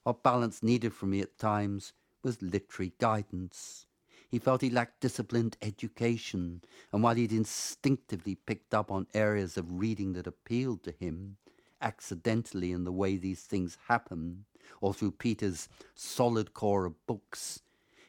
What 0.03 0.23
balance 0.23 0.63
needed 0.63 0.93
from 0.93 1.11
me 1.11 1.21
at 1.21 1.37
times 1.37 1.93
was 2.23 2.41
literary 2.41 2.93
guidance. 2.99 3.85
He 4.29 4.39
felt 4.39 4.61
he 4.61 4.69
lacked 4.69 5.01
disciplined 5.01 5.57
education, 5.61 6.63
and 6.91 7.03
while 7.03 7.15
he'd 7.15 7.31
instinctively 7.31 8.35
picked 8.35 8.73
up 8.73 8.89
on 8.89 9.07
areas 9.13 9.57
of 9.57 9.79
reading 9.79 10.13
that 10.13 10.25
appealed 10.25 10.83
to 10.83 10.91
him, 10.91 11.37
accidentally 11.79 12.71
in 12.71 12.83
the 12.83 12.91
way 12.91 13.15
these 13.15 13.43
things 13.43 13.77
happen, 13.87 14.45
or 14.81 14.93
through 14.93 15.11
Peter's 15.11 15.69
solid 15.93 16.53
core 16.53 16.85
of 16.85 17.05
books, 17.05 17.61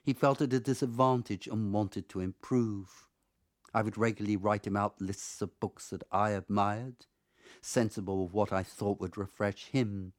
he 0.04 0.12
felt 0.12 0.42
at 0.42 0.52
a 0.52 0.60
disadvantage 0.60 1.46
and 1.46 1.72
wanted 1.72 2.08
to 2.10 2.20
improve. 2.20 3.08
I 3.72 3.80
would 3.80 3.96
regularly 3.96 4.36
write 4.36 4.66
him 4.66 4.76
out 4.76 5.00
lists 5.00 5.40
of 5.40 5.58
books 5.58 5.88
that 5.88 6.04
I 6.12 6.30
admired, 6.30 7.06
sensible 7.62 8.24
of 8.24 8.34
what 8.34 8.52
I 8.52 8.62
thought 8.62 9.00
would 9.00 9.16
refresh 9.16 9.68
him, 9.68 10.12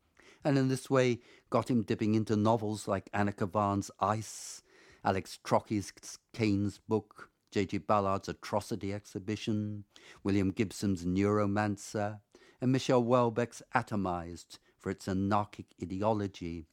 and 0.43 0.57
in 0.57 0.69
this 0.69 0.89
way 0.89 1.19
got 1.51 1.69
him 1.69 1.83
dipping 1.83 2.15
into 2.15 2.35
novels 2.35 2.87
like 2.87 3.11
Anna 3.13 3.31
Kavan's 3.31 3.91
Ice, 3.99 4.63
Alex 5.03 5.37
Trocchi's 5.43 5.93
Cain's 6.33 6.79
book, 6.79 7.29
J.G. 7.51 7.77
Ballard's 7.77 8.27
Atrocity 8.27 8.91
Exhibition, 8.91 9.83
William 10.23 10.49
Gibson's 10.49 11.05
Neuromancer, 11.05 12.19
and 12.59 12.71
Michel 12.71 13.03
Houellebecq's 13.03 13.61
Atomized 13.75 14.57
for 14.79 14.89
its 14.89 15.07
anarchic 15.07 15.67
ideology, 15.81 16.65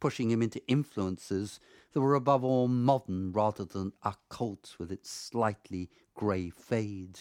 pushing 0.00 0.30
him 0.30 0.42
into 0.42 0.66
influences 0.66 1.60
that 1.92 2.00
were 2.00 2.14
above 2.14 2.44
all 2.44 2.68
modern 2.68 3.32
rather 3.32 3.64
than 3.64 3.92
occult 4.02 4.74
with 4.78 4.92
its 4.92 5.10
slightly 5.10 5.88
grey 6.14 6.50
fade. 6.50 7.20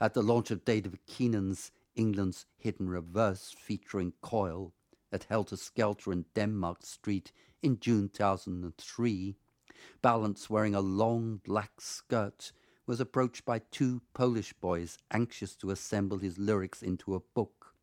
At 0.00 0.14
the 0.14 0.22
launch 0.22 0.50
of 0.50 0.64
David 0.64 0.98
Keenan's 1.06 1.70
England's 1.94 2.46
Hidden 2.56 2.88
Reverse 2.88 3.54
featuring 3.56 4.12
Coil 4.22 4.72
at 5.12 5.24
Helter 5.24 5.56
Skelter 5.56 6.12
in 6.12 6.24
Denmark 6.34 6.84
Street 6.84 7.32
in 7.62 7.78
June 7.78 8.08
2003, 8.08 9.36
Balance, 10.00 10.48
wearing 10.48 10.74
a 10.74 10.80
long 10.80 11.40
black 11.44 11.80
skirt, 11.80 12.52
was 12.86 13.00
approached 13.00 13.44
by 13.44 13.60
two 13.70 14.02
Polish 14.14 14.52
boys 14.52 14.98
anxious 15.10 15.54
to 15.56 15.70
assemble 15.70 16.18
his 16.18 16.38
lyrics 16.38 16.82
into 16.82 17.14
a 17.14 17.20
book. 17.20 17.74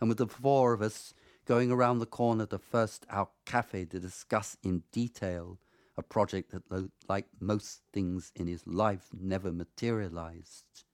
And 0.00 0.08
with 0.08 0.18
the 0.18 0.26
four 0.26 0.72
of 0.72 0.82
us 0.82 1.14
going 1.50 1.72
around 1.72 1.98
the 1.98 2.06
corner 2.06 2.46
to 2.46 2.56
First 2.56 3.04
Out 3.10 3.32
Cafe 3.44 3.84
to 3.86 3.98
discuss 3.98 4.56
in 4.62 4.84
detail 4.92 5.58
a 5.96 6.02
project 6.02 6.52
that, 6.52 6.90
like 7.08 7.26
most 7.40 7.80
things 7.92 8.30
in 8.36 8.46
his 8.46 8.64
life, 8.68 9.08
never 9.12 9.50
materialized. 9.50 10.84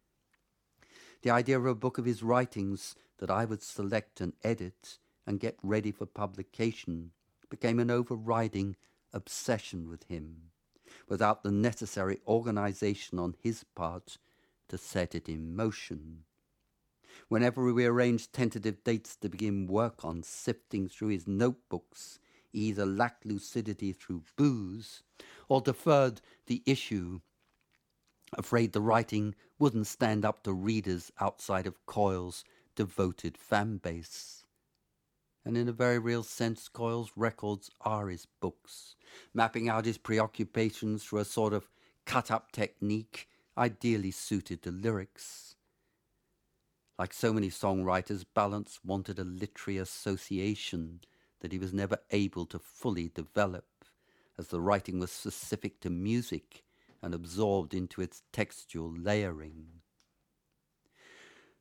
The 1.20 1.28
idea 1.28 1.58
of 1.58 1.66
a 1.66 1.74
book 1.74 1.98
of 1.98 2.06
his 2.06 2.22
writings 2.22 2.96
that 3.18 3.30
I 3.30 3.44
would 3.44 3.62
select 3.62 4.22
and 4.22 4.32
edit 4.42 4.96
and 5.26 5.38
get 5.38 5.58
ready 5.62 5.92
for 5.92 6.06
publication 6.06 7.10
became 7.50 7.78
an 7.78 7.90
overriding 7.90 8.76
obsession 9.12 9.90
with 9.90 10.04
him, 10.04 10.52
without 11.06 11.42
the 11.42 11.52
necessary 11.52 12.20
organization 12.26 13.18
on 13.18 13.34
his 13.42 13.62
part 13.74 14.16
to 14.70 14.78
set 14.78 15.14
it 15.14 15.28
in 15.28 15.54
motion 15.54 16.24
whenever 17.28 17.72
we 17.72 17.84
arranged 17.84 18.32
tentative 18.32 18.82
dates 18.84 19.16
to 19.16 19.28
begin 19.28 19.66
work 19.66 20.04
on 20.04 20.22
sifting 20.22 20.88
through 20.88 21.08
his 21.08 21.26
notebooks, 21.26 22.18
he 22.52 22.68
either 22.68 22.86
lacked 22.86 23.26
lucidity 23.26 23.92
through 23.92 24.22
booze 24.36 25.02
or 25.48 25.60
deferred 25.60 26.20
the 26.46 26.62
issue, 26.66 27.20
afraid 28.36 28.72
the 28.72 28.80
writing 28.80 29.34
wouldn't 29.58 29.86
stand 29.86 30.24
up 30.24 30.42
to 30.42 30.52
readers 30.52 31.12
outside 31.20 31.66
of 31.66 31.84
Coil's 31.86 32.44
devoted 32.74 33.36
fan 33.36 33.78
base. 33.78 34.44
And 35.44 35.56
in 35.56 35.68
a 35.68 35.72
very 35.72 35.98
real 35.98 36.22
sense, 36.22 36.68
Coil's 36.68 37.12
records 37.14 37.70
are 37.80 38.08
his 38.08 38.26
books, 38.40 38.96
mapping 39.32 39.68
out 39.68 39.84
his 39.84 39.98
preoccupations 39.98 41.04
through 41.04 41.20
a 41.20 41.24
sort 41.24 41.52
of 41.52 41.70
cut 42.04 42.30
up 42.30 42.52
technique 42.52 43.28
ideally 43.56 44.10
suited 44.10 44.62
to 44.62 44.70
lyrics. 44.70 45.55
Like 46.98 47.12
so 47.12 47.32
many 47.32 47.50
songwriters, 47.50 48.24
Balance 48.34 48.80
wanted 48.82 49.18
a 49.18 49.24
literary 49.24 49.78
association 49.78 51.00
that 51.40 51.52
he 51.52 51.58
was 51.58 51.74
never 51.74 51.98
able 52.10 52.46
to 52.46 52.58
fully 52.58 53.08
develop, 53.08 53.66
as 54.38 54.48
the 54.48 54.60
writing 54.60 54.98
was 54.98 55.12
specific 55.12 55.80
to 55.80 55.90
music 55.90 56.64
and 57.02 57.14
absorbed 57.14 57.74
into 57.74 58.00
its 58.00 58.22
textual 58.32 58.90
layering. 58.90 59.66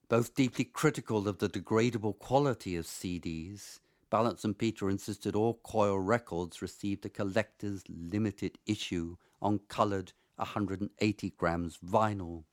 Both 0.08 0.36
deeply 0.36 0.66
critical 0.66 1.28
of 1.28 1.40
the 1.40 1.50
degradable 1.50 2.18
quality 2.18 2.78
of 2.78 2.86
CDs, 2.86 3.80
Balance 4.10 4.46
and 4.46 4.58
Peter 4.58 4.90
insisted 4.90 5.36
all 5.36 5.60
Coil 5.64 6.00
records 6.00 6.62
received 6.62 7.06
a 7.06 7.10
collector's 7.10 7.84
limited 7.90 8.58
issue 8.66 9.18
on 9.42 9.60
coloured 9.68 10.14
180 10.38 11.30
grams 11.32 11.78
vinyl 11.78 12.44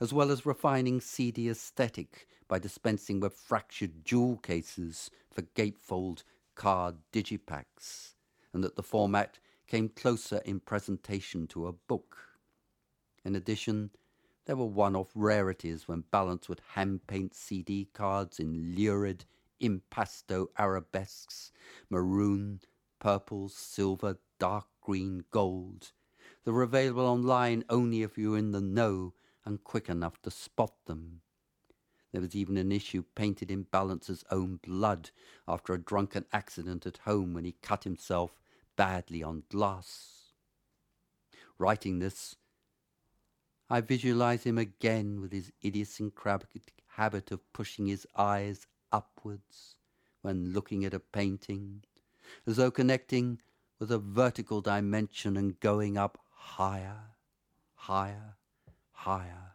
as 0.00 0.12
well 0.12 0.30
as 0.30 0.46
refining 0.46 1.00
CD 1.00 1.48
aesthetic 1.48 2.26
by 2.48 2.58
dispensing 2.58 3.20
with 3.20 3.34
fractured 3.34 4.04
jewel 4.04 4.36
cases 4.38 5.10
for 5.30 5.42
gatefold 5.42 6.22
card 6.54 6.96
digipacks, 7.12 8.14
and 8.52 8.64
that 8.64 8.76
the 8.76 8.82
format 8.82 9.38
came 9.66 9.88
closer 9.88 10.40
in 10.44 10.60
presentation 10.60 11.46
to 11.46 11.66
a 11.66 11.72
book. 11.72 12.16
In 13.24 13.36
addition, 13.36 13.90
there 14.46 14.56
were 14.56 14.64
one-off 14.64 15.10
rarities 15.14 15.86
when 15.86 16.04
Balance 16.10 16.48
would 16.48 16.62
hand-paint 16.72 17.34
CD 17.34 17.88
cards 17.92 18.40
in 18.40 18.74
lurid 18.74 19.26
impasto 19.60 20.48
arabesques, 20.58 21.52
maroon, 21.90 22.60
purple, 22.98 23.48
silver, 23.48 24.18
dark 24.38 24.66
green, 24.80 25.24
gold. 25.30 25.92
They 26.44 26.50
were 26.50 26.62
available 26.62 27.04
online 27.04 27.64
only 27.68 28.02
if 28.02 28.16
you 28.16 28.30
were 28.30 28.38
in 28.38 28.52
the 28.52 28.60
know 28.60 29.12
and 29.48 29.64
quick 29.64 29.88
enough 29.88 30.20
to 30.20 30.30
spot 30.30 30.74
them. 30.84 31.22
There 32.12 32.20
was 32.20 32.36
even 32.36 32.58
an 32.58 32.70
issue 32.70 33.02
painted 33.14 33.50
in 33.50 33.66
Balancer's 33.70 34.24
own 34.30 34.60
blood 34.62 35.10
after 35.46 35.72
a 35.72 35.80
drunken 35.80 36.26
accident 36.32 36.86
at 36.86 36.98
home 36.98 37.32
when 37.32 37.44
he 37.44 37.56
cut 37.62 37.84
himself 37.84 38.38
badly 38.76 39.22
on 39.22 39.44
glass. 39.50 40.32
Writing 41.58 41.98
this, 41.98 42.36
I 43.70 43.80
visualize 43.80 44.44
him 44.44 44.58
again 44.58 45.20
with 45.20 45.32
his 45.32 45.50
idiosyncratic 45.64 46.72
habit 46.96 47.30
of 47.30 47.52
pushing 47.52 47.86
his 47.86 48.06
eyes 48.16 48.66
upwards 48.92 49.76
when 50.22 50.52
looking 50.52 50.84
at 50.84 50.94
a 50.94 51.00
painting, 51.00 51.84
as 52.46 52.56
though 52.56 52.70
connecting 52.70 53.40
with 53.78 53.90
a 53.90 53.98
vertical 53.98 54.60
dimension 54.60 55.36
and 55.36 55.60
going 55.60 55.96
up 55.96 56.18
higher, 56.30 57.14
higher, 57.74 58.37
higher. 58.98 59.52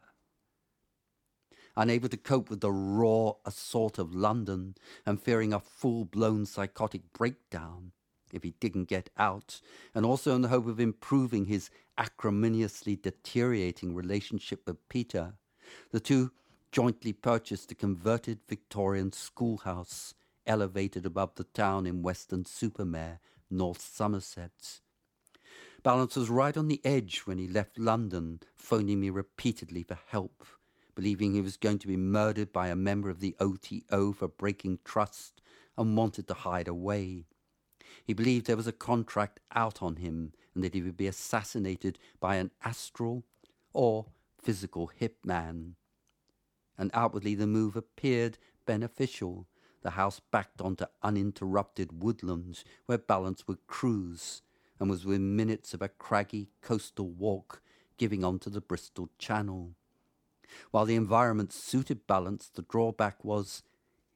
Unable 1.75 2.07
to 2.07 2.17
cope 2.17 2.49
with 2.49 2.61
the 2.61 2.71
raw 2.71 3.33
assault 3.45 3.97
of 3.97 4.15
London 4.15 4.75
and 5.05 5.21
fearing 5.21 5.51
a 5.51 5.59
full 5.59 6.05
blown 6.05 6.45
psychotic 6.45 7.01
breakdown 7.13 7.91
if 8.31 8.43
he 8.43 8.51
didn't 8.59 8.85
get 8.85 9.09
out, 9.17 9.59
and 9.93 10.05
also 10.05 10.33
in 10.35 10.41
the 10.41 10.47
hope 10.47 10.67
of 10.67 10.79
improving 10.79 11.45
his 11.45 11.69
acrimoniously 11.97 12.95
deteriorating 12.95 13.93
relationship 13.93 14.61
with 14.65 14.87
Peter, 14.89 15.33
the 15.91 15.99
two 15.99 16.31
jointly 16.71 17.13
purchased 17.13 17.71
a 17.71 17.75
converted 17.75 18.39
Victorian 18.47 19.11
schoolhouse 19.11 20.15
elevated 20.47 21.05
above 21.05 21.35
the 21.35 21.43
town 21.43 21.85
in 21.85 22.01
Weston-super-Mare, 22.01 23.19
North 23.51 23.81
Somerset. 23.81 24.79
Balance 25.83 26.15
was 26.15 26.29
right 26.29 26.55
on 26.55 26.69
the 26.69 26.79
edge 26.85 27.23
when 27.25 27.37
he 27.37 27.45
left 27.45 27.77
London, 27.77 28.39
phoning 28.55 29.01
me 29.01 29.09
repeatedly 29.09 29.83
for 29.83 29.99
help, 30.07 30.45
believing 30.95 31.33
he 31.33 31.41
was 31.41 31.57
going 31.57 31.77
to 31.79 31.87
be 31.87 31.97
murdered 31.97 32.53
by 32.53 32.69
a 32.69 32.75
member 32.75 33.09
of 33.09 33.19
the 33.19 33.35
OTO 33.41 34.13
for 34.13 34.29
breaking 34.29 34.79
trust 34.85 35.41
and 35.77 35.97
wanted 35.97 36.25
to 36.29 36.35
hide 36.35 36.69
away. 36.69 37.25
He 38.05 38.13
believed 38.13 38.47
there 38.47 38.55
was 38.55 38.65
a 38.65 38.71
contract 38.71 39.41
out 39.53 39.83
on 39.83 39.97
him 39.97 40.31
and 40.55 40.63
that 40.63 40.73
he 40.73 40.81
would 40.81 40.95
be 40.95 41.07
assassinated 41.07 41.99
by 42.21 42.37
an 42.37 42.51
astral 42.63 43.25
or 43.73 44.05
physical 44.41 44.89
hitman. 45.01 45.73
And 46.77 46.91
outwardly 46.93 47.35
the 47.35 47.45
move 47.45 47.75
appeared 47.75 48.37
beneficial. 48.65 49.47
The 49.81 49.91
house 49.91 50.21
backed 50.31 50.61
onto 50.61 50.85
uninterrupted 51.01 52.01
woodlands 52.01 52.63
where 52.85 52.97
Balance 52.97 53.49
would 53.49 53.67
cruise 53.67 54.43
and 54.83 54.89
was 54.89 55.05
within 55.05 55.33
minutes 55.33 55.73
of 55.73 55.81
a 55.81 55.87
craggy 55.87 56.49
coastal 56.61 57.07
walk 57.07 57.61
giving 57.97 58.21
onto 58.21 58.49
the 58.49 58.59
Bristol 58.59 59.09
Channel. 59.17 59.75
While 60.71 60.83
the 60.83 60.97
environment 60.97 61.53
suited 61.53 62.05
balance, 62.05 62.49
the 62.53 62.63
drawback 62.63 63.23
was 63.23 63.63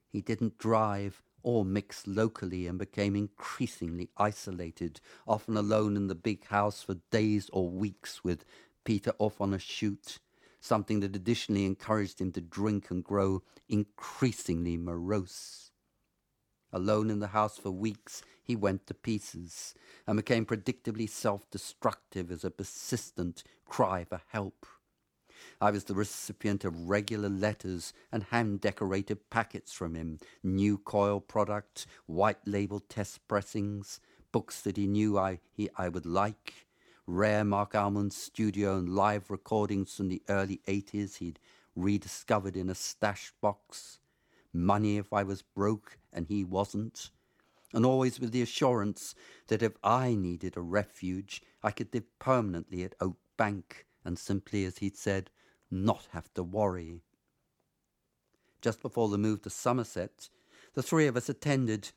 he 0.10 0.19
didn't 0.19 0.58
drive 0.58 1.23
or 1.41 1.63
mix 1.63 2.06
locally 2.06 2.67
and 2.67 2.77
became 2.77 3.15
increasingly 3.15 4.10
isolated, 4.17 4.99
often 5.25 5.56
alone 5.56 5.95
in 5.95 6.08
the 6.08 6.15
big 6.15 6.45
house 6.47 6.84
for 6.84 6.95
days 7.12 7.49
or 7.53 7.69
weeks 7.69 8.25
with 8.25 8.43
Peter 8.84 9.13
off 9.19 9.39
on 9.39 9.53
a 9.53 9.60
shoot, 9.60 10.19
something 10.60 10.99
that 10.99 11.15
additionally 11.15 11.65
encouraged 11.65 12.19
him 12.19 12.34
to 12.34 12.41
drink 12.41 12.91
and 12.91 13.06
grow 13.06 13.41
increasingly 13.69 14.75
morose. 14.75 15.71
Alone 16.73 17.10
in 17.10 17.19
the 17.19 17.27
house 17.27 17.58
for 17.58 17.71
weeks, 17.71 18.21
he 18.48 18.56
went 18.56 18.88
to 18.88 18.94
pieces 18.94 19.76
and 20.08 20.16
became 20.16 20.46
predictably 20.46 21.10
self 21.10 21.52
destructive 21.52 22.32
as 22.32 22.46
a 22.46 22.50
persistent 22.50 23.44
cry 23.66 24.06
for 24.06 24.22
help. 24.30 24.66
I 25.60 25.70
was 25.72 25.84
the 25.84 25.94
recipient 25.94 26.64
of 26.64 26.88
regular 26.88 27.28
letters 27.28 27.92
and 28.10 28.24
hand 28.24 28.62
decorated 28.62 29.30
packets 29.30 29.74
from 29.74 29.96
him 29.96 30.20
new 30.42 30.78
coil 30.78 31.20
products, 31.20 31.86
white 32.06 32.40
label 32.46 32.80
test 32.80 33.28
pressings, 33.28 34.00
books 34.32 34.62
that 34.62 34.78
he 34.78 34.88
knew 34.88 35.18
I, 35.18 35.42
he, 35.52 35.70
I 35.78 35.90
would 35.90 36.06
like, 36.06 36.68
rare 37.06 37.44
Marc 37.44 37.76
Almond 37.76 38.14
studio 38.14 38.78
and 38.78 38.88
live 38.88 39.30
recordings 39.30 39.94
from 39.94 40.08
the 40.08 40.22
early 40.30 40.62
80s 40.68 41.18
he'd 41.18 41.40
rediscovered 41.76 42.56
in 42.56 42.70
a 42.70 42.76
stash 42.76 43.34
box, 43.42 44.00
money 44.54 44.98
if 44.98 45.12
I 45.12 45.24
was 45.24 45.42
broke 45.42 45.98
and 46.14 46.28
he 46.28 46.44
wasn't 46.44 47.12
and 47.73 47.86
always 47.86 48.19
with 48.19 48.32
the 48.32 48.41
assurance 48.41 49.13
that 49.47 49.62
if 49.62 49.73
I 49.84 50.15
needed 50.15 50.56
a 50.56 50.62
refuge, 50.62 51.41
I 51.62 51.71
could 51.71 51.93
live 51.93 52.06
permanently 52.19 52.84
at 52.84 52.95
Oak 53.01 53.17
Bank 53.38 53.86
and 54.06 54.17
simply, 54.17 54.65
as 54.65 54.77
he'd 54.77 54.97
said, 54.97 55.30
not 55.69 56.08
have 56.12 56.34
to 56.36 56.43
worry. 56.43 57.01
Just 58.62 58.82
before 58.82 59.10
the 59.10 59.17
move 59.17 59.41
to 59.41 59.49
Somerset, 59.49 60.30
the 60.73 60.84
three 60.84 61.08
of 61.08 61.17
us 61.17 61.30
attended 61.30 61.91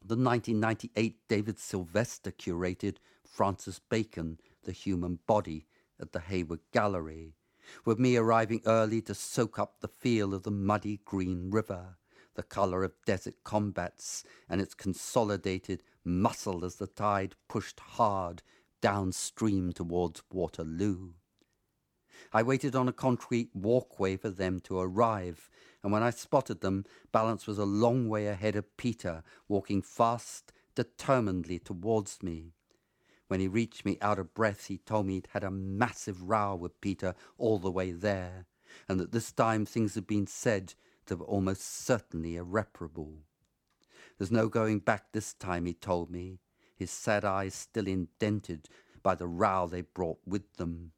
the 0.00 0.16
1998 0.16 1.28
David 1.28 1.58
Sylvester 1.58 2.32
curated 2.32 2.96
Francis 3.24 3.78
Bacon, 3.78 4.38
The 4.64 4.72
Human 4.72 5.20
Body, 5.26 5.66
at 6.00 6.12
the 6.12 6.20
Hayward 6.20 6.60
Gallery, 6.72 7.36
with 7.84 7.98
me 7.98 8.16
arriving 8.16 8.62
early 8.66 9.00
to 9.02 9.14
soak 9.14 9.58
up 9.58 9.80
the 9.80 9.88
feel 9.88 10.34
of 10.34 10.42
the 10.42 10.50
muddy 10.50 11.00
green 11.04 11.50
river 11.50 11.98
the 12.34 12.42
colour 12.42 12.82
of 12.84 12.94
desert 13.04 13.34
combats, 13.44 14.24
and 14.48 14.60
its 14.60 14.74
consolidated 14.74 15.82
muscle 16.04 16.64
as 16.64 16.76
the 16.76 16.86
tide 16.86 17.34
pushed 17.48 17.80
hard 17.80 18.42
downstream 18.80 19.72
towards 19.72 20.22
Waterloo. 20.30 21.12
I 22.32 22.42
waited 22.42 22.74
on 22.74 22.88
a 22.88 22.92
concrete 22.92 23.50
walkway 23.54 24.16
for 24.16 24.30
them 24.30 24.60
to 24.60 24.78
arrive, 24.78 25.50
and 25.82 25.92
when 25.92 26.02
I 26.02 26.10
spotted 26.10 26.60
them, 26.60 26.84
Balance 27.10 27.46
was 27.46 27.58
a 27.58 27.64
long 27.64 28.08
way 28.08 28.26
ahead 28.26 28.56
of 28.56 28.76
Peter, 28.76 29.22
walking 29.48 29.82
fast, 29.82 30.52
determinedly 30.74 31.58
towards 31.58 32.22
me. 32.22 32.54
When 33.28 33.40
he 33.40 33.48
reached 33.48 33.84
me 33.84 33.98
out 34.00 34.18
of 34.18 34.34
breath, 34.34 34.66
he 34.66 34.78
told 34.78 35.06
me 35.06 35.14
he'd 35.14 35.28
had 35.32 35.44
a 35.44 35.50
massive 35.50 36.22
row 36.22 36.54
with 36.54 36.80
Peter 36.80 37.14
all 37.38 37.58
the 37.58 37.70
way 37.70 37.92
there, 37.92 38.46
and 38.88 38.98
that 39.00 39.12
this 39.12 39.32
time 39.32 39.64
things 39.64 39.94
had 39.94 40.06
been 40.06 40.26
said 40.26 40.74
that 41.06 41.16
were 41.16 41.26
almost 41.26 41.62
certainly 41.62 42.36
irreparable. 42.36 43.18
There's 44.18 44.30
no 44.30 44.48
going 44.48 44.80
back 44.80 45.12
this 45.12 45.34
time, 45.34 45.66
he 45.66 45.74
told 45.74 46.10
me, 46.10 46.38
his 46.76 46.90
sad 46.90 47.24
eyes 47.24 47.54
still 47.54 47.86
indented 47.86 48.68
by 49.02 49.14
the 49.14 49.26
row 49.26 49.66
they 49.66 49.82
brought 49.82 50.20
with 50.26 50.54
them. 50.56 50.92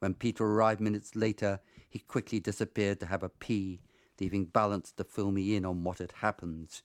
When 0.00 0.14
Peter 0.14 0.44
arrived 0.44 0.80
minutes 0.80 1.14
later, 1.14 1.60
he 1.88 2.00
quickly 2.00 2.40
disappeared 2.40 2.98
to 3.00 3.06
have 3.06 3.22
a 3.22 3.28
pee, 3.28 3.82
leaving 4.20 4.46
Balance 4.46 4.92
to 4.92 5.04
fill 5.04 5.30
me 5.30 5.54
in 5.54 5.64
on 5.64 5.84
what 5.84 5.98
had 5.98 6.12
happened. 6.12 6.82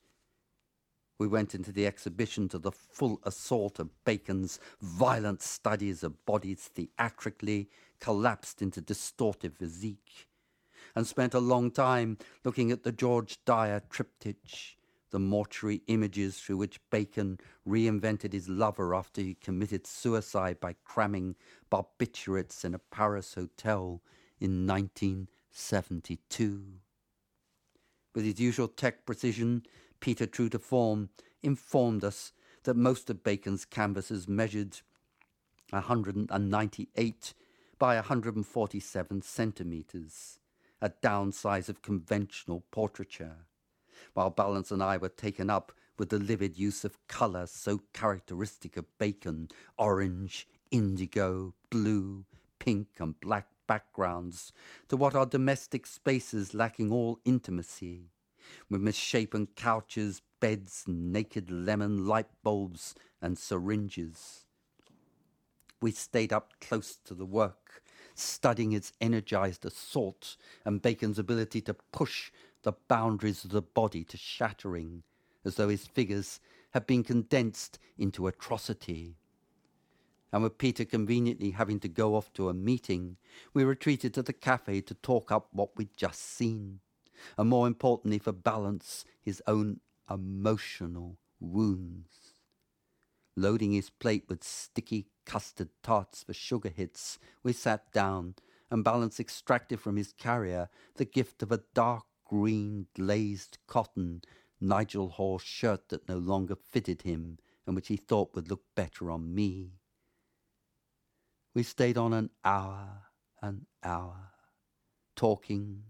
We 1.19 1.27
went 1.27 1.55
into 1.55 1.71
the 1.71 1.87
exhibition 1.87 2.47
to 2.49 2.59
the 2.59 2.71
full 2.71 3.19
assault 3.23 3.79
of 3.79 3.89
Bacon's 4.05 4.59
violent 4.81 5.41
studies 5.41 6.03
of 6.03 6.23
bodies 6.27 6.69
theatrically 6.73 7.71
collapsed 7.99 8.61
into 8.61 8.81
distortive 8.81 9.55
physique 9.55 10.27
and 10.97 11.05
spent 11.05 11.35
a 11.35 11.39
long 11.39 11.69
time 11.69 12.17
looking 12.43 12.71
at 12.71 12.81
the 12.81 12.91
George 12.91 13.37
Dyer 13.45 13.83
triptych, 13.87 14.77
the 15.11 15.19
mortuary 15.19 15.83
images 15.85 16.39
through 16.39 16.57
which 16.57 16.79
Bacon 16.89 17.37
reinvented 17.67 18.33
his 18.33 18.49
lover 18.49 18.95
after 18.95 19.21
he 19.21 19.35
committed 19.35 19.85
suicide 19.85 20.59
by 20.59 20.73
cramming 20.83 21.35
barbiturates 21.71 22.65
in 22.65 22.73
a 22.73 22.79
Paris 22.79 23.35
hotel 23.35 24.01
in 24.39 24.65
1972. 24.65 26.63
With 28.15 28.25
his 28.25 28.39
usual 28.39 28.67
tech 28.67 29.05
precision, 29.05 29.67
Peter, 29.99 30.25
true 30.25 30.49
to 30.49 30.57
form, 30.57 31.09
informed 31.43 32.03
us 32.03 32.33
that 32.63 32.75
most 32.75 33.11
of 33.11 33.21
Bacon's 33.23 33.65
canvases 33.65 34.27
measured 34.27 34.81
198 35.69 37.33
by 37.77 37.93
147 37.97 39.21
centimetres 39.21 40.39
a 40.81 40.89
downsize 40.89 41.69
of 41.69 41.81
conventional 41.81 42.63
portraiture, 42.71 43.45
while 44.13 44.29
Balance 44.29 44.71
and 44.71 44.83
I 44.83 44.97
were 44.97 45.09
taken 45.09 45.49
up 45.49 45.71
with 45.97 46.09
the 46.09 46.19
livid 46.19 46.57
use 46.57 46.85
of 46.85 47.07
colour 47.07 47.47
so 47.47 47.81
characteristic 47.93 48.77
of 48.77 48.85
Bacon 48.99 49.49
orange, 49.77 50.47
indigo, 50.69 51.53
blue, 51.69 52.25
pink, 52.59 52.87
and 52.99 53.19
black 53.19 53.47
backgrounds 53.67 54.53
to 54.87 54.95
what 54.95 55.15
are 55.15 55.25
domestic 55.25 55.85
spaces 55.85 56.53
lacking 56.53 56.91
all 56.91 57.19
intimacy, 57.25 58.11
with 58.69 58.81
misshapen 58.81 59.47
couches, 59.55 60.21
beds, 60.39 60.83
naked 60.87 61.49
lemon 61.51 62.05
light 62.05 62.29
bulbs, 62.43 62.95
and 63.21 63.37
syringes. 63.37 64.45
We 65.81 65.91
stayed 65.91 66.31
up 66.31 66.53
close 66.61 66.95
to 67.05 67.13
the 67.13 67.25
work 67.25 67.81
studying 68.19 68.73
its 68.73 68.93
energized 68.99 69.65
assault 69.65 70.37
and 70.65 70.81
Bacon's 70.81 71.19
ability 71.19 71.61
to 71.61 71.75
push 71.91 72.31
the 72.63 72.73
boundaries 72.87 73.43
of 73.43 73.51
the 73.51 73.61
body 73.61 74.03
to 74.05 74.17
shattering, 74.17 75.03
as 75.45 75.55
though 75.55 75.69
his 75.69 75.87
figures 75.87 76.39
had 76.71 76.85
been 76.85 77.03
condensed 77.03 77.79
into 77.97 78.27
atrocity. 78.27 79.15
And 80.33 80.43
with 80.43 80.57
Peter 80.57 80.83
conveniently 80.83 81.51
having 81.51 81.79
to 81.79 81.87
go 81.87 82.15
off 82.15 82.33
to 82.33 82.49
a 82.49 82.53
meeting, 82.53 83.17
we 83.53 83.63
retreated 83.63 84.13
to 84.15 84.23
the 84.23 84.33
cafe 84.33 84.81
to 84.81 84.93
talk 84.93 85.31
up 85.31 85.47
what 85.51 85.77
we'd 85.77 85.95
just 85.95 86.21
seen, 86.21 86.79
and 87.37 87.49
more 87.49 87.67
importantly 87.67 88.19
for 88.19 88.33
balance, 88.33 89.05
his 89.21 89.41
own 89.47 89.79
emotional 90.09 91.17
wounds. 91.39 92.41
Loading 93.35 93.71
his 93.71 93.89
plate 93.89 94.25
with 94.27 94.43
sticky 94.43 95.07
custard 95.27 95.69
tarts 95.83 96.23
for 96.23 96.33
sugar 96.33 96.69
hits, 96.69 97.19
we 97.43 97.51
sat 97.53 97.91
down, 97.91 98.33
and 98.71 98.83
Balance 98.83 99.19
extracted 99.19 99.79
from 99.79 99.97
his 99.97 100.13
carrier 100.13 100.69
the 100.95 101.05
gift 101.05 101.43
of 101.43 101.51
a 101.51 101.63
dark 101.73 102.05
green 102.25 102.87
glazed 102.95 103.57
cotton 103.67 104.21
Nigel 104.59 105.09
Hall 105.09 105.37
shirt 105.37 105.89
that 105.89 106.07
no 106.07 106.17
longer 106.17 106.55
fitted 106.55 107.03
him 107.03 107.37
and 107.65 107.75
which 107.75 107.89
he 107.89 107.97
thought 107.97 108.33
would 108.33 108.49
look 108.49 108.63
better 108.75 109.11
on 109.11 109.35
me. 109.35 109.73
We 111.53 111.63
stayed 111.63 111.97
on 111.97 112.13
an 112.13 112.29
hour, 112.45 113.03
an 113.41 113.65
hour, 113.83 114.31
talking. 115.15 115.83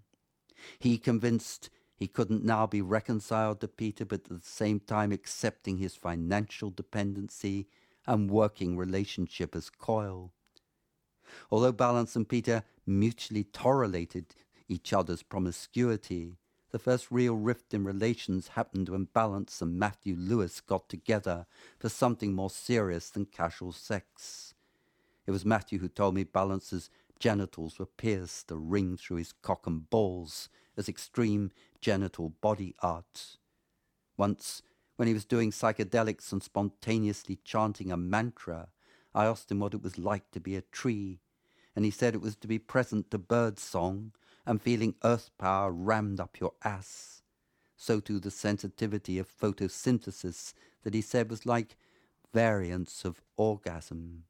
He 0.79 0.97
convinced 0.97 1.69
he 1.95 2.07
couldn't 2.07 2.43
now 2.43 2.65
be 2.65 2.81
reconciled 2.81 3.61
to 3.61 3.67
Peter, 3.67 4.05
but 4.05 4.21
at 4.25 4.29
the 4.29 4.39
same 4.41 4.79
time 4.79 5.11
accepting 5.11 5.77
his 5.77 5.95
financial 5.95 6.71
dependency 6.71 7.67
and 8.07 8.31
working 8.31 8.77
relationship 8.77 9.55
as 9.55 9.69
coil. 9.69 10.31
Although 11.51 11.73
Balance 11.73 12.15
and 12.15 12.27
Peter 12.27 12.63
mutually 12.85 13.43
tolerated 13.43 14.33
each 14.67 14.93
other's 14.93 15.23
promiscuity, 15.23 16.37
the 16.71 16.79
first 16.79 17.07
real 17.11 17.35
rift 17.35 17.73
in 17.73 17.83
relations 17.83 18.49
happened 18.49 18.89
when 18.89 19.05
Balance 19.05 19.61
and 19.61 19.79
Matthew 19.79 20.15
Lewis 20.17 20.61
got 20.61 20.89
together 20.89 21.45
for 21.79 21.89
something 21.89 22.33
more 22.33 22.49
serious 22.49 23.09
than 23.09 23.25
casual 23.25 23.71
sex. 23.71 24.53
It 25.25 25.31
was 25.31 25.45
Matthew 25.45 25.79
who 25.79 25.87
told 25.87 26.15
me 26.15 26.23
Balance's 26.23 26.89
genitals 27.19 27.79
were 27.79 27.85
pierced, 27.85 28.51
a 28.51 28.55
ring 28.55 28.97
through 28.97 29.17
his 29.17 29.33
cock 29.41 29.67
and 29.67 29.89
balls, 29.89 30.49
as 30.77 30.87
extreme 30.87 31.51
genital 31.81 32.29
body 32.29 32.75
art. 32.81 33.37
Once 34.17 34.61
when 34.97 35.07
he 35.07 35.13
was 35.13 35.25
doing 35.25 35.51
psychedelics 35.51 36.31
and 36.31 36.43
spontaneously 36.43 37.39
chanting 37.43 37.91
a 37.91 37.97
mantra, 37.97 38.67
I 39.15 39.25
asked 39.25 39.51
him 39.51 39.59
what 39.59 39.73
it 39.73 39.81
was 39.81 39.97
like 39.97 40.29
to 40.31 40.39
be 40.39 40.55
a 40.55 40.61
tree, 40.61 41.21
and 41.75 41.85
he 41.85 41.91
said 41.91 42.13
it 42.13 42.21
was 42.21 42.35
to 42.37 42.47
be 42.47 42.59
present 42.59 43.09
to 43.11 43.17
bird 43.17 43.59
song 43.59 44.11
and 44.45 44.61
feeling 44.61 44.95
earth 45.03 45.29
power 45.37 45.71
rammed 45.71 46.19
up 46.19 46.39
your 46.39 46.53
ass. 46.63 47.21
So 47.75 47.99
too 47.99 48.19
the 48.19 48.31
sensitivity 48.31 49.19
of 49.19 49.29
photosynthesis 49.29 50.53
that 50.83 50.95
he 50.95 51.01
said 51.01 51.29
was 51.29 51.45
like 51.45 51.77
variants 52.33 53.05
of 53.05 53.21
orgasm. 53.35 54.23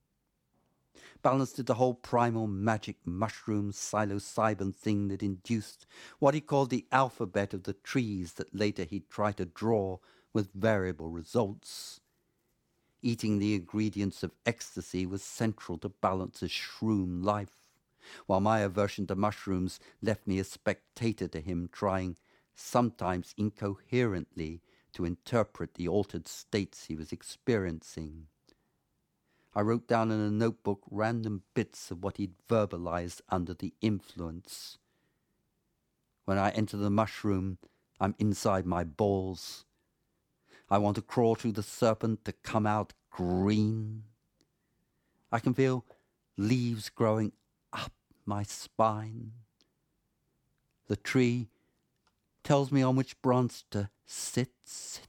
Balance 1.21 1.53
did 1.53 1.65
the 1.65 1.75
whole 1.75 1.93
primal 1.93 2.47
magic 2.47 2.97
mushroom 3.05 3.71
psilocybin 3.71 4.75
thing 4.75 5.07
that 5.07 5.23
induced 5.23 5.85
what 6.19 6.33
he 6.33 6.41
called 6.41 6.69
the 6.69 6.87
alphabet 6.91 7.53
of 7.53 7.63
the 7.63 7.73
trees 7.73 8.33
that 8.33 8.53
later 8.53 8.83
he'd 8.83 9.09
try 9.09 9.31
to 9.33 9.45
draw 9.45 9.99
with 10.33 10.53
variable 10.53 11.09
results. 11.09 12.01
Eating 13.01 13.39
the 13.39 13.55
ingredients 13.55 14.23
of 14.23 14.33
ecstasy 14.45 15.05
was 15.05 15.21
central 15.21 15.77
to 15.77 15.89
Balance's 15.89 16.51
shroom 16.51 17.23
life, 17.23 17.57
while 18.25 18.41
my 18.41 18.59
aversion 18.59 19.05
to 19.07 19.15
mushrooms 19.15 19.79
left 20.01 20.25
me 20.25 20.39
a 20.39 20.43
spectator 20.43 21.27
to 21.27 21.39
him 21.39 21.69
trying, 21.71 22.17
sometimes 22.55 23.35
incoherently, 23.37 24.61
to 24.93 25.05
interpret 25.05 25.75
the 25.75 25.87
altered 25.87 26.27
states 26.27 26.85
he 26.85 26.95
was 26.95 27.11
experiencing. 27.11 28.27
I 29.53 29.61
wrote 29.61 29.87
down 29.87 30.11
in 30.11 30.19
a 30.19 30.31
notebook 30.31 30.81
random 30.89 31.43
bits 31.53 31.91
of 31.91 32.03
what 32.03 32.17
he'd 32.17 32.33
verbalized 32.49 33.21
under 33.29 33.53
the 33.53 33.73
influence. 33.81 34.79
When 36.25 36.37
I 36.37 36.49
enter 36.49 36.77
the 36.77 36.89
mushroom, 36.89 37.57
I'm 37.99 38.15
inside 38.19 38.65
my 38.65 38.83
balls. 38.83 39.65
I 40.69 40.77
want 40.77 40.95
to 40.95 41.01
crawl 41.01 41.35
through 41.35 41.53
the 41.53 41.63
serpent 41.63 42.25
to 42.25 42.33
come 42.33 42.67
out 42.67 42.93
green. 43.09 44.03
I 45.31 45.39
can 45.39 45.53
feel 45.53 45.85
leaves 46.37 46.89
growing 46.89 47.31
up 47.73 47.93
my 48.25 48.43
spine. 48.43 49.31
The 50.87 50.95
tree 50.95 51.47
tells 52.43 52.71
me 52.71 52.81
on 52.81 52.95
which 52.95 53.21
branch 53.21 53.63
to 53.71 53.89
sit, 54.05 54.51
sit. 54.63 55.07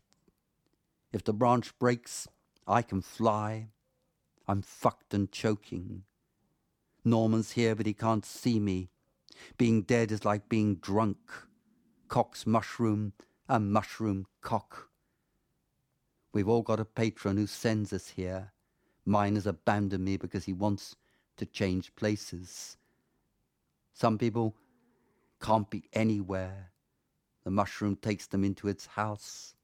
If 1.13 1.25
the 1.25 1.33
branch 1.33 1.77
breaks, 1.79 2.29
I 2.67 2.83
can 2.83 3.01
fly. 3.01 3.69
I'm 4.47 4.63
fucked 4.63 5.15
and 5.15 5.31
choking. 5.31 6.05
Norman's 7.05 7.53
here, 7.53 7.75
but 7.75 7.87
he 7.87 7.95
can't 7.95 8.25
see 8.25 8.59
me. 8.59 8.91
Being 9.57 9.83
dead 9.83 10.11
is 10.11 10.25
like 10.25 10.49
being 10.49 10.77
drunk. 10.77 11.19
Cock's 12.09 12.47
mushroom 12.47 13.13
and 13.49 13.73
mushroom 13.73 14.27
cock. 14.41 14.89
We've 16.33 16.49
all 16.49 16.63
got 16.63 16.81
a 16.81 16.85
patron 16.85 17.37
who 17.37 17.47
sends 17.47 17.93
us 17.93 18.09
here. 18.09 18.53
Mine 19.05 19.37
has 19.37 19.47
abandoned 19.47 20.05
me 20.05 20.17
because 20.17 20.45
he 20.45 20.53
wants 20.53 20.97
to 21.39 21.47
change 21.47 21.95
places. 21.97 22.77
Some 23.95 24.19
people 24.19 24.55
can't 25.41 25.71
be 25.71 25.85
anywhere. 25.93 26.73
The 27.45 27.51
mushroom 27.51 27.97
takes 27.97 28.27
them 28.27 28.45
into 28.45 28.69
its 28.69 28.87
house. 28.87 29.55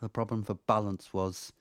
The 0.00 0.08
problem 0.08 0.44
for 0.44 0.54
Balance 0.54 1.12
was 1.12 1.52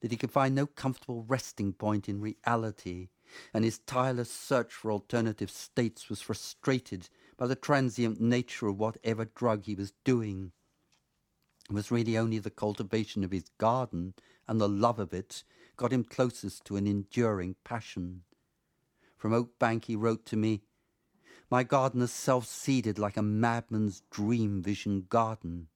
that 0.00 0.10
he 0.10 0.16
could 0.16 0.30
find 0.30 0.54
no 0.54 0.66
comfortable 0.66 1.24
resting 1.28 1.72
point 1.72 2.08
in 2.08 2.20
reality, 2.20 3.08
and 3.54 3.64
his 3.64 3.78
tireless 3.78 4.32
search 4.32 4.72
for 4.72 4.90
alternative 4.90 5.50
states 5.50 6.08
was 6.08 6.20
frustrated 6.20 7.08
by 7.36 7.46
the 7.46 7.54
transient 7.54 8.20
nature 8.20 8.66
of 8.66 8.78
whatever 8.78 9.24
drug 9.24 9.64
he 9.64 9.74
was 9.74 9.92
doing. 10.04 10.52
Was 11.70 11.90
really 11.90 12.18
only 12.18 12.38
the 12.38 12.50
cultivation 12.50 13.24
of 13.24 13.30
his 13.30 13.48
garden 13.58 14.14
and 14.46 14.60
the 14.60 14.68
love 14.68 14.98
of 14.98 15.14
it 15.14 15.44
got 15.76 15.92
him 15.92 16.04
closest 16.04 16.64
to 16.66 16.76
an 16.76 16.86
enduring 16.86 17.56
passion. 17.64 18.22
From 19.16 19.32
Oak 19.32 19.58
Bank 19.58 19.86
he 19.86 19.96
wrote 19.96 20.26
to 20.26 20.36
me, 20.36 20.62
My 21.50 21.62
garden 21.62 22.02
is 22.02 22.12
self-seeded 22.12 22.98
like 22.98 23.16
a 23.16 23.22
madman's 23.22 24.02
dream 24.10 24.62
vision 24.62 25.06
garden. 25.08 25.68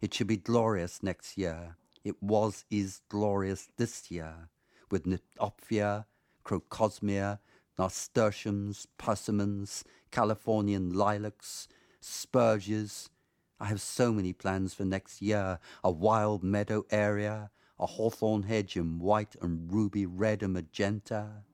It 0.00 0.12
should 0.12 0.26
be 0.26 0.36
glorious 0.36 1.02
next 1.02 1.38
year. 1.38 1.76
It 2.02 2.22
was, 2.22 2.64
is 2.70 3.02
glorious 3.08 3.68
this 3.76 4.10
year, 4.10 4.48
with 4.90 5.06
Nymphophea, 5.06 6.06
Crocosmia, 6.42 7.40
nasturtiums, 7.78 8.86
persimmons, 8.98 9.84
Californian 10.10 10.92
lilacs, 10.92 11.68
spurges. 12.02 13.08
I 13.60 13.66
have 13.66 13.80
so 13.80 14.12
many 14.12 14.32
plans 14.32 14.72
for 14.72 14.84
next 14.84 15.20
year. 15.20 15.58
A 15.84 15.90
wild 15.90 16.42
meadow 16.42 16.86
area, 16.90 17.50
a 17.78 17.86
hawthorn 17.86 18.44
hedge 18.44 18.76
in 18.76 18.98
white 18.98 19.36
and 19.40 19.70
ruby 19.70 20.06
red 20.06 20.42
and 20.42 20.54
magenta, 20.54 21.44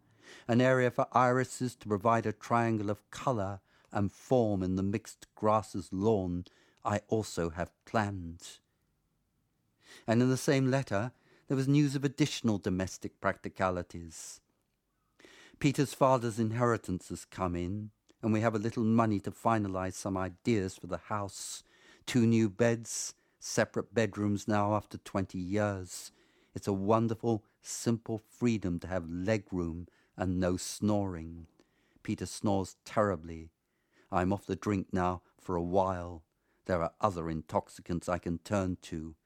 an 0.47 0.61
area 0.61 0.91
for 0.91 1.09
irises 1.13 1.75
to 1.77 1.89
provide 1.89 2.25
a 2.25 2.33
triangle 2.33 2.91
of 2.91 3.11
colour 3.11 3.61
and 3.93 4.13
form 4.13 4.63
in 4.63 4.77
the 4.77 4.83
mixed 4.83 5.27
grasses 5.35 5.89
lawn 5.93 6.45
I 6.85 7.01
also 7.09 7.51
have 7.51 7.73
planned. 7.85 8.59
And 10.07 10.23
in 10.23 10.31
the 10.31 10.37
same 10.37 10.71
letter, 10.71 11.11
there 11.49 11.57
was 11.57 11.67
news 11.67 11.97
of 11.97 12.05
additional 12.05 12.59
domestic 12.59 13.21
practicalities. 13.21 14.41
Peter's 15.59 15.95
father's 15.95 16.39
inheritance 16.39 17.09
has 17.09 17.25
come 17.25 17.57
in, 17.57 17.91
and 18.23 18.33
we 18.33 18.41
have 18.41 18.55
a 18.55 18.59
little 18.59 18.85
money 18.85 19.19
to 19.21 19.31
finalize 19.31 19.95
some 19.95 20.17
ideas 20.17 20.77
for 20.77 20.87
the 20.87 20.99
house. 20.99 21.65
Two 22.07 22.25
new 22.25 22.49
beds, 22.49 23.15
separate 23.41 23.93
bedrooms 23.93 24.47
now 24.47 24.75
after 24.75 24.97
20 24.97 25.39
years. 25.39 26.13
It's 26.55 26.69
a 26.69 26.73
wonderful, 26.73 27.45
simple 27.63 28.23
freedom 28.31 28.79
to 28.79 28.87
have 28.87 29.11
leg 29.11 29.45
room 29.51 29.89
and 30.17 30.39
no 30.39 30.57
snoring. 30.57 31.49
Peter 32.05 32.27
snores 32.27 32.77
terribly. 32.85 33.51
I'm 34.13 34.33
off 34.33 34.47
the 34.47 34.55
drink 34.55 34.87
now 34.93 35.23
for 35.41 35.57
a 35.57 35.63
while. 35.63 36.23
There 36.67 36.81
are 36.81 36.93
other 37.01 37.29
intoxicants 37.29 38.09
I 38.09 38.19
can 38.19 38.39
turn 38.39 38.79
to. 38.83 39.17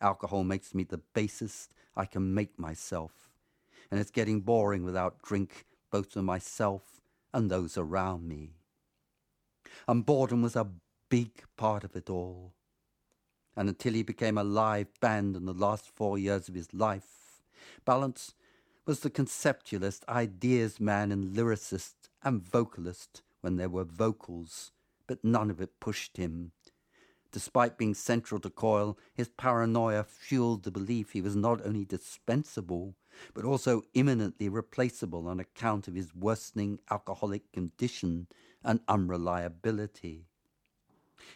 Alcohol 0.00 0.42
makes 0.42 0.74
me 0.74 0.84
the 0.84 1.02
basest 1.12 1.74
I 1.94 2.06
can 2.06 2.32
make 2.32 2.58
myself. 2.58 3.28
And 3.90 4.00
it's 4.00 4.10
getting 4.10 4.40
boring 4.40 4.82
without 4.82 5.22
drink 5.22 5.66
both 5.90 6.10
to 6.12 6.22
myself 6.22 7.02
and 7.34 7.50
those 7.50 7.76
around 7.76 8.26
me. 8.26 8.54
And 9.86 10.06
boredom 10.06 10.40
was 10.40 10.56
a 10.56 10.68
big 11.10 11.42
part 11.58 11.84
of 11.84 11.94
it 11.94 12.08
all. 12.08 12.54
And 13.54 13.68
until 13.68 13.92
he 13.92 14.02
became 14.02 14.38
a 14.38 14.44
live 14.44 14.88
band 15.00 15.36
in 15.36 15.44
the 15.44 15.52
last 15.52 15.90
four 15.94 16.16
years 16.16 16.48
of 16.48 16.54
his 16.54 16.72
life, 16.72 17.42
Balance 17.84 18.34
was 18.86 19.00
the 19.00 19.10
conceptualist, 19.10 20.08
ideas 20.08 20.80
man, 20.80 21.12
and 21.12 21.36
lyricist 21.36 22.08
and 22.22 22.42
vocalist 22.42 23.22
when 23.42 23.56
there 23.56 23.68
were 23.68 23.84
vocals, 23.84 24.72
but 25.06 25.22
none 25.24 25.50
of 25.50 25.60
it 25.60 25.80
pushed 25.80 26.16
him. 26.16 26.52
Despite 27.32 27.78
being 27.78 27.94
central 27.94 28.40
to 28.40 28.50
Coil, 28.50 28.98
his 29.14 29.28
paranoia 29.28 30.02
fueled 30.04 30.64
the 30.64 30.70
belief 30.70 31.12
he 31.12 31.20
was 31.20 31.36
not 31.36 31.64
only 31.64 31.84
dispensable, 31.84 32.96
but 33.34 33.44
also 33.44 33.82
imminently 33.94 34.48
replaceable 34.48 35.28
on 35.28 35.38
account 35.38 35.86
of 35.86 35.94
his 35.94 36.14
worsening 36.14 36.80
alcoholic 36.90 37.52
condition 37.52 38.26
and 38.64 38.80
unreliability. 38.88 40.29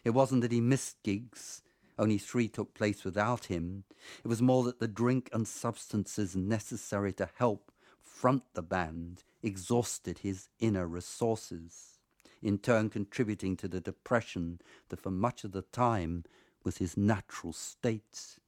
It 0.05 0.11
wasn't 0.11 0.43
that 0.43 0.53
he 0.53 0.61
missed 0.61 1.03
gigs, 1.03 1.63
only 1.99 2.19
three 2.19 2.49
took 2.49 2.75
place 2.75 3.05
without 3.05 3.47
him. 3.47 3.85
It 4.25 4.29
was 4.29 4.43
more 4.43 4.65
that 4.65 4.81
the 4.81 4.89
drink 4.89 5.29
and 5.33 5.47
substances 5.47 6.35
necessary 6.35 7.13
to 7.15 7.29
help 7.37 7.71
front 8.01 8.43
the 8.55 8.63
band 8.63 9.23
exhausted 9.43 10.19
his 10.19 10.49
inner 10.59 10.87
resources, 10.87 11.99
in 12.43 12.59
turn 12.59 12.91
contributing 12.91 13.57
to 13.57 13.69
the 13.69 13.81
depression 13.81 14.61
that 14.89 15.01
for 15.01 15.11
much 15.11 15.45
of 15.45 15.53
the 15.53 15.63
time 15.63 16.25
was 16.65 16.79
his 16.79 16.97
natural 16.97 17.53
state 17.53 18.39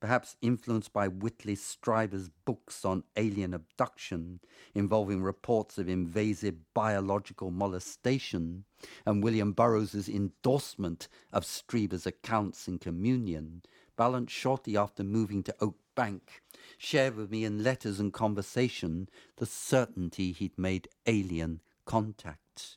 perhaps 0.00 0.36
influenced 0.42 0.92
by 0.92 1.08
Whitley 1.08 1.54
Strieber's 1.54 2.30
books 2.44 2.84
on 2.84 3.04
alien 3.16 3.54
abduction, 3.54 4.40
involving 4.74 5.22
reports 5.22 5.78
of 5.78 5.88
invasive 5.88 6.56
biological 6.74 7.50
molestation, 7.50 8.64
and 9.04 9.22
William 9.22 9.52
Burroughs's 9.52 10.08
endorsement 10.08 11.08
of 11.32 11.44
Strieber's 11.44 12.06
accounts 12.06 12.68
in 12.68 12.78
Communion, 12.78 13.62
Balance 13.96 14.30
shortly 14.30 14.76
after 14.76 15.02
moving 15.02 15.42
to 15.44 15.56
Oak 15.60 15.78
Bank, 15.94 16.42
shared 16.76 17.16
with 17.16 17.30
me 17.30 17.44
in 17.44 17.64
letters 17.64 17.98
and 17.98 18.12
conversation 18.12 19.08
the 19.36 19.46
certainty 19.46 20.32
he'd 20.32 20.58
made 20.58 20.88
alien 21.06 21.60
contact. 21.86 22.76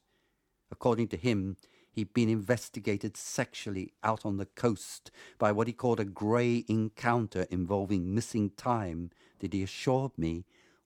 According 0.72 1.10
to 1.10 1.18
him, 1.18 1.58
He'd 1.92 2.14
been 2.14 2.30
investigated 2.30 3.18
sexually 3.18 3.94
out 4.04 4.26
on 4.26 4.38
the 4.38 4.46
coast 4.46 5.12
by 5.38 5.52
what 5.52 5.68
he 5.68 5.74
called 5.74 6.00
a 6.00 6.06
grey 6.06 6.64
encounter 6.68 7.46
involving 7.50 8.14
missing 8.14 8.52
time 8.52 9.12
that 9.40 9.54
he 9.54 9.64
assured 9.64 10.18
me 10.18 10.46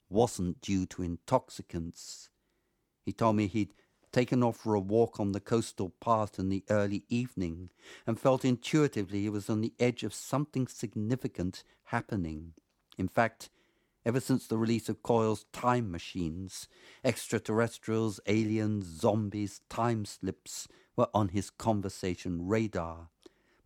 wasn't 0.10 0.62
due 0.62 0.86
to 0.88 1.04
intoxicants. 1.04 2.30
He 3.04 3.12
told 3.12 3.36
me 3.36 3.48
he'd 3.48 3.74
taken 4.12 4.44
off 4.44 4.58
for 4.58 4.76
a 4.76 4.80
walk 4.80 5.20
on 5.20 5.32
the 5.32 5.40
coastal 5.40 5.90
path 6.00 6.40
in 6.40 6.50
the 6.50 6.64
early 6.70 7.04
evening 7.10 7.70
and 8.08 8.20
felt 8.20 8.46
intuitively 8.46 9.22
he 9.22 9.30
was 9.30 9.50
on 9.50 9.62
the 9.62 9.74
edge 9.80 10.04
of 10.04 10.14
something 10.14 10.68
significant 10.68 11.64
happening. 11.86 12.54
In 12.98 13.08
fact, 13.08 13.50
ever 14.06 14.20
since 14.20 14.48
the 14.48 14.58
release 14.58 14.88
of 14.88 15.02
Coil's 15.02 15.46
time 15.52 15.92
machines, 15.92 16.68
extraterrestrials, 17.04 18.20
aliens, 18.28 18.86
zombies, 18.86 19.62
time 19.68 20.06
slips, 20.06 20.68
were 20.96 21.10
on 21.14 21.30
his 21.30 21.50
conversation 21.50 22.48
radar, 22.48 23.10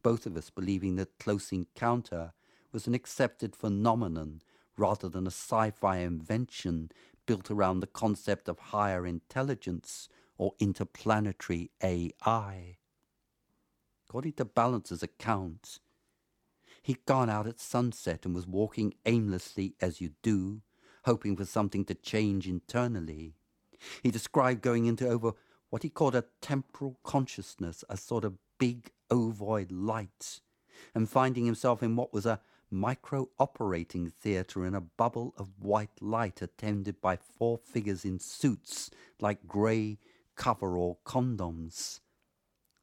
both 0.04 0.26
of 0.26 0.38
us 0.38 0.50
believing 0.50 0.96
that 0.96 1.20
Close 1.20 1.52
Encounter 1.52 2.34
was 2.72 2.88
an 2.88 2.94
accepted 2.94 3.56
phenomenon 3.56 4.42
rather 4.78 5.10
than 5.10 5.26
a 5.26 5.32
sci 5.32 5.72
fi 5.72 5.98
invention 5.98 6.92
built 7.26 7.52
around 7.52 7.80
the 7.80 7.88
concept 7.88 8.48
of 8.48 8.60
higher 8.60 9.06
intelligence 9.06 10.08
or 10.38 10.54
interplanetary 10.60 11.72
AI. 11.84 12.78
According 14.08 14.34
to 14.34 14.46
Balance's 14.46 15.04
account, 15.04 15.80
he'd 16.82 17.06
gone 17.06 17.30
out 17.30 17.48
at 17.48 17.60
sunset 17.60 18.26
and 18.26 18.34
was 18.34 18.48
walking 18.48 18.94
aimlessly 19.06 19.76
as 19.82 20.00
you 20.00 20.12
do, 20.22 20.62
hoping 21.04 21.36
for 21.36 21.46
something 21.46 21.84
to 21.86 21.96
change 21.96 22.48
internally. 22.48 23.36
He 24.02 24.12
described 24.12 24.62
going 24.62 24.86
into 24.86 25.08
over 25.08 25.34
what 25.70 25.84
he 25.84 25.90
called 25.90 26.16
a 26.16 26.26
temporal 26.42 26.98
consciousness, 27.04 27.84
a 27.90 27.98
sort 27.98 28.24
of 28.24 28.38
big 28.58 28.92
ovoid 29.10 29.72
light, 29.72 30.40
and 30.96 31.10
finding 31.10 31.46
himself 31.46 31.84
in 31.84 31.96
what 31.96 32.14
was 32.14 32.26
a 32.26 32.42
micro 32.70 33.30
operating 33.40 34.10
theatre 34.10 34.66
in 34.66 34.76
a 34.76 34.82
bubble 34.82 35.34
of 35.38 35.50
white 35.60 36.02
light 36.02 36.42
attended 36.42 37.00
by 37.00 37.16
four 37.16 37.58
figures 37.58 38.04
in 38.04 38.20
suits 38.20 38.92
like 39.20 39.48
grey 39.48 39.98
coverall 40.36 41.00
condoms. 41.06 42.02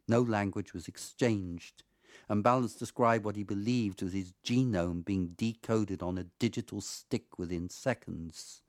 No 0.08 0.20
language 0.20 0.72
was 0.74 0.88
exchanged, 0.88 1.82
and 2.28 2.42
Balance 2.42 2.74
described 2.74 3.24
what 3.24 3.36
he 3.36 3.42
believed 3.42 4.02
was 4.02 4.12
his 4.12 4.32
genome 4.44 5.04
being 5.04 5.34
decoded 5.36 6.02
on 6.02 6.18
a 6.18 6.26
digital 6.38 6.80
stick 6.80 7.38
within 7.38 7.68
seconds. 7.68 8.62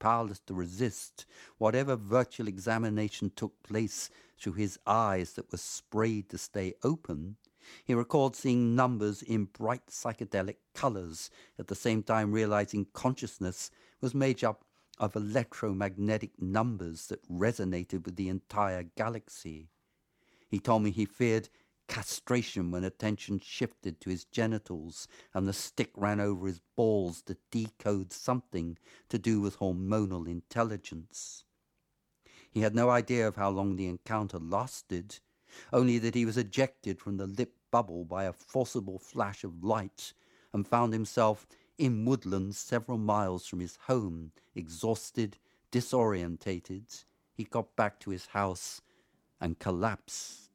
Powerless 0.00 0.40
to 0.46 0.54
resist 0.54 1.26
whatever 1.58 1.94
virtual 1.94 2.48
examination 2.48 3.30
took 3.36 3.62
place 3.62 4.10
through 4.36 4.54
his 4.54 4.78
eyes 4.86 5.34
that 5.34 5.52
were 5.52 5.58
sprayed 5.58 6.28
to 6.30 6.38
stay 6.38 6.74
open, 6.82 7.36
he 7.84 7.94
recalled 7.94 8.34
seeing 8.34 8.74
numbers 8.74 9.22
in 9.22 9.44
bright 9.44 9.86
psychedelic 9.86 10.56
colors, 10.74 11.30
at 11.58 11.68
the 11.68 11.74
same 11.74 12.02
time 12.02 12.32
realizing 12.32 12.86
consciousness 12.92 13.70
was 14.00 14.14
made 14.14 14.42
up 14.42 14.64
of 14.98 15.14
electromagnetic 15.14 16.40
numbers 16.40 17.06
that 17.08 17.28
resonated 17.28 18.04
with 18.04 18.16
the 18.16 18.28
entire 18.28 18.82
galaxy. 18.82 19.68
He 20.48 20.58
told 20.58 20.82
me 20.82 20.90
he 20.90 21.04
feared 21.04 21.48
castration 21.90 22.70
when 22.70 22.84
attention 22.84 23.40
shifted 23.42 24.00
to 24.00 24.10
his 24.10 24.24
genitals 24.24 25.08
and 25.34 25.48
the 25.48 25.52
stick 25.52 25.90
ran 25.96 26.20
over 26.20 26.46
his 26.46 26.60
balls 26.76 27.20
to 27.20 27.36
decode 27.50 28.12
something 28.12 28.78
to 29.08 29.18
do 29.18 29.40
with 29.40 29.58
hormonal 29.58 30.28
intelligence. 30.28 31.44
He 32.48 32.60
had 32.60 32.76
no 32.76 32.90
idea 32.90 33.26
of 33.26 33.34
how 33.34 33.50
long 33.50 33.74
the 33.74 33.88
encounter 33.88 34.38
lasted, 34.38 35.18
only 35.72 35.98
that 35.98 36.14
he 36.14 36.24
was 36.24 36.36
ejected 36.36 37.00
from 37.00 37.16
the 37.16 37.26
lip 37.26 37.54
bubble 37.72 38.04
by 38.04 38.22
a 38.24 38.32
forcible 38.32 39.00
flash 39.00 39.42
of 39.42 39.64
light 39.64 40.12
and 40.52 40.66
found 40.66 40.92
himself 40.92 41.44
in 41.76 42.04
woodlands 42.04 42.56
several 42.56 42.98
miles 42.98 43.46
from 43.46 43.58
his 43.58 43.76
home, 43.86 44.30
exhausted, 44.54 45.38
disorientated. 45.72 47.04
He 47.34 47.42
got 47.42 47.74
back 47.74 47.98
to 48.00 48.10
his 48.10 48.26
house 48.26 48.80
and 49.40 49.58
collapsed. 49.58 50.49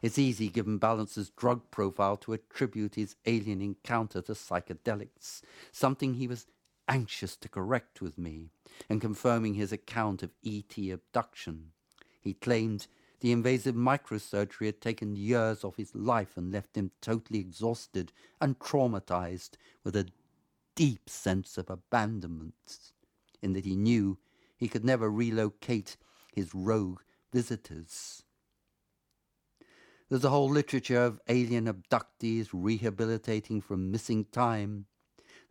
It's 0.00 0.18
easy, 0.18 0.48
given 0.48 0.78
Balance's 0.78 1.30
drug 1.30 1.70
profile, 1.70 2.16
to 2.18 2.32
attribute 2.32 2.94
his 2.94 3.16
alien 3.26 3.60
encounter 3.60 4.22
to 4.22 4.32
psychedelics, 4.32 5.42
something 5.72 6.14
he 6.14 6.28
was 6.28 6.46
anxious 6.86 7.36
to 7.36 7.48
correct 7.48 8.00
with 8.00 8.16
me, 8.16 8.50
and 8.88 9.00
confirming 9.00 9.54
his 9.54 9.72
account 9.72 10.22
of 10.22 10.30
E.T. 10.42 10.90
abduction. 10.90 11.72
He 12.20 12.34
claimed 12.34 12.86
the 13.20 13.32
invasive 13.32 13.74
microsurgery 13.74 14.66
had 14.66 14.80
taken 14.80 15.16
years 15.16 15.64
off 15.64 15.76
his 15.76 15.94
life 15.94 16.36
and 16.36 16.52
left 16.52 16.76
him 16.76 16.92
totally 17.00 17.40
exhausted 17.40 18.12
and 18.40 18.58
traumatized 18.58 19.50
with 19.82 19.96
a 19.96 20.06
deep 20.76 21.10
sense 21.10 21.58
of 21.58 21.68
abandonment, 21.68 22.92
in 23.42 23.52
that 23.54 23.64
he 23.64 23.74
knew 23.74 24.18
he 24.56 24.68
could 24.68 24.84
never 24.84 25.10
relocate 25.10 25.96
his 26.32 26.54
rogue 26.54 27.00
visitors. 27.32 28.22
There's 30.08 30.24
a 30.24 30.30
whole 30.30 30.48
literature 30.48 31.02
of 31.02 31.20
alien 31.28 31.66
abductees 31.66 32.48
rehabilitating 32.54 33.60
from 33.60 33.90
missing 33.90 34.24
time 34.24 34.86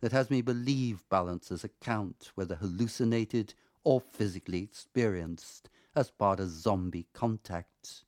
that 0.00 0.10
has 0.10 0.30
me 0.30 0.42
believe 0.42 1.08
Balance's 1.08 1.62
account, 1.62 2.32
whether 2.34 2.56
hallucinated 2.56 3.54
or 3.84 4.00
physically 4.00 4.64
experienced, 4.64 5.70
as 5.94 6.10
part 6.10 6.40
of 6.40 6.50
zombie 6.50 7.06
contact. 7.12 8.02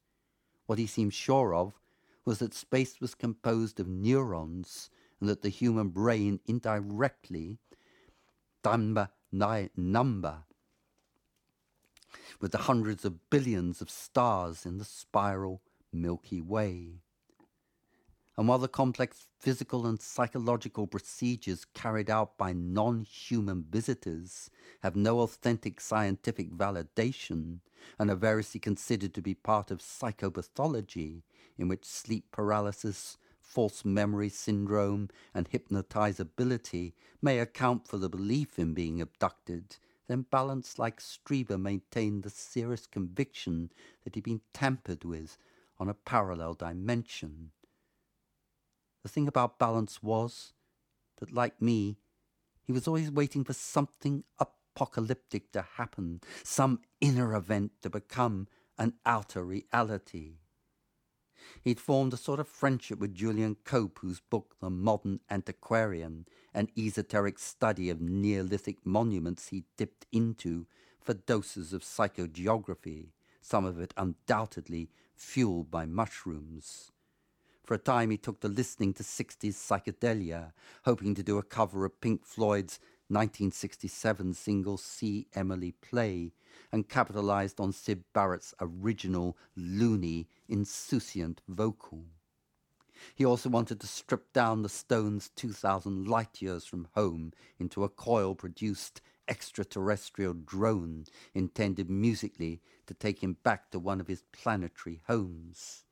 What 0.66 0.80
he 0.80 0.88
seemed 0.88 1.14
sure 1.14 1.54
of 1.54 1.78
was 2.24 2.40
that 2.40 2.52
space 2.52 3.00
was 3.00 3.14
composed 3.14 3.78
of 3.78 3.86
neurons 3.86 4.90
and 5.20 5.28
that 5.28 5.42
the 5.42 5.50
human 5.50 5.90
brain 5.90 6.40
indirectly, 6.46 7.58
number, 8.64 9.10
number, 9.32 10.44
with 12.40 12.50
the 12.50 12.58
hundreds 12.58 13.04
of 13.04 13.30
billions 13.30 13.80
of 13.80 13.88
stars 13.88 14.66
in 14.66 14.78
the 14.78 14.84
spiral 14.84 15.62
Milky 15.92 16.40
Way. 16.40 17.00
And 18.36 18.48
while 18.48 18.58
the 18.58 18.68
complex 18.68 19.26
physical 19.38 19.86
and 19.86 20.00
psychological 20.00 20.86
procedures 20.86 21.66
carried 21.74 22.08
out 22.08 22.38
by 22.38 22.52
non 22.52 23.02
human 23.02 23.64
visitors 23.68 24.50
have 24.82 24.96
no 24.96 25.20
authentic 25.20 25.80
scientific 25.80 26.50
validation 26.50 27.58
and 27.98 28.10
are 28.10 28.16
variously 28.16 28.60
considered 28.60 29.12
to 29.14 29.22
be 29.22 29.34
part 29.34 29.70
of 29.70 29.80
psychopathology, 29.80 31.22
in 31.58 31.68
which 31.68 31.84
sleep 31.84 32.30
paralysis, 32.30 33.18
false 33.40 33.84
memory 33.84 34.28
syndrome, 34.28 35.08
and 35.34 35.50
hypnotizability 35.50 36.92
may 37.20 37.38
account 37.40 37.86
for 37.86 37.98
the 37.98 38.08
belief 38.08 38.58
in 38.58 38.72
being 38.72 39.00
abducted, 39.00 39.76
then 40.10 40.22
Balance, 40.22 40.78
like 40.78 40.98
Strieber, 41.00 41.60
maintained 41.60 42.22
the 42.22 42.30
serious 42.30 42.86
conviction 42.86 43.70
that 44.02 44.14
he'd 44.14 44.24
been 44.24 44.40
tampered 44.52 45.04
with 45.04 45.38
on 45.80 45.88
a 45.88 45.94
parallel 45.94 46.54
dimension. 46.54 47.50
The 49.02 49.08
thing 49.08 49.26
about 49.26 49.58
Balance 49.58 50.02
was 50.02 50.52
that, 51.18 51.32
like 51.32 51.60
me, 51.60 51.96
he 52.62 52.72
was 52.72 52.86
always 52.86 53.10
waiting 53.10 53.42
for 53.42 53.54
something 53.54 54.24
apocalyptic 54.38 55.50
to 55.52 55.62
happen, 55.62 56.20
some 56.44 56.80
inner 57.00 57.34
event 57.34 57.72
to 57.82 57.90
become 57.90 58.46
an 58.78 58.92
outer 59.06 59.42
reality. 59.42 60.34
He'd 61.62 61.80
formed 61.80 62.12
a 62.12 62.18
sort 62.18 62.40
of 62.40 62.48
friendship 62.48 62.98
with 62.98 63.14
Julian 63.14 63.56
Cope, 63.64 63.98
whose 64.02 64.20
book, 64.20 64.56
The 64.60 64.68
Modern 64.68 65.20
Antiquarian, 65.30 66.26
an 66.52 66.68
esoteric 66.76 67.38
study 67.38 67.88
of 67.88 68.00
Neolithic 68.00 68.84
monuments, 68.84 69.48
he 69.48 69.64
dipped 69.78 70.06
into 70.12 70.66
for 71.00 71.14
doses 71.14 71.72
of 71.72 71.82
psychogeography, 71.82 73.08
some 73.40 73.64
of 73.64 73.80
it 73.80 73.94
undoubtedly 73.96 74.90
fueled 75.20 75.70
by 75.70 75.84
mushrooms. 75.84 76.90
For 77.64 77.74
a 77.74 77.78
time, 77.78 78.10
he 78.10 78.16
took 78.16 78.40
to 78.40 78.48
listening 78.48 78.94
to 78.94 79.02
60s 79.02 79.54
psychedelia, 79.54 80.52
hoping 80.84 81.14
to 81.14 81.22
do 81.22 81.38
a 81.38 81.42
cover 81.42 81.84
of 81.84 82.00
Pink 82.00 82.24
Floyd's 82.24 82.80
1967 83.08 84.34
single 84.34 84.76
See 84.76 85.28
Emily 85.34 85.72
Play, 85.72 86.32
and 86.72 86.88
capitalized 86.88 87.60
on 87.60 87.72
Syd 87.72 88.02
Barrett's 88.12 88.54
original, 88.60 89.36
loony, 89.54 90.26
insouciant 90.48 91.42
vocal. 91.46 92.06
He 93.14 93.24
also 93.24 93.48
wanted 93.48 93.78
to 93.80 93.86
strip 93.86 94.32
down 94.32 94.62
the 94.62 94.68
Stones' 94.68 95.30
2,000 95.36 96.08
light 96.08 96.40
years 96.40 96.64
from 96.64 96.88
home 96.94 97.32
into 97.58 97.84
a 97.84 97.88
coil 97.88 98.34
produced 98.34 99.00
extraterrestrial 99.30 100.34
drone 100.34 101.04
intended 101.32 101.88
musically 101.88 102.60
to 102.86 102.92
take 102.92 103.22
him 103.22 103.36
back 103.44 103.70
to 103.70 103.78
one 103.78 104.00
of 104.00 104.08
his 104.08 104.24
planetary 104.32 105.00
homes. 105.06 105.84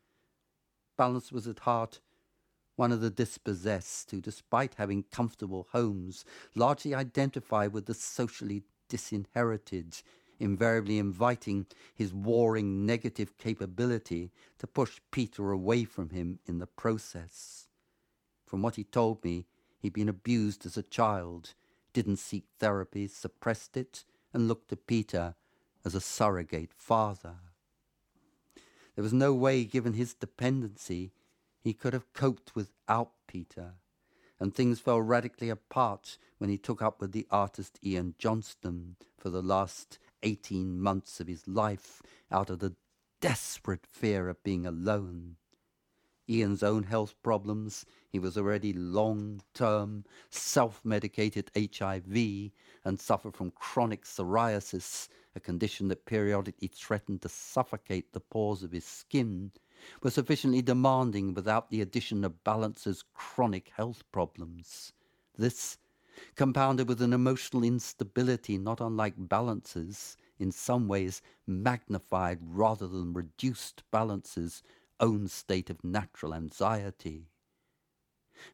Balance 0.99 1.31
was 1.31 1.47
at 1.47 1.61
heart 1.61 2.01
one 2.79 2.93
of 2.93 3.01
the 3.01 3.11
dispossessed 3.11 4.13
who, 4.13 4.21
despite 4.21 4.75
having 4.77 5.03
comfortable 5.11 5.67
homes, 5.73 6.25
largely 6.55 6.95
identify 6.95 7.67
with 7.67 7.87
the 7.87 7.95
socially 7.95 8.63
disinherited, 8.89 10.01
invariably 10.39 10.99
inviting 10.99 11.67
his 11.93 12.15
warring 12.15 12.87
negative 12.87 13.37
capability 13.37 14.31
to 14.59 14.67
push 14.69 15.01
Peter 15.11 15.51
away 15.51 15.83
from 15.83 16.11
him 16.11 16.39
in 16.47 16.61
the 16.61 16.69
process. 16.69 17.67
From 18.47 18.63
what 18.63 18.77
he 18.77 18.85
told 18.85 19.25
me, 19.25 19.47
he'd 19.81 19.93
been 19.93 20.09
abused 20.09 20.65
as 20.65 20.77
a 20.77 20.83
child, 20.85 21.55
didn't 21.99 22.19
seek 22.19 22.45
therapy, 22.61 23.09
suppressed 23.09 23.77
it, 23.77 24.05
and 24.33 24.47
looked 24.47 24.69
to 24.69 24.77
Peter 24.77 25.35
as 25.85 25.97
a 25.97 26.01
surrogate 26.01 26.73
father. 26.73 27.35
There 28.95 29.03
was 29.03 29.13
no 29.13 29.35
way, 29.35 29.65
given 29.65 29.95
his 29.95 30.15
dependency, 30.15 31.11
he 31.61 31.73
could 31.73 31.93
have 31.95 32.13
coped 32.13 32.55
without 32.55 33.11
Peter, 33.27 33.73
and 34.39 34.55
things 34.55 34.79
fell 34.79 35.03
radically 35.03 35.49
apart 35.49 36.19
when 36.39 36.49
he 36.49 36.57
took 36.57 36.81
up 36.81 37.01
with 37.01 37.11
the 37.11 37.27
artist 37.33 37.81
Ian 37.85 38.15
Johnston 38.17 38.95
for 39.17 39.31
the 39.31 39.43
last 39.43 39.99
eighteen 40.23 40.81
months 40.81 41.19
of 41.19 41.27
his 41.27 41.49
life 41.49 42.01
out 42.31 42.49
of 42.49 42.61
the 42.61 42.77
desperate 43.21 43.85
fear 43.85 44.29
of 44.29 44.45
being 44.45 44.65
alone. 44.65 45.35
Ian's 46.29 46.63
own 46.63 46.83
health 46.83 47.15
problems, 47.23 47.87
he 48.11 48.19
was 48.19 48.37
already 48.37 48.73
long 48.73 49.41
term, 49.55 50.05
self 50.31 50.85
medicated 50.85 51.51
HIV 51.57 52.51
and 52.85 53.01
suffered 53.01 53.35
from 53.35 53.51
chronic 53.53 54.05
psoriasis, 54.05 55.09
a 55.35 55.41
condition 55.41 55.89
that 55.89 56.07
periodically 56.07 56.69
threatened 56.69 57.23
to 57.23 57.29
suffocate 57.29 58.13
the 58.13 58.21
pores 58.21 58.63
of 58.63 58.73
his 58.73 58.85
skin, 58.85 59.53
were 60.03 60.11
sufficiently 60.11 60.63
demanding 60.63 61.35
without 61.35 61.71
the 61.71 61.81
addition 61.81 62.25
of 62.25 62.43
Balance's 62.45 63.05
chronic 63.15 63.71
health 63.77 64.03
problems. 64.13 64.93
This, 65.37 65.79
compounded 66.35 66.89
with 66.89 67.01
an 67.01 67.13
emotional 67.13 67.63
instability 67.63 68.59
not 68.59 68.81
unlike 68.81 69.15
Balance's, 69.17 70.17
in 70.39 70.53
some 70.53 70.89
ways 70.89 71.21
magnified 71.47 72.39
rather 72.43 72.87
than 72.87 73.13
reduced 73.13 73.83
Balance's 73.91 74.63
own 75.01 75.29
state 75.29 75.71
of 75.71 75.85
natural 75.85 76.35
anxiety. 76.35 77.29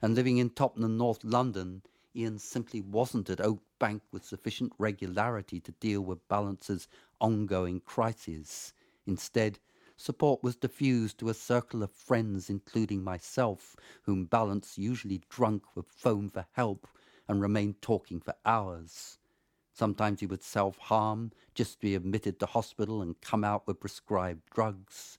And 0.01 0.15
living 0.15 0.39
in 0.39 0.51
Tottenham, 0.51 0.97
North 0.97 1.23
London, 1.25 1.83
Ian 2.17 2.39
simply 2.39 2.81
wasn't 2.81 3.29
at 3.29 3.41
Oak 3.41 3.63
Bank 3.79 4.03
with 4.13 4.25
sufficient 4.25 4.73
regularity 4.79 5.61
to 5.61 5.73
deal 5.73 6.01
with 6.01 6.29
Balance's 6.29 6.89
ongoing 7.21 7.81
crises. 7.81 8.73
Instead, 9.05 9.59
support 9.97 10.43
was 10.43 10.57
diffused 10.57 11.19
to 11.19 11.29
a 11.29 11.35
circle 11.35 11.83
of 11.83 11.91
friends, 11.91 12.49
including 12.49 13.03
myself, 13.03 13.77
whom 14.03 14.27
Balance, 14.27 14.79
usually 14.79 15.23
drunk 15.29 15.75
would 15.75 15.89
phone 15.89 16.31
for 16.31 16.47
help 16.53 16.87
and 17.29 17.41
remain 17.41 17.75
talking 17.81 18.21
for 18.21 18.35
hours. 18.45 19.19
Sometimes 19.73 20.21
he 20.21 20.27
would 20.27 20.45
self 20.45 20.79
harm, 20.79 21.33
just 21.53 21.81
be 21.81 21.97
admitted 21.97 22.39
to 22.39 22.47
hospital 22.47 23.03
and 23.03 23.21
come 23.21 23.43
out 23.43 23.67
with 23.67 23.81
prescribed 23.81 24.49
drugs. 24.51 25.19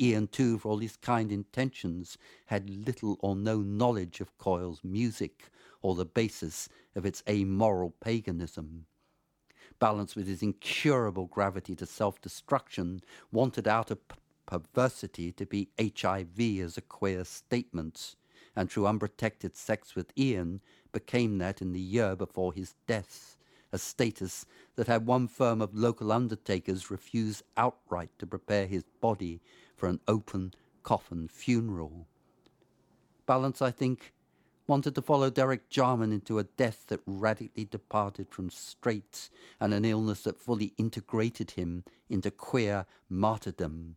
Ian, 0.00 0.28
too, 0.28 0.58
for 0.58 0.70
all 0.70 0.78
his 0.78 0.96
kind 0.96 1.32
intentions, 1.32 2.18
had 2.46 2.68
little 2.70 3.16
or 3.20 3.34
no 3.34 3.60
knowledge 3.62 4.20
of 4.20 4.36
Coil's 4.38 4.82
music 4.84 5.50
or 5.82 5.94
the 5.94 6.04
basis 6.04 6.68
of 6.94 7.06
its 7.06 7.22
amoral 7.28 7.94
paganism. 8.00 8.86
Balanced 9.78 10.16
with 10.16 10.26
his 10.26 10.42
incurable 10.42 11.26
gravity 11.26 11.76
to 11.76 11.86
self 11.86 12.20
destruction, 12.20 13.00
wanted 13.30 13.68
out 13.68 13.90
of 13.90 14.00
perversity 14.46 15.32
to 15.32 15.46
be 15.46 15.70
HIV 15.80 16.40
as 16.60 16.76
a 16.76 16.82
queer 16.82 17.24
statement, 17.24 18.16
and 18.56 18.70
through 18.70 18.86
unprotected 18.86 19.56
sex 19.56 19.94
with 19.94 20.12
Ian 20.18 20.60
became 20.92 21.38
that 21.38 21.62
in 21.62 21.72
the 21.72 21.80
year 21.80 22.16
before 22.16 22.52
his 22.52 22.74
death 22.86 23.37
a 23.72 23.78
status 23.78 24.46
that 24.76 24.86
had 24.86 25.06
one 25.06 25.28
firm 25.28 25.60
of 25.60 25.74
local 25.74 26.12
undertakers 26.12 26.90
refuse 26.90 27.42
outright 27.56 28.10
to 28.18 28.26
prepare 28.26 28.66
his 28.66 28.84
body 29.00 29.40
for 29.76 29.88
an 29.88 30.00
open 30.08 30.52
coffin 30.82 31.28
funeral. 31.28 32.06
Balance, 33.26 33.60
I 33.60 33.70
think, 33.70 34.12
wanted 34.66 34.94
to 34.94 35.02
follow 35.02 35.30
Derek 35.30 35.68
Jarman 35.68 36.12
into 36.12 36.38
a 36.38 36.44
death 36.44 36.84
that 36.88 37.00
radically 37.06 37.64
departed 37.64 38.28
from 38.30 38.50
straight 38.50 39.30
and 39.60 39.72
an 39.74 39.84
illness 39.84 40.22
that 40.22 40.40
fully 40.40 40.72
integrated 40.76 41.52
him 41.52 41.84
into 42.08 42.30
queer 42.30 42.86
martyrdom 43.08 43.96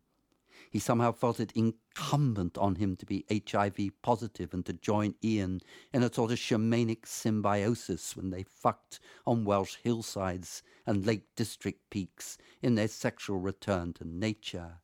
he 0.72 0.80
somehow 0.80 1.12
felt 1.12 1.42
it 1.42 1.52
incumbent 1.52 2.58
on 2.58 2.76
him 2.76 2.96
to 2.96 3.06
be 3.06 3.26
HIV 3.30 3.92
positive 4.02 4.54
and 4.54 4.66
to 4.66 4.72
join 4.72 5.14
Ian 5.22 5.60
in 5.94 6.02
a 6.02 6.12
sort 6.12 6.32
of 6.32 6.38
shamanic 6.38 7.06
symbiosis 7.06 8.16
when 8.16 8.30
they 8.30 8.44
fucked 8.44 9.02
on 9.28 9.44
Welsh 9.44 9.76
hillsides 9.84 10.64
and 10.88 11.06
Lake 11.06 11.26
District 11.36 11.82
peaks 11.90 12.38
in 12.62 12.76
their 12.76 12.88
sexual 12.88 13.38
return 13.38 13.92
to 13.94 14.08
nature. 14.08 14.80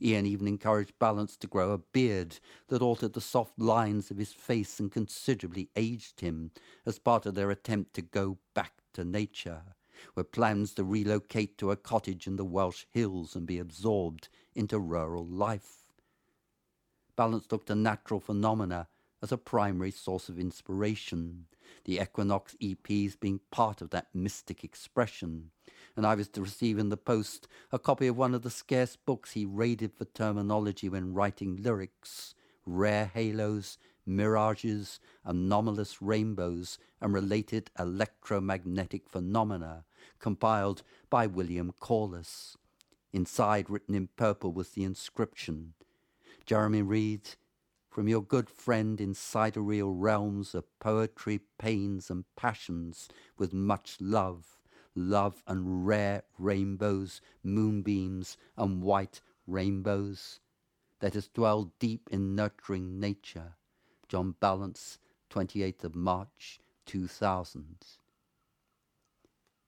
Ian 0.00 0.24
even 0.24 0.48
encouraged 0.48 0.98
Balance 0.98 1.36
to 1.36 1.46
grow 1.46 1.72
a 1.72 1.78
beard 1.78 2.38
that 2.68 2.80
altered 2.80 3.12
the 3.12 3.20
soft 3.20 3.58
lines 3.58 4.10
of 4.10 4.16
his 4.16 4.32
face 4.32 4.80
and 4.80 4.90
considerably 4.90 5.68
aged 5.76 6.20
him 6.20 6.52
as 6.86 6.98
part 6.98 7.26
of 7.26 7.34
their 7.34 7.50
attempt 7.50 7.92
to 7.94 8.02
go 8.02 8.38
back 8.54 8.72
to 8.94 9.04
nature 9.04 9.62
with 10.14 10.32
plans 10.32 10.72
to 10.72 10.84
relocate 10.84 11.58
to 11.58 11.70
a 11.70 11.76
cottage 11.76 12.26
in 12.26 12.36
the 12.36 12.44
Welsh 12.44 12.86
hills 12.90 13.36
and 13.36 13.46
be 13.46 13.58
absorbed 13.58 14.30
into 14.54 14.78
rural 14.78 15.26
life. 15.26 15.92
Balance 17.16 17.46
looked 17.50 17.66
to 17.68 17.74
natural 17.74 18.20
phenomena 18.20 18.88
as 19.22 19.32
a 19.32 19.36
primary 19.36 19.90
source 19.90 20.28
of 20.28 20.38
inspiration, 20.38 21.46
the 21.84 22.00
Equinox 22.00 22.56
EPs 22.60 23.18
being 23.18 23.40
part 23.50 23.80
of 23.80 23.90
that 23.90 24.08
mystic 24.14 24.64
expression, 24.64 25.50
and 25.96 26.06
I 26.06 26.14
was 26.14 26.28
to 26.28 26.40
receive 26.40 26.78
in 26.78 26.88
the 26.88 26.96
post 26.96 27.46
a 27.70 27.78
copy 27.78 28.06
of 28.06 28.16
one 28.16 28.34
of 28.34 28.42
the 28.42 28.50
scarce 28.50 28.96
books 28.96 29.32
he 29.32 29.44
raided 29.44 29.92
for 29.92 30.06
terminology 30.06 30.88
when 30.88 31.14
writing 31.14 31.62
lyrics, 31.62 32.34
rare 32.64 33.10
halos, 33.12 33.78
mirages, 34.06 35.00
anomalous 35.24 36.00
rainbows, 36.00 36.78
and 37.00 37.12
related 37.12 37.70
electromagnetic 37.78 39.08
phenomena, 39.08 39.84
compiled 40.18 40.82
by 41.08 41.26
William 41.26 41.72
Corliss. 41.78 42.56
Inside, 43.12 43.68
written 43.68 43.94
in 43.94 44.08
purple, 44.16 44.52
was 44.52 44.70
the 44.70 44.84
inscription 44.84 45.74
Jeremy 46.46 46.82
Reed, 46.82 47.30
from 47.90 48.06
your 48.08 48.22
good 48.22 48.48
friend 48.48 49.00
in 49.00 49.14
sidereal 49.14 49.92
realms 49.92 50.54
of 50.54 50.78
poetry, 50.78 51.40
pains, 51.58 52.08
and 52.10 52.24
passions, 52.36 53.08
with 53.36 53.52
much 53.52 53.96
love, 54.00 54.58
love 54.94 55.42
and 55.46 55.86
rare 55.86 56.22
rainbows, 56.38 57.20
moonbeams, 57.42 58.36
and 58.56 58.82
white 58.82 59.20
rainbows. 59.46 60.40
Let 61.02 61.16
us 61.16 61.28
dwell 61.28 61.72
deep 61.78 62.08
in 62.12 62.36
nurturing 62.36 63.00
nature. 63.00 63.54
John 64.08 64.34
Balance, 64.38 64.98
28th 65.30 65.84
of 65.84 65.94
March, 65.94 66.60
2000. 66.86 67.76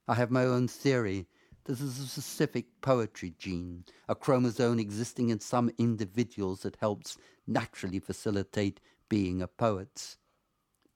I 0.07 0.15
have 0.15 0.31
my 0.31 0.45
own 0.45 0.69
theory 0.69 1.27
there's 1.65 1.81
a 1.81 1.91
specific 1.91 2.67
poetry 2.81 3.35
gene, 3.39 3.85
a 4.09 4.15
chromosome 4.15 4.79
existing 4.79 5.29
in 5.29 5.41
some 5.41 5.71
individuals 5.79 6.63
that 6.63 6.77
helps 6.77 7.17
naturally 7.47 8.01
facilitate 8.01 8.81
being 9.09 9.41
a 9.41 9.47
poet. 9.47 10.17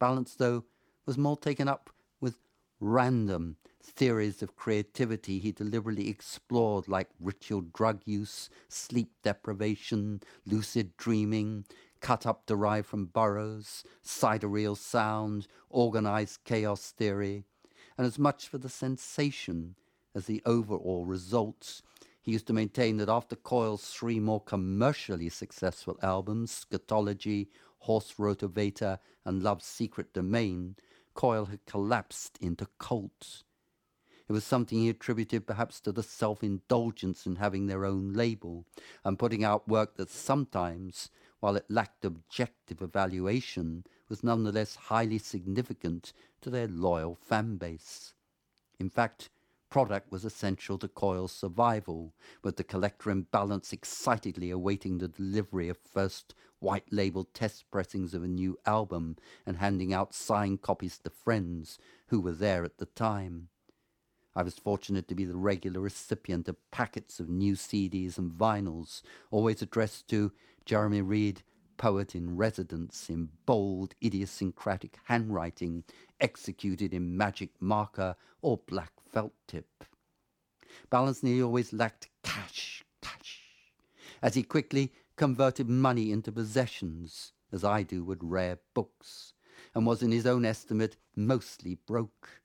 Balance, 0.00 0.34
though, 0.34 0.64
was 1.06 1.16
more 1.16 1.36
taken 1.36 1.68
up 1.68 1.90
with 2.20 2.38
random 2.80 3.56
theories 3.82 4.42
of 4.42 4.56
creativity 4.56 5.38
he 5.38 5.52
deliberately 5.52 6.08
explored, 6.08 6.88
like 6.88 7.08
ritual 7.20 7.60
drug 7.72 8.02
use, 8.04 8.50
sleep 8.68 9.12
deprivation, 9.22 10.20
lucid 10.44 10.96
dreaming, 10.96 11.64
cut 12.00 12.26
up 12.26 12.44
derived 12.46 12.88
from 12.88 13.06
Burroughs, 13.06 13.84
sidereal 14.02 14.74
sound, 14.74 15.46
organized 15.70 16.42
chaos 16.44 16.90
theory, 16.90 17.44
and 17.96 18.06
as 18.06 18.18
much 18.18 18.48
for 18.48 18.58
the 18.58 18.68
sensation 18.68 19.76
as 20.16 20.24
the 20.24 20.42
overall 20.46 21.04
results. 21.04 21.82
He 22.22 22.32
used 22.32 22.46
to 22.46 22.54
maintain 22.54 22.96
that 22.96 23.10
after 23.10 23.36
Coil's 23.36 23.88
three 23.90 24.18
more 24.18 24.40
commercially 24.40 25.28
successful 25.28 25.98
albums, 26.02 26.64
Scatology, 26.64 27.48
Horse 27.80 28.14
Rotorvator, 28.18 28.98
and 29.26 29.42
Love's 29.42 29.66
Secret 29.66 30.14
Domain, 30.14 30.74
Coil 31.14 31.44
had 31.44 31.64
collapsed 31.66 32.38
into 32.40 32.66
cults. 32.78 33.44
It 34.28 34.32
was 34.32 34.42
something 34.42 34.78
he 34.78 34.88
attributed 34.88 35.46
perhaps 35.46 35.80
to 35.82 35.92
the 35.92 36.02
self 36.02 36.42
indulgence 36.42 37.26
in 37.26 37.36
having 37.36 37.66
their 37.66 37.84
own 37.84 38.12
label 38.12 38.64
and 39.04 39.18
putting 39.18 39.44
out 39.44 39.68
work 39.68 39.96
that 39.96 40.10
sometimes, 40.10 41.10
while 41.40 41.56
it 41.56 41.66
lacked 41.68 42.04
objective 42.04 42.82
evaluation, 42.82 43.84
was 44.08 44.24
nonetheless 44.24 44.74
highly 44.74 45.18
significant 45.18 46.12
to 46.40 46.50
their 46.50 46.66
loyal 46.66 47.14
fan 47.14 47.56
base. 47.56 48.14
In 48.80 48.90
fact, 48.90 49.30
product 49.76 50.10
was 50.10 50.24
essential 50.24 50.78
to 50.78 50.88
Coil's 50.88 51.32
survival, 51.32 52.14
with 52.42 52.56
the 52.56 52.64
collector 52.64 53.10
in 53.10 53.20
balance 53.30 53.74
excitedly 53.74 54.48
awaiting 54.48 54.96
the 54.96 55.06
delivery 55.06 55.68
of 55.68 55.76
first 55.76 56.34
white 56.60 56.90
label 56.90 57.24
test 57.24 57.70
pressings 57.70 58.14
of 58.14 58.22
a 58.22 58.26
new 58.26 58.58
album 58.64 59.16
and 59.44 59.58
handing 59.58 59.92
out 59.92 60.14
signed 60.14 60.62
copies 60.62 60.98
to 60.98 61.10
friends 61.10 61.78
who 62.06 62.22
were 62.22 62.32
there 62.32 62.64
at 62.64 62.78
the 62.78 62.86
time. 62.86 63.48
I 64.34 64.42
was 64.42 64.54
fortunate 64.54 65.08
to 65.08 65.14
be 65.14 65.26
the 65.26 65.36
regular 65.36 65.82
recipient 65.82 66.48
of 66.48 66.56
packets 66.70 67.20
of 67.20 67.28
new 67.28 67.52
CDs 67.52 68.16
and 68.16 68.32
vinyls, 68.32 69.02
always 69.30 69.60
addressed 69.60 70.08
to 70.08 70.32
Jeremy 70.64 71.02
Reed, 71.02 71.42
poet 71.76 72.14
in 72.14 72.36
residence, 72.36 73.08
in 73.10 73.28
bold, 73.44 73.94
idiosyncratic 74.02 74.98
handwriting, 75.04 75.84
executed 76.20 76.94
in 76.94 77.16
magic 77.16 77.50
marker 77.60 78.16
or 78.42 78.58
black 78.66 78.92
felt 79.10 79.32
tip. 79.46 79.84
Balance 80.90 81.22
nearly 81.22 81.42
always 81.42 81.72
lacked 81.72 82.08
cash, 82.22 82.84
cash, 83.00 83.40
as 84.22 84.34
he 84.34 84.42
quickly 84.42 84.92
converted 85.16 85.68
money 85.68 86.12
into 86.12 86.30
possessions, 86.30 87.32
as 87.52 87.64
I 87.64 87.82
do 87.82 88.04
with 88.04 88.18
rare 88.22 88.58
books, 88.74 89.32
and 89.74 89.86
was 89.86 90.02
in 90.02 90.12
his 90.12 90.26
own 90.26 90.44
estimate 90.44 90.96
mostly 91.14 91.76
broke. 91.86 92.42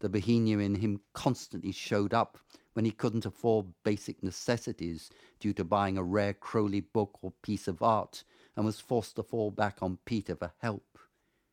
The 0.00 0.08
bohemian 0.08 0.60
in 0.60 0.74
him 0.76 1.00
constantly 1.12 1.72
showed 1.72 2.14
up 2.14 2.38
when 2.72 2.84
he 2.84 2.90
couldn't 2.92 3.26
afford 3.26 3.66
basic 3.82 4.22
necessities 4.22 5.10
due 5.40 5.52
to 5.54 5.64
buying 5.64 5.98
a 5.98 6.02
rare 6.02 6.32
Crowley 6.32 6.80
book 6.80 7.18
or 7.22 7.32
piece 7.42 7.66
of 7.66 7.82
art 7.82 8.22
and 8.58 8.64
was 8.64 8.80
forced 8.80 9.14
to 9.14 9.22
fall 9.22 9.52
back 9.52 9.76
on 9.80 10.00
Peter 10.04 10.34
for 10.34 10.52
help. 10.58 10.98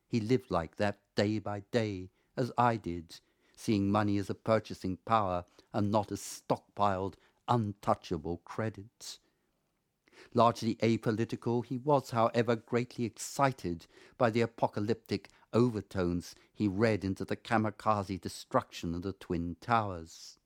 He 0.08 0.20
lived 0.20 0.50
like 0.50 0.78
that 0.78 0.98
day 1.16 1.38
by 1.38 1.62
day, 1.72 2.10
as 2.36 2.52
I 2.58 2.78
did, 2.78 3.20
seeing 3.56 3.92
money 3.92 4.18
as 4.18 4.28
a 4.32 4.34
purchasing 4.34 4.98
power 5.06 5.46
and 5.72 5.92
not 5.92 6.12
as 6.12 6.20
stockpiled, 6.20 7.14
untouchable 7.48 8.42
credits. 8.44 9.20
Largely 10.34 10.78
apolitical, 10.78 11.64
he 11.64 11.78
was, 11.78 12.10
however, 12.10 12.56
greatly 12.56 13.06
excited 13.06 13.86
by 14.18 14.32
the 14.32 14.42
apocalyptic 14.42 15.30
overtones 15.54 16.34
he 16.56 16.68
read 16.68 17.06
into 17.06 17.24
the 17.24 17.36
kamikaze 17.36 18.20
destruction 18.20 18.96
of 18.96 19.04
the 19.04 19.14
Twin 19.14 19.58
Towers. 19.62 20.40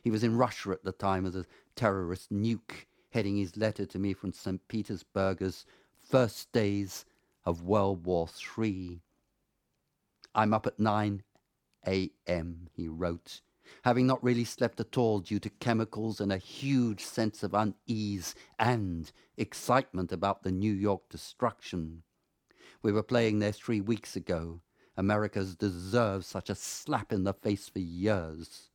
He 0.00 0.12
was 0.12 0.22
in 0.22 0.36
Russia 0.36 0.70
at 0.70 0.84
the 0.84 0.92
time 0.92 1.26
of 1.26 1.32
the 1.32 1.46
terrorist 1.74 2.32
nuke 2.32 2.86
heading 3.10 3.36
his 3.36 3.56
letter 3.56 3.86
to 3.86 3.98
me 3.98 4.12
from 4.12 4.32
St. 4.32 4.66
Petersburg's 4.68 5.64
first 6.08 6.50
days 6.52 7.04
of 7.44 7.62
World 7.62 8.06
War 8.06 8.28
III. 8.58 9.00
I'm 10.34 10.54
up 10.54 10.66
at 10.66 10.80
9 10.80 11.22
a.m., 11.86 12.68
he 12.72 12.88
wrote, 12.88 13.40
having 13.84 14.06
not 14.06 14.22
really 14.22 14.44
slept 14.44 14.80
at 14.80 14.96
all 14.96 15.20
due 15.20 15.38
to 15.40 15.50
chemicals 15.50 16.20
and 16.20 16.32
a 16.32 16.38
huge 16.38 17.04
sense 17.04 17.42
of 17.42 17.54
unease 17.54 18.34
and 18.58 19.12
excitement 19.36 20.10
about 20.10 20.42
the 20.42 20.52
New 20.52 20.72
York 20.72 21.08
destruction. 21.10 22.02
We 22.82 22.92
were 22.92 23.02
playing 23.02 23.40
there 23.40 23.52
three 23.52 23.80
weeks 23.80 24.16
ago. 24.16 24.60
America's 24.96 25.54
deserved 25.56 26.24
such 26.24 26.48
a 26.48 26.54
slap 26.54 27.12
in 27.12 27.24
the 27.24 27.34
face 27.34 27.68
for 27.68 27.80
years. 27.80 28.70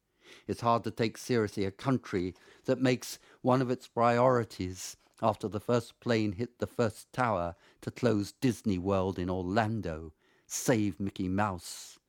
It's 0.48 0.62
hard 0.62 0.84
to 0.84 0.92
take 0.92 1.18
seriously 1.18 1.66
a 1.66 1.72
country 1.72 2.36
that 2.66 2.82
makes 2.82 3.20
one 3.42 3.62
of 3.62 3.72
its 3.72 3.88
priorities 3.88 4.98
after 5.22 5.48
the 5.48 5.60
first 5.60 6.00
plane 6.00 6.34
hit 6.34 6.60
the 6.60 6.68
first 6.68 7.12
tower 7.14 7.56
to 7.82 7.92
close 7.92 8.34
Disney 8.34 8.78
World 8.78 9.20
in 9.20 9.30
Orlando, 9.30 10.14
save 10.48 11.00
Mickey 11.00 11.30
Mouse. 11.30 12.00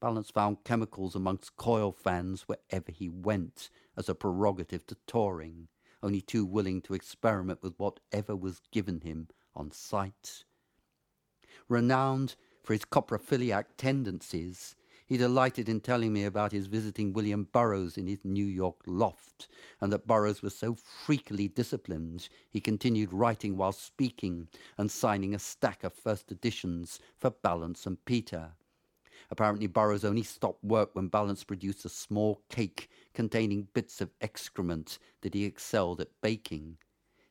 Balance 0.00 0.30
found 0.30 0.64
chemicals 0.64 1.14
amongst 1.14 1.56
coil 1.56 1.92
fans 1.92 2.48
wherever 2.48 2.90
he 2.90 3.08
went 3.08 3.68
as 3.96 4.08
a 4.08 4.14
prerogative 4.14 4.86
to 4.86 4.96
touring, 5.06 5.68
only 6.02 6.22
too 6.22 6.46
willing 6.46 6.80
to 6.82 6.94
experiment 6.94 7.62
with 7.62 7.74
whatever 7.78 8.34
was 8.34 8.62
given 8.72 9.02
him 9.02 9.28
on 9.54 9.70
sight. 9.70 10.44
Renowned 11.68 12.34
for 12.62 12.72
his 12.72 12.84
coprophiliac 12.84 13.66
tendencies, 13.76 14.74
he 15.10 15.16
delighted 15.16 15.68
in 15.68 15.80
telling 15.80 16.12
me 16.12 16.22
about 16.22 16.52
his 16.52 16.68
visiting 16.68 17.12
William 17.12 17.42
Burroughs 17.52 17.98
in 17.98 18.06
his 18.06 18.24
New 18.24 18.44
York 18.44 18.76
loft, 18.86 19.48
and 19.80 19.92
that 19.92 20.06
Burroughs 20.06 20.40
was 20.40 20.54
so 20.54 20.72
freakily 20.72 21.52
disciplined 21.52 22.28
he 22.48 22.60
continued 22.60 23.12
writing 23.12 23.56
while 23.56 23.72
speaking 23.72 24.46
and 24.78 24.88
signing 24.88 25.34
a 25.34 25.38
stack 25.40 25.82
of 25.82 25.92
first 25.92 26.30
editions 26.30 27.00
for 27.18 27.30
Balance 27.30 27.86
and 27.86 28.04
Peter. 28.04 28.52
Apparently, 29.32 29.66
Burroughs 29.66 30.04
only 30.04 30.22
stopped 30.22 30.62
work 30.62 30.90
when 30.92 31.08
Balance 31.08 31.42
produced 31.42 31.84
a 31.84 31.88
small 31.88 32.42
cake 32.48 32.88
containing 33.12 33.66
bits 33.74 34.00
of 34.00 34.12
excrement 34.20 35.00
that 35.22 35.34
he 35.34 35.44
excelled 35.44 36.00
at 36.00 36.20
baking. 36.22 36.76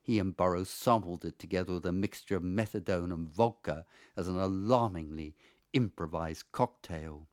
He 0.02 0.20
and 0.20 0.36
Burroughs 0.36 0.70
sampled 0.70 1.24
it 1.24 1.40
together 1.40 1.76
with 1.76 1.86
a 1.86 1.94
mixture 1.94 2.36
of 2.36 2.44
methadone 2.44 3.14
and 3.14 3.30
vodka 3.30 3.86
as 4.18 4.28
an 4.28 4.38
alarmingly 4.38 5.38
improvised 5.72 6.52
cocktail. 6.52 7.30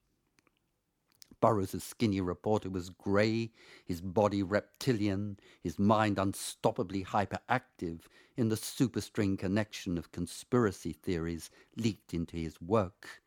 Burroughs' 1.41 1.82
skinny 1.82 2.20
reporter 2.20 2.70
was 2.70 2.91
grey, 2.91 3.53
his 3.84 4.01
body 4.01 4.43
reptilian, 4.43 5.39
his 5.62 5.78
mind 5.78 6.16
unstoppably 6.16 7.05
hyperactive 7.05 8.01
in 8.37 8.49
the 8.49 8.57
superstring 8.57 9.39
connection 9.39 9.99
of 9.99 10.12
conspiracy 10.12 10.93
theories 10.93 11.51
leaked 11.76 12.14
into 12.14 12.37
his 12.37 12.61
work. 12.61 13.22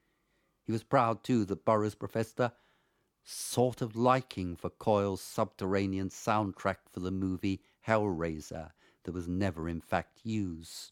He 0.63 0.71
was 0.71 0.83
proud, 0.83 1.23
too, 1.23 1.45
that 1.45 1.65
Burroughs 1.65 1.95
professed 1.95 2.39
a 2.39 2.53
sort 3.23 3.81
of 3.81 3.95
liking 3.95 4.55
for 4.55 4.69
Coil's 4.69 5.21
subterranean 5.21 6.09
soundtrack 6.09 6.77
for 6.89 6.99
the 6.99 7.11
movie 7.11 7.61
Hellraiser 7.87 8.71
that 9.03 9.13
was 9.13 9.27
never 9.27 9.69
in 9.69 9.81
fact 9.81 10.19
used. 10.23 10.91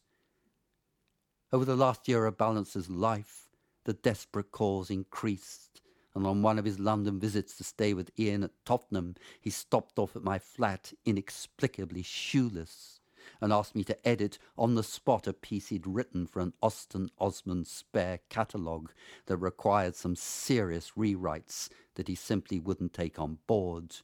Over 1.52 1.64
the 1.64 1.76
last 1.76 2.08
year 2.08 2.26
of 2.26 2.36
Balance's 2.36 2.90
life, 2.90 3.48
the 3.84 3.94
desperate 3.94 4.50
calls 4.50 4.90
increased, 4.90 5.80
and 6.18 6.26
on 6.26 6.42
one 6.42 6.58
of 6.58 6.64
his 6.64 6.80
London 6.80 7.20
visits 7.20 7.56
to 7.56 7.62
stay 7.62 7.94
with 7.94 8.10
Ian 8.18 8.42
at 8.42 8.50
Tottenham, 8.64 9.14
he 9.40 9.50
stopped 9.50 10.00
off 10.00 10.16
at 10.16 10.24
my 10.24 10.36
flat 10.36 10.92
inexplicably 11.06 12.02
shoeless 12.02 12.98
and 13.40 13.52
asked 13.52 13.76
me 13.76 13.84
to 13.84 14.08
edit 14.08 14.36
on 14.56 14.74
the 14.74 14.82
spot 14.82 15.28
a 15.28 15.32
piece 15.32 15.68
he'd 15.68 15.86
written 15.86 16.26
for 16.26 16.40
an 16.40 16.54
Austin 16.60 17.08
Osman 17.20 17.64
spare 17.64 18.18
catalogue 18.30 18.90
that 19.26 19.36
required 19.36 19.94
some 19.94 20.16
serious 20.16 20.90
rewrites 20.96 21.68
that 21.94 22.08
he 22.08 22.16
simply 22.16 22.58
wouldn't 22.58 22.92
take 22.92 23.20
on 23.20 23.38
board. 23.46 23.98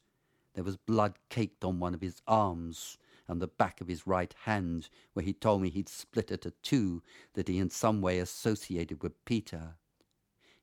There 0.53 0.63
was 0.63 0.77
blood 0.77 1.15
caked 1.27 1.65
on 1.65 1.81
one 1.81 1.93
of 1.93 1.99
his 1.99 2.21
arms 2.25 2.97
and 3.27 3.41
the 3.41 3.47
back 3.47 3.81
of 3.81 3.89
his 3.89 4.07
right 4.07 4.33
hand, 4.45 4.87
where 5.11 5.25
he 5.25 5.33
told 5.33 5.61
me 5.61 5.69
he'd 5.69 5.89
split 5.89 6.31
it 6.31 6.45
a 6.45 6.51
two 6.51 7.03
that 7.33 7.49
he 7.49 7.57
in 7.57 7.69
some 7.69 8.01
way 8.01 8.19
associated 8.19 9.03
with 9.03 9.25
Peter. 9.25 9.75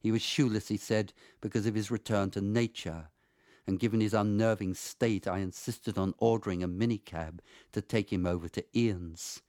He 0.03 0.11
was 0.11 0.21
shoeless, 0.21 0.67
he 0.67 0.77
said, 0.77 1.13
because 1.41 1.65
of 1.65 1.77
his 1.77 1.91
return 1.91 2.31
to 2.33 2.41
nature 2.41 3.09
and 3.67 3.79
given 3.79 4.01
his 4.01 4.15
unnerving 4.15 4.75
state, 4.75 5.29
I 5.29 5.39
insisted 5.39 5.97
on 5.97 6.15
ordering 6.19 6.63
a 6.63 6.69
minicab 6.69 7.39
to 7.71 7.81
take 7.81 8.13
him 8.13 8.27
over 8.27 8.49
to 8.49 8.65
Ian's. 8.77 9.43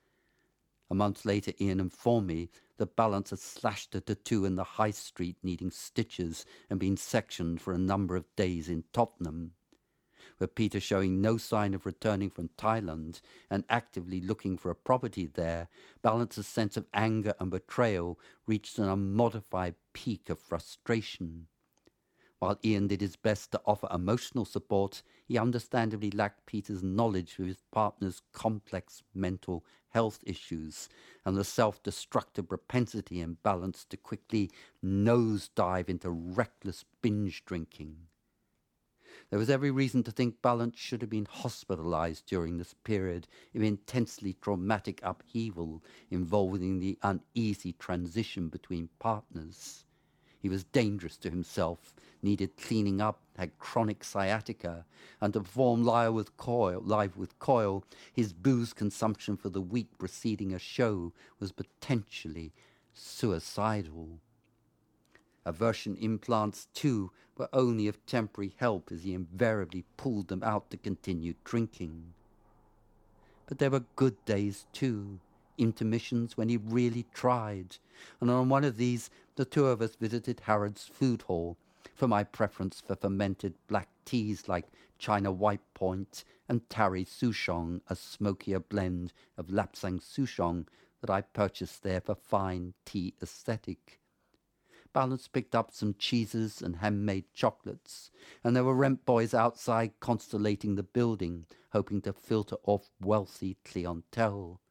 A 0.92 0.96
month 0.96 1.26
later, 1.26 1.54
Ian 1.60 1.80
informed 1.80 2.28
me 2.28 2.52
the 2.78 2.86
Balance 2.86 3.32
had 3.32 3.40
slashed 3.40 3.96
a 3.96 4.02
tattoo 4.02 4.46
in 4.46 4.56
the 4.56 4.64
high 4.64 4.92
street 4.92 5.38
needing 5.42 5.72
stitches 5.72 6.46
and 6.70 6.80
been 6.80 6.98
sectioned 6.98 7.60
for 7.60 7.74
a 7.74 7.80
number 7.80 8.16
of 8.16 8.36
days 8.36 8.70
in 8.70 8.84
Tottenham. 8.94 9.54
With 10.40 10.56
Peter 10.56 10.80
showing 10.80 11.22
no 11.22 11.38
sign 11.38 11.74
of 11.74 11.86
returning 11.86 12.30
from 12.30 12.50
Thailand 12.58 13.22
and 13.50 13.64
actively 13.70 14.20
looking 14.20 14.58
for 14.58 14.72
a 14.72 14.76
property 14.76 15.26
there, 15.28 15.70
Balance's 16.02 16.48
sense 16.48 16.76
of 16.76 16.88
anger 16.94 17.34
and 17.40 17.52
betrayal 17.52 18.20
reached 18.48 18.80
an 18.80 18.90
unmodified 18.90 19.76
peak 19.94 20.30
of 20.30 20.40
frustration. 20.40 21.48
While 22.40 22.60
Ian 22.66 22.88
did 22.88 23.00
his 23.00 23.16
best 23.16 23.54
to 23.54 23.62
offer 23.66 23.88
emotional 23.90 24.44
support, 24.44 25.02
he 25.26 25.38
understandably 25.38 26.12
lacked 26.12 26.46
Peter's 26.46 26.84
knowledge 26.84 27.40
of 27.40 27.48
his 27.48 27.64
partner's 27.72 28.22
complex 28.34 29.02
mental 29.14 29.64
health 29.92 30.20
issues 30.26 30.90
and 31.24 31.38
the 31.38 31.46
self 31.46 31.82
destructive 31.84 32.50
propensity 32.50 33.22
and 33.22 33.42
balance 33.44 33.86
to 33.86 33.96
quickly 33.96 34.52
nosedive 34.84 35.88
into 35.88 36.10
reckless 36.10 36.84
binge 37.02 37.46
drinking. 37.46 38.08
There 39.30 39.40
was 39.40 39.50
every 39.50 39.72
reason 39.72 40.04
to 40.04 40.12
think 40.12 40.42
Balance 40.42 40.78
should 40.78 41.02
have 41.02 41.10
been 41.10 41.28
hospitalized 41.30 42.26
during 42.26 42.58
this 42.58 42.74
period 42.84 43.28
of 43.54 43.62
intensely 43.62 44.34
traumatic 44.42 45.00
upheaval 45.04 45.84
involving 46.10 46.80
the 46.80 46.98
uneasy 47.02 47.74
transition 47.74 48.50
between 48.50 48.90
partners. 49.00 49.86
He 50.40 50.50
was 50.50 50.66
dangerous 50.66 51.16
to 51.18 51.30
himself, 51.30 51.96
needed 52.22 52.58
cleaning 52.58 53.00
up, 53.00 53.22
had 53.38 53.58
chronic 53.60 54.04
sciatica, 54.04 54.86
and 55.22 55.32
to 55.34 55.40
perform 55.40 55.86
live 55.86 56.14
with 56.14 56.36
coil, 56.36 56.82
live 56.84 57.16
with 57.16 57.40
Coil, 57.40 57.86
his 58.12 58.34
booze 58.34 58.74
consumption 58.74 59.38
for 59.38 59.50
the 59.50 59.62
week 59.62 59.98
preceding 59.98 60.54
a 60.54 60.60
show 60.60 61.14
was 61.40 61.54
potentially 61.54 62.52
suicidal. 62.94 64.20
Aversion 65.46 65.96
implants, 65.98 66.68
too, 66.74 67.12
were 67.38 67.50
only 67.52 67.88
of 67.88 68.06
temporary 68.06 68.54
help 68.58 68.92
as 68.92 69.04
he 69.04 69.14
invariably 69.14 69.84
pulled 69.98 70.28
them 70.28 70.44
out 70.44 70.70
to 70.72 70.78
continue 70.78 71.34
drinking. 71.44 72.14
But 73.48 73.60
there 73.60 73.72
were 73.72 73.86
good 73.96 74.24
days, 74.26 74.66
too 74.72 75.20
intermissions 75.58 76.36
when 76.36 76.50
he 76.50 76.58
really 76.58 77.06
tried, 77.14 77.78
and 78.20 78.30
on 78.30 78.50
one 78.50 78.64
of 78.64 78.78
these 78.78 79.10
the 79.36 79.46
two 79.46 79.68
of 79.68 79.82
us 79.82 79.96
visited 79.96 80.42
Harrod's 80.42 80.86
food 80.86 81.24
hall 81.24 81.58
for 81.94 82.08
my 82.08 82.24
preference 82.24 82.82
for 82.82 82.96
fermented 82.96 83.54
black 83.68 83.88
teas 84.06 84.48
like 84.48 84.66
China 84.98 85.32
White 85.32 85.62
Point 85.74 86.24
and 86.50 86.68
Tarry 86.70 87.06
Souchong, 87.06 87.82
a 87.88 87.96
smokier 87.96 88.60
blend 88.60 89.14
of 89.38 89.48
Lapsang 89.48 90.00
Souchong 90.02 90.66
that 91.02 91.10
I 91.10 91.22
purchased 91.22 91.84
there 91.84 92.02
for 92.02 92.16
fine 92.16 92.74
tea 92.86 93.14
aesthetic. 93.22 94.00
Balance 94.94 95.28
picked 95.28 95.56
up 95.56 95.72
some 95.72 95.96
cheeses 95.98 96.62
and 96.62 96.76
handmade 96.76 97.34
chocolates, 97.34 98.12
and 98.44 98.56
there 98.56 98.64
were 98.64 98.76
rent 98.76 99.06
boys 99.06 99.34
outside 99.34 100.00
constellating 100.00 100.76
the 100.76 100.84
building, 100.84 101.48
hoping 101.72 102.00
to 102.04 102.14
filter 102.14 102.58
off 102.64 102.92
wealthy 103.02 103.58
clientele. 103.66 104.62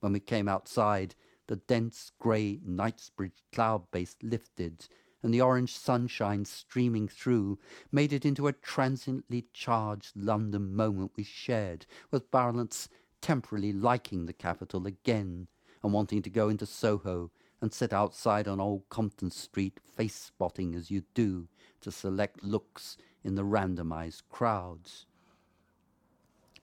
When 0.00 0.14
we 0.14 0.20
came 0.20 0.48
outside, 0.48 1.14
the 1.46 1.56
dense 1.56 2.10
grey 2.18 2.60
Knightsbridge 2.64 3.44
cloud 3.52 3.90
base 3.90 4.16
lifted, 4.22 4.88
and 5.22 5.32
the 5.32 5.42
orange 5.42 5.76
sunshine 5.76 6.46
streaming 6.46 7.06
through 7.06 7.58
made 7.92 8.14
it 8.14 8.24
into 8.24 8.46
a 8.46 8.52
transiently 8.52 9.46
charged 9.52 10.16
London 10.16 10.74
moment 10.74 11.12
we 11.16 11.22
shared, 11.22 11.84
with 12.10 12.30
Balance 12.30 12.88
temporarily 13.20 13.72
liking 13.72 14.24
the 14.24 14.32
capital 14.32 14.86
again 14.86 15.48
and 15.82 15.92
wanting 15.92 16.22
to 16.22 16.30
go 16.30 16.48
into 16.48 16.64
Soho 16.64 17.30
and 17.64 17.72
sit 17.72 17.94
outside 17.94 18.46
on 18.46 18.60
Old 18.60 18.82
Compton 18.90 19.30
Street 19.30 19.80
face 19.96 20.14
spotting 20.16 20.74
as 20.74 20.90
you 20.90 21.02
do 21.14 21.48
to 21.80 21.90
select 21.90 22.44
looks 22.44 22.98
in 23.24 23.36
the 23.36 23.42
randomized 23.42 24.20
crowds. 24.28 25.06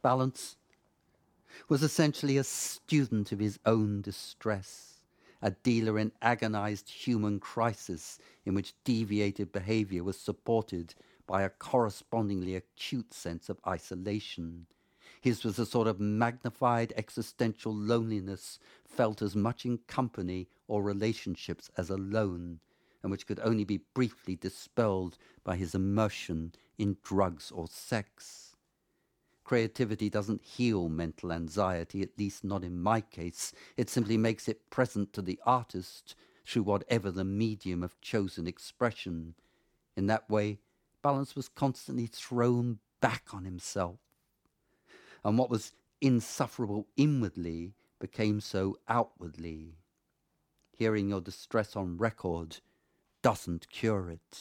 Balance 0.03 0.57
was 1.67 1.81
essentially 1.81 2.37
a 2.37 2.43
student 2.43 3.31
of 3.31 3.39
his 3.39 3.57
own 3.65 4.03
distress, 4.03 5.01
a 5.41 5.49
dealer 5.49 5.97
in 5.97 6.11
agonized 6.21 6.87
human 6.87 7.39
crisis 7.39 8.19
in 8.45 8.53
which 8.53 8.75
deviated 8.83 9.51
behavior 9.51 10.03
was 10.03 10.19
supported 10.19 10.93
by 11.25 11.41
a 11.41 11.49
correspondingly 11.49 12.53
acute 12.53 13.11
sense 13.11 13.49
of 13.49 13.59
isolation. 13.65 14.67
His 15.19 15.43
was 15.43 15.57
a 15.57 15.65
sort 15.65 15.87
of 15.87 15.99
magnified 15.99 16.93
existential 16.95 17.73
loneliness 17.73 18.59
felt 18.85 19.23
as 19.23 19.35
much 19.35 19.65
in 19.65 19.79
company 19.87 20.47
or 20.71 20.81
relationships 20.81 21.69
as 21.75 21.89
alone, 21.89 22.57
and 23.03 23.11
which 23.11 23.27
could 23.27 23.41
only 23.43 23.65
be 23.65 23.81
briefly 23.93 24.37
dispelled 24.37 25.17
by 25.43 25.57
his 25.57 25.75
immersion 25.75 26.53
in 26.77 26.95
drugs 27.03 27.51
or 27.51 27.67
sex. 27.67 28.55
Creativity 29.43 30.09
doesn't 30.09 30.41
heal 30.41 30.87
mental 30.87 31.33
anxiety, 31.33 32.01
at 32.01 32.17
least 32.17 32.45
not 32.45 32.63
in 32.63 32.81
my 32.81 33.01
case. 33.01 33.51
It 33.75 33.89
simply 33.89 34.15
makes 34.15 34.47
it 34.47 34.69
present 34.69 35.11
to 35.11 35.21
the 35.21 35.41
artist 35.45 36.15
through 36.45 36.63
whatever 36.63 37.11
the 37.11 37.25
medium 37.25 37.83
of 37.83 37.99
chosen 37.99 38.47
expression. 38.47 39.35
In 39.97 40.07
that 40.07 40.29
way, 40.29 40.59
Balance 41.01 41.35
was 41.35 41.49
constantly 41.49 42.05
thrown 42.05 42.79
back 43.01 43.33
on 43.33 43.43
himself. 43.43 43.99
And 45.25 45.37
what 45.37 45.49
was 45.49 45.73
insufferable 45.99 46.87
inwardly 46.95 47.73
became 47.99 48.39
so 48.39 48.77
outwardly. 48.87 49.80
Hearing 50.81 51.09
your 51.09 51.21
distress 51.21 51.75
on 51.75 51.97
record 51.97 52.57
doesn't 53.21 53.69
cure 53.69 54.09
it. 54.09 54.39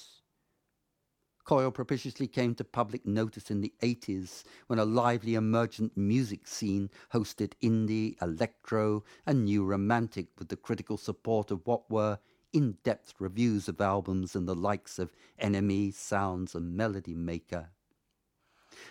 Coil 1.45 1.71
propitiously 1.71 2.27
came 2.29 2.55
to 2.55 2.65
public 2.65 3.05
notice 3.05 3.51
in 3.51 3.61
the 3.61 3.75
80s 3.83 4.45
when 4.67 4.79
a 4.79 4.87
lively 4.87 5.35
emergent 5.35 5.99
music 5.99 6.47
scene 6.47 6.89
hosted 7.13 7.53
indie, 7.63 8.17
electro, 8.23 9.05
and 9.27 9.45
new 9.45 9.67
romantic 9.67 10.29
with 10.39 10.49
the 10.49 10.57
critical 10.57 10.97
support 10.97 11.51
of 11.51 11.67
what 11.67 11.91
were 11.91 12.19
in 12.55 12.79
depth 12.85 13.13
reviews 13.19 13.69
of 13.69 13.79
albums 13.79 14.35
and 14.35 14.49
the 14.49 14.55
likes 14.55 14.99
of 14.99 15.13
NME, 15.43 15.93
Sounds, 15.93 16.55
and 16.55 16.75
Melody 16.75 17.15
Maker. 17.15 17.69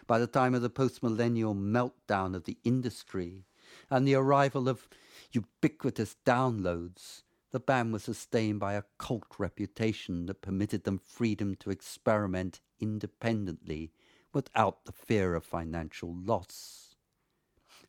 By 0.05 0.19
the 0.19 0.27
time 0.27 0.53
of 0.53 0.61
the 0.61 0.69
post 0.69 1.01
millennial 1.01 1.55
meltdown 1.55 2.35
of 2.35 2.43
the 2.43 2.59
industry 2.63 3.47
and 3.89 4.07
the 4.07 4.13
arrival 4.13 4.69
of 4.69 4.87
ubiquitous 5.31 6.15
downloads, 6.27 7.23
the 7.51 7.59
band 7.59 7.93
was 7.93 8.03
sustained 8.03 8.59
by 8.59 8.73
a 8.73 8.83
cult 8.97 9.39
reputation 9.39 10.27
that 10.27 10.41
permitted 10.41 10.83
them 10.83 10.99
freedom 10.99 11.55
to 11.55 11.71
experiment 11.71 12.61
independently 12.79 13.91
without 14.33 14.85
the 14.85 14.91
fear 14.91 15.33
of 15.35 15.43
financial 15.43 16.15
loss. 16.15 16.95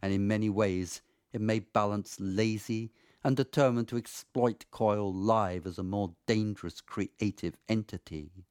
And 0.01 0.13
in 0.13 0.27
many 0.27 0.49
ways, 0.49 1.03
it 1.33 1.41
made 1.41 1.73
Balance 1.73 2.17
lazy 2.19 2.93
and 3.23 3.37
determined 3.37 3.89
to 3.89 3.99
exploit 3.99 4.65
Coil 4.71 5.13
live 5.13 5.67
as 5.67 5.79
a 5.79 5.83
more 5.83 6.15
dangerous 6.27 6.81
creative 6.81 7.57
entity. 7.69 8.47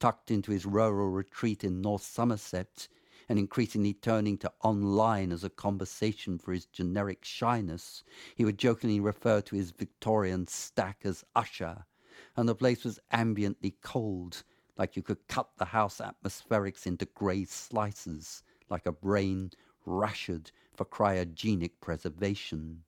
Tucked 0.00 0.30
into 0.30 0.50
his 0.50 0.66
rural 0.66 1.10
retreat 1.10 1.62
in 1.62 1.80
North 1.80 2.02
Somerset, 2.02 2.88
and 3.30 3.38
increasingly 3.38 3.92
turning 3.92 4.36
to 4.36 4.52
online 4.64 5.30
as 5.30 5.44
a 5.44 5.50
conversation 5.50 6.36
for 6.36 6.52
his 6.52 6.66
generic 6.66 7.24
shyness, 7.24 8.02
he 8.34 8.44
would 8.44 8.58
jokingly 8.58 8.98
refer 8.98 9.40
to 9.40 9.54
his 9.54 9.70
Victorian 9.70 10.48
stack 10.48 11.02
as 11.04 11.24
Usher, 11.36 11.84
and 12.36 12.48
the 12.48 12.56
place 12.56 12.82
was 12.82 12.98
ambiently 13.12 13.74
cold, 13.82 14.42
like 14.76 14.96
you 14.96 15.02
could 15.04 15.28
cut 15.28 15.48
the 15.58 15.66
house 15.66 16.00
atmospherics 16.00 16.88
into 16.88 17.04
grey 17.04 17.44
slices, 17.44 18.42
like 18.68 18.84
a 18.84 18.90
brain 18.90 19.52
rationed 19.86 20.50
for 20.74 20.84
cryogenic 20.84 21.74
preservation. 21.80 22.82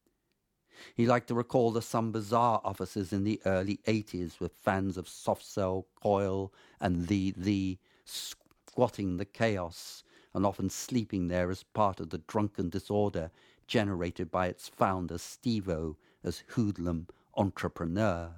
He 0.96 1.06
liked 1.06 1.28
to 1.28 1.34
recall 1.36 1.70
the 1.70 1.80
Some 1.80 2.12
Bizzare 2.12 2.60
offices 2.64 3.12
in 3.12 3.22
the 3.22 3.40
early 3.46 3.78
80s 3.86 4.40
with 4.40 4.56
fans 4.56 4.96
of 4.96 5.08
Soft 5.08 5.44
Cell, 5.44 5.86
coil, 6.02 6.52
and 6.80 7.06
The 7.06 7.32
The 7.36 7.78
squatting 8.04 9.18
the 9.18 9.24
chaos 9.24 10.02
and 10.34 10.46
often 10.46 10.70
sleeping 10.70 11.28
there 11.28 11.50
as 11.50 11.62
part 11.62 12.00
of 12.00 12.10
the 12.10 12.18
drunken 12.18 12.68
disorder 12.68 13.30
generated 13.66 14.30
by 14.30 14.46
its 14.46 14.68
founder 14.68 15.16
Stevo 15.16 15.96
as 16.24 16.44
hoodlum 16.48 17.06
entrepreneur. 17.36 18.30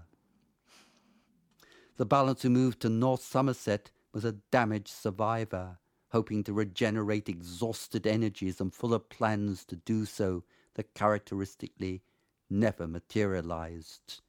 The 1.97 2.07
balance 2.07 2.43
who 2.43 2.51
moved 2.51 2.81
to 2.81 2.89
North 2.89 3.23
Somerset 3.23 3.91
was 4.13 4.25
a 4.25 4.33
damaged 4.33 4.89
survivor, 4.89 5.79
hoping 6.11 6.45
to 6.45 6.53
regenerate 6.53 7.29
exhausted 7.29 8.07
energies 8.07 8.61
and 8.61 8.73
full 8.73 8.95
of 8.95 9.09
plans 9.09 9.65
to 9.67 9.77
do 9.77 10.05
so 10.05 10.45
that 10.75 10.95
characteristically 10.95 12.03
never 12.51 12.87
materialized. 12.87 14.21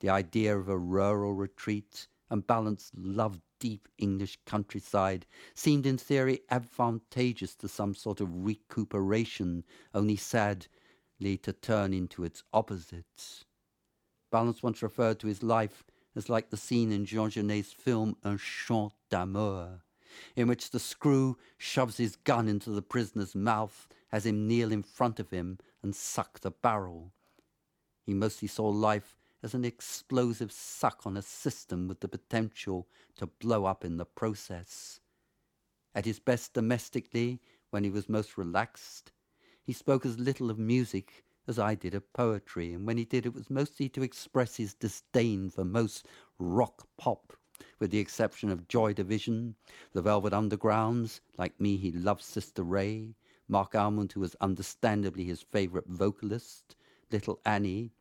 The 0.00 0.10
idea 0.10 0.56
of 0.56 0.68
a 0.68 0.78
rural 0.78 1.34
retreat 1.34 2.06
and 2.30 2.46
Balance 2.46 2.92
loved 2.94 3.40
deep 3.58 3.88
English 3.98 4.38
countryside 4.46 5.26
seemed 5.54 5.86
in 5.86 5.98
theory 5.98 6.40
advantageous 6.50 7.54
to 7.56 7.68
some 7.68 7.94
sort 7.94 8.20
of 8.20 8.44
recuperation, 8.44 9.64
only 9.94 10.16
sadly 10.16 11.36
to 11.42 11.52
turn 11.52 11.92
into 11.92 12.24
its 12.24 12.42
opposite. 12.52 13.44
Balance 14.30 14.62
once 14.62 14.82
referred 14.82 15.18
to 15.20 15.26
his 15.26 15.42
life 15.42 15.84
as 16.14 16.28
like 16.28 16.50
the 16.50 16.56
scene 16.56 16.90
in 16.92 17.04
Jean 17.04 17.30
Genet's 17.30 17.72
film 17.72 18.16
Un 18.24 18.38
Chant 18.38 18.92
d'Amour, 19.10 19.82
in 20.34 20.48
which 20.48 20.70
the 20.70 20.80
screw 20.80 21.36
shoves 21.56 21.96
his 21.96 22.16
gun 22.16 22.48
into 22.48 22.70
the 22.70 22.82
prisoner's 22.82 23.34
mouth, 23.34 23.88
has 24.08 24.26
him 24.26 24.48
kneel 24.48 24.72
in 24.72 24.82
front 24.82 25.20
of 25.20 25.30
him 25.30 25.58
and 25.82 25.94
suck 25.94 26.40
the 26.40 26.50
barrel. 26.50 27.12
He 28.04 28.14
mostly 28.14 28.48
saw 28.48 28.68
life 28.68 29.17
as 29.42 29.54
an 29.54 29.64
explosive 29.64 30.50
suck 30.50 31.06
on 31.06 31.16
a 31.16 31.22
system 31.22 31.86
with 31.88 32.00
the 32.00 32.08
potential 32.08 32.88
to 33.16 33.26
blow 33.26 33.64
up 33.64 33.84
in 33.84 33.96
the 33.96 34.04
process. 34.04 35.00
At 35.94 36.04
his 36.04 36.18
best 36.18 36.54
domestically, 36.54 37.40
when 37.70 37.84
he 37.84 37.90
was 37.90 38.08
most 38.08 38.36
relaxed, 38.36 39.12
he 39.62 39.72
spoke 39.72 40.04
as 40.06 40.18
little 40.18 40.50
of 40.50 40.58
music 40.58 41.24
as 41.46 41.58
I 41.58 41.74
did 41.74 41.94
of 41.94 42.12
poetry, 42.12 42.74
and 42.74 42.86
when 42.86 42.98
he 42.98 43.04
did, 43.04 43.24
it 43.24 43.34
was 43.34 43.48
mostly 43.48 43.88
to 43.90 44.02
express 44.02 44.56
his 44.56 44.74
disdain 44.74 45.48
for 45.48 45.64
most 45.64 46.06
rock 46.38 46.86
pop, 46.98 47.32
with 47.78 47.90
the 47.90 47.98
exception 47.98 48.50
of 48.50 48.68
Joy 48.68 48.92
Division, 48.92 49.54
the 49.94 50.02
Velvet 50.02 50.34
Undergrounds. 50.34 51.20
Like 51.38 51.58
me, 51.58 51.76
he 51.78 51.90
loved 51.90 52.22
Sister 52.22 52.62
Ray, 52.62 53.14
Marc 53.48 53.74
Almond, 53.74 54.12
who 54.12 54.20
was 54.20 54.36
understandably 54.42 55.24
his 55.24 55.40
favorite 55.40 55.86
vocalist, 55.88 56.76
Little 57.10 57.40
Annie, 57.46 57.92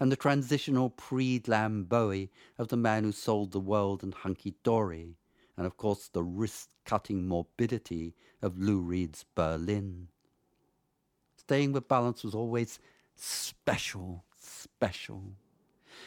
and 0.00 0.10
the 0.10 0.16
transitional 0.16 0.90
pre-glam 0.90 1.84
Bowie 1.84 2.30
of 2.58 2.68
the 2.68 2.76
man 2.76 3.04
who 3.04 3.12
sold 3.12 3.52
the 3.52 3.60
world 3.60 4.02
and 4.02 4.14
hunky 4.14 4.54
dory, 4.62 5.16
and 5.56 5.66
of 5.66 5.76
course 5.76 6.08
the 6.08 6.22
wrist-cutting 6.22 7.26
morbidity 7.26 8.14
of 8.42 8.58
Lou 8.58 8.80
Reed's 8.80 9.24
Berlin. 9.34 10.08
Staying 11.36 11.72
with 11.72 11.88
balance 11.88 12.22
was 12.22 12.34
always 12.34 12.78
special, 13.16 14.24
special, 14.38 15.32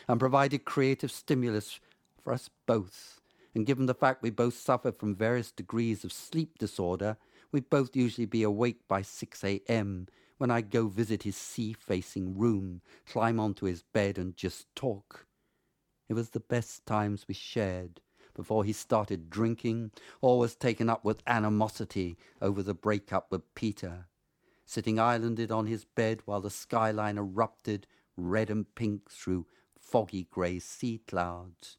and 0.07 0.19
provided 0.19 0.65
creative 0.65 1.11
stimulus 1.11 1.80
for 2.24 2.34
us 2.34 2.49
both. 2.65 3.19
And 3.53 3.65
given 3.65 3.86
the 3.86 3.93
fact 3.93 4.24
we 4.24 4.30
both 4.30 4.53
suffer 4.53 4.91
from 4.91 5.15
various 5.15 5.51
degrees 5.51 6.03
of 6.03 6.13
sleep 6.13 6.57
disorder, 6.57 7.17
we'd 7.51 7.69
both 7.69 7.95
usually 7.95 8.26
be 8.26 8.43
awake 8.43 8.88
by 8.88 9.01
6 9.01 9.43
a.m 9.43 10.07
when 10.42 10.50
I'd 10.50 10.72
go 10.72 10.88
visit 10.88 11.22
his 11.22 11.38
sea 11.38 11.72
facing 11.72 12.36
room, 12.36 12.82
climb 13.06 13.39
onto 13.39 13.68
his 13.68 13.84
bed, 13.84 14.18
and 14.18 14.36
just 14.36 14.66
talk. 14.76 15.28
It 16.10 16.16
was 16.16 16.32
the 16.32 16.39
best 16.39 16.84
times 16.88 17.28
we 17.28 17.36
shared 17.36 18.02
before 18.34 18.64
he 18.64 18.74
started 18.74 19.30
drinking 19.30 19.92
or 20.20 20.39
was 20.39 20.56
taken 20.56 20.89
up 20.89 21.06
with 21.06 21.22
animosity 21.28 22.18
over 22.42 22.64
the 22.64 22.74
break-up 22.74 23.28
with 23.30 23.54
Peter, 23.54 24.08
sitting 24.66 24.98
islanded 24.98 25.52
on 25.52 25.68
his 25.68 25.86
bed 25.86 26.22
while 26.26 26.42
the 26.42 26.50
skyline 26.50 27.20
erupted 27.20 27.86
red 28.18 28.50
and 28.50 28.74
pink 28.74 29.12
through 29.12 29.46
foggy 29.80 30.24
grey 30.32 30.58
sea 30.58 31.04
clouds. 31.08 31.78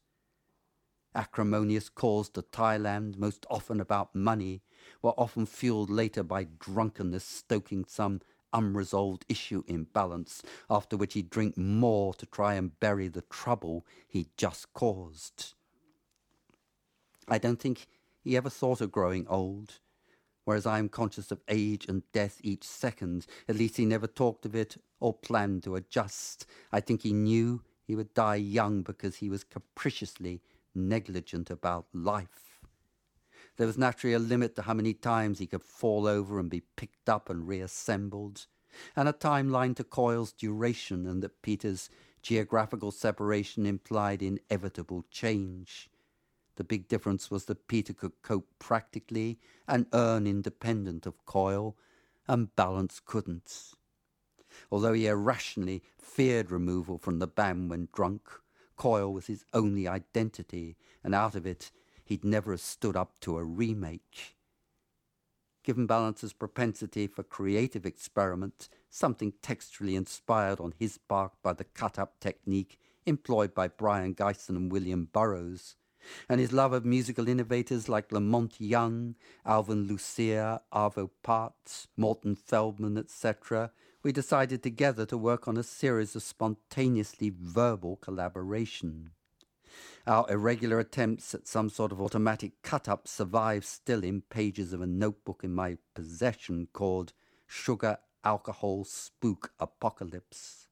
Acrimonious 1.13 1.89
calls 1.89 2.29
to 2.29 2.41
Thailand, 2.41 3.17
most 3.17 3.45
often 3.49 3.81
about 3.81 4.15
money, 4.15 4.61
were 5.01 5.11
often 5.17 5.45
fueled 5.45 5.89
later 5.89 6.23
by 6.23 6.45
drunkenness 6.45 7.25
stoking 7.25 7.83
some 7.85 8.21
unresolved 8.53 9.25
issue 9.27 9.63
in 9.67 9.85
balance, 9.85 10.43
after 10.69 10.95
which 10.95 11.13
he'd 11.13 11.29
drink 11.29 11.57
more 11.57 12.13
to 12.13 12.25
try 12.25 12.53
and 12.53 12.79
bury 12.79 13.07
the 13.07 13.23
trouble 13.23 13.85
he'd 14.07 14.29
just 14.37 14.71
caused. 14.73 15.53
I 17.27 17.37
don't 17.37 17.59
think 17.59 17.87
he 18.23 18.37
ever 18.37 18.49
thought 18.49 18.81
of 18.81 18.91
growing 18.91 19.27
old, 19.27 19.79
whereas 20.45 20.65
I 20.65 20.79
am 20.79 20.89
conscious 20.89 21.31
of 21.31 21.41
age 21.47 21.87
and 21.87 22.03
death 22.11 22.39
each 22.43 22.63
second. 22.63 23.25
At 23.47 23.55
least 23.55 23.77
he 23.77 23.85
never 23.85 24.07
talked 24.07 24.45
of 24.45 24.55
it 24.55 24.77
or 24.99 25.13
planned 25.13 25.63
to 25.63 25.75
adjust. 25.75 26.45
I 26.71 26.79
think 26.79 27.01
he 27.01 27.13
knew 27.13 27.61
he 27.85 27.95
would 27.95 28.13
die 28.13 28.35
young 28.35 28.81
because 28.81 29.17
he 29.17 29.29
was 29.29 29.43
capriciously 29.43 30.41
negligent 30.75 31.49
about 31.49 31.85
life. 31.93 32.52
There 33.57 33.67
was 33.67 33.77
naturally 33.77 34.13
a 34.13 34.19
limit 34.19 34.55
to 34.55 34.63
how 34.63 34.73
many 34.73 34.93
times 34.93 35.39
he 35.39 35.47
could 35.47 35.63
fall 35.63 36.07
over 36.07 36.39
and 36.39 36.49
be 36.49 36.61
picked 36.75 37.07
up 37.07 37.29
and 37.29 37.47
reassembled, 37.47 38.47
and 38.95 39.07
a 39.07 39.13
timeline 39.13 39.75
to 39.75 39.83
Coil's 39.83 40.31
duration, 40.31 41.05
and 41.05 41.21
that 41.21 41.41
Peter's 41.43 41.89
geographical 42.23 42.91
separation 42.91 43.65
implied 43.65 44.23
inevitable 44.23 45.05
change. 45.11 45.89
The 46.55 46.63
big 46.63 46.87
difference 46.87 47.29
was 47.29 47.45
that 47.45 47.67
Peter 47.67 47.93
could 47.93 48.21
cope 48.21 48.47
practically 48.59 49.39
and 49.67 49.87
earn 49.93 50.25
independent 50.25 51.05
of 51.05 51.25
Coil, 51.25 51.75
and 52.27 52.55
Balance 52.55 53.01
couldn't. 53.03 53.73
Although 54.71 54.93
he 54.93 55.07
irrationally 55.07 55.83
feared 55.97 56.51
removal 56.51 56.97
from 56.97 57.19
the 57.19 57.27
band 57.27 57.69
when 57.69 57.89
drunk, 57.93 58.29
Coil 58.77 59.13
was 59.13 59.27
his 59.27 59.45
only 59.53 59.87
identity, 59.87 60.77
and 61.03 61.13
out 61.13 61.35
of 61.35 61.45
it 61.45 61.71
he'd 62.03 62.25
never 62.25 62.51
have 62.51 62.61
stood 62.61 62.95
up 62.95 63.19
to 63.21 63.37
a 63.37 63.43
remake. 63.43 64.35
Given 65.63 65.87
Balance's 65.87 66.33
propensity 66.33 67.07
for 67.07 67.23
creative 67.23 67.85
experiment, 67.85 68.67
something 68.89 69.33
texturally 69.41 69.95
inspired 69.95 70.59
on 70.59 70.73
his 70.77 70.97
part 70.97 71.31
by 71.41 71.53
the 71.53 71.63
cut-up 71.63 72.19
technique 72.19 72.77
employed 73.05 73.53
by 73.53 73.67
Brion 73.67 74.13
Gysin 74.13 74.55
and 74.57 74.71
William 74.71 75.07
Burroughs, 75.11 75.75
and 76.27 76.39
his 76.39 76.51
love 76.51 76.73
of 76.73 76.85
musical 76.85 77.29
innovators 77.29 77.87
like 77.87 78.11
La 78.11 78.19
Monte 78.19 78.65
Young, 78.65 79.15
Alvin 79.45 79.87
Lucier, 79.87 80.59
Arvo 80.73 81.09
Pärt, 81.23 81.87
Morton 81.95 82.35
Feldman, 82.35 82.97
etc., 82.97 83.71
we 84.03 84.11
decided 84.11 84.61
together 84.61 85.05
to 85.05 85.17
work 85.17 85.47
on 85.47 85.55
a 85.55 85.63
series 85.63 86.13
of 86.13 86.23
spontaneously 86.23 87.31
verbal 87.33 87.95
collaboration. 87.95 89.11
Our 90.05 90.29
irregular 90.29 90.79
attempts 90.79 91.33
at 91.33 91.47
some 91.47 91.69
sort 91.69 91.91
of 91.91 92.01
automatic 92.01 92.61
cut-up 92.61 93.07
survive 93.07 93.65
still 93.65 94.03
in 94.03 94.21
pages 94.21 94.73
of 94.73 94.81
a 94.81 94.87
notebook 94.87 95.41
in 95.43 95.53
my 95.53 95.77
possession 95.93 96.67
called 96.73 97.13
Sugar 97.47 97.97
Alcohol 98.23 98.83
Spook 98.83 99.51
Apocalypse. 99.59 100.67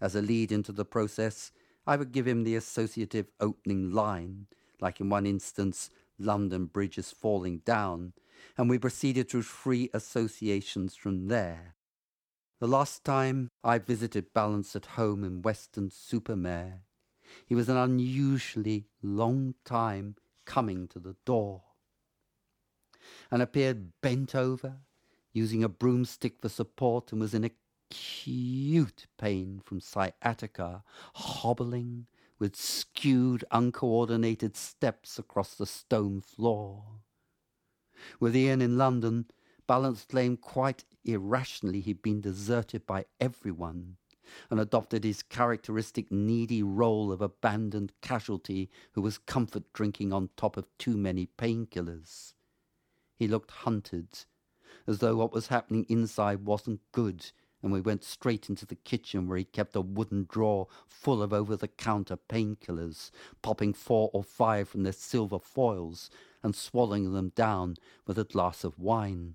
As 0.00 0.14
a 0.14 0.22
lead 0.22 0.52
into 0.52 0.72
the 0.72 0.84
process, 0.84 1.50
I 1.86 1.96
would 1.96 2.12
give 2.12 2.26
him 2.26 2.44
the 2.44 2.56
associative 2.56 3.26
opening 3.40 3.92
line, 3.92 4.46
like 4.80 5.00
in 5.00 5.08
one 5.08 5.26
instance, 5.26 5.90
London 6.18 6.66
Bridge 6.66 6.98
is 6.98 7.10
falling 7.10 7.58
down, 7.58 8.12
and 8.56 8.68
we 8.68 8.78
proceeded 8.78 9.28
through 9.28 9.42
free 9.42 9.90
associations 9.94 10.94
from 10.94 11.28
there. 11.28 11.74
The 12.60 12.68
last 12.68 13.04
time 13.04 13.48
I 13.62 13.78
visited 13.78 14.34
Balance 14.34 14.74
at 14.74 14.86
home 14.86 15.22
in 15.24 15.42
Weston-super-Mare, 15.42 16.82
he 17.46 17.54
was 17.54 17.68
an 17.68 17.76
unusually 17.76 18.86
long 19.02 19.54
time 19.64 20.16
coming 20.44 20.88
to 20.88 20.98
the 20.98 21.16
door, 21.24 21.62
and 23.30 23.42
appeared 23.42 23.92
bent 24.00 24.34
over, 24.34 24.78
using 25.32 25.62
a 25.62 25.68
broomstick 25.68 26.40
for 26.40 26.48
support, 26.48 27.12
and 27.12 27.20
was 27.20 27.34
in 27.34 27.44
acute 27.44 29.06
pain 29.18 29.60
from 29.64 29.80
sciatica, 29.80 30.82
hobbling 31.14 32.06
with 32.38 32.56
skewed, 32.56 33.44
uncoordinated 33.50 34.56
steps 34.56 35.18
across 35.18 35.54
the 35.54 35.66
stone 35.66 36.20
floor. 36.20 36.84
With 38.20 38.36
Ian 38.36 38.62
in 38.62 38.78
London, 38.78 39.26
Balance 39.66 40.06
claimed 40.08 40.40
quite 40.40 40.84
irrationally 41.04 41.80
he'd 41.80 42.00
been 42.00 42.22
deserted 42.22 42.86
by 42.86 43.04
everyone 43.20 43.96
and 44.50 44.60
adopted 44.60 45.04
his 45.04 45.22
characteristic 45.22 46.10
needy 46.10 46.62
role 46.62 47.10
of 47.12 47.20
abandoned 47.20 47.92
casualty 48.00 48.70
who 48.92 49.02
was 49.02 49.18
comfort 49.18 49.72
drinking 49.72 50.12
on 50.12 50.30
top 50.36 50.56
of 50.56 50.66
too 50.78 50.96
many 50.96 51.28
painkillers. 51.38 52.34
He 53.16 53.26
looked 53.26 53.50
hunted, 53.50 54.08
as 54.86 54.98
though 54.98 55.16
what 55.16 55.32
was 55.32 55.48
happening 55.48 55.86
inside 55.88 56.44
wasn't 56.44 56.80
good, 56.92 57.32
and 57.62 57.72
we 57.72 57.80
went 57.80 58.04
straight 58.04 58.48
into 58.48 58.64
the 58.64 58.76
kitchen 58.76 59.26
where 59.26 59.38
he 59.38 59.44
kept 59.44 59.74
a 59.74 59.80
wooden 59.80 60.26
drawer 60.30 60.68
full 60.86 61.22
of 61.22 61.32
over 61.32 61.56
the 61.56 61.68
counter 61.68 62.16
painkillers, 62.16 63.10
popping 63.42 63.72
four 63.72 64.10
or 64.12 64.22
five 64.22 64.68
from 64.68 64.84
their 64.84 64.92
silver 64.92 65.38
foils 65.38 66.10
and 66.42 66.54
swallowing 66.54 67.12
them 67.12 67.32
down 67.34 67.76
with 68.06 68.18
a 68.18 68.24
glass 68.24 68.62
of 68.62 68.78
wine. 68.78 69.34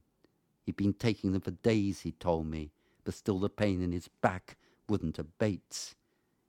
He'd 0.66 0.78
been 0.78 0.94
taking 0.94 1.34
them 1.34 1.42
for 1.42 1.52
days, 1.52 2.02
he 2.02 2.14
told 2.14 2.48
me, 2.48 2.72
but 3.04 3.14
still 3.14 3.40
the 3.40 3.50
pain 3.50 3.82
in 3.82 3.92
his 3.92 4.08
back 4.08 4.58
wouldn't 4.88 5.20
abate. 5.20 5.96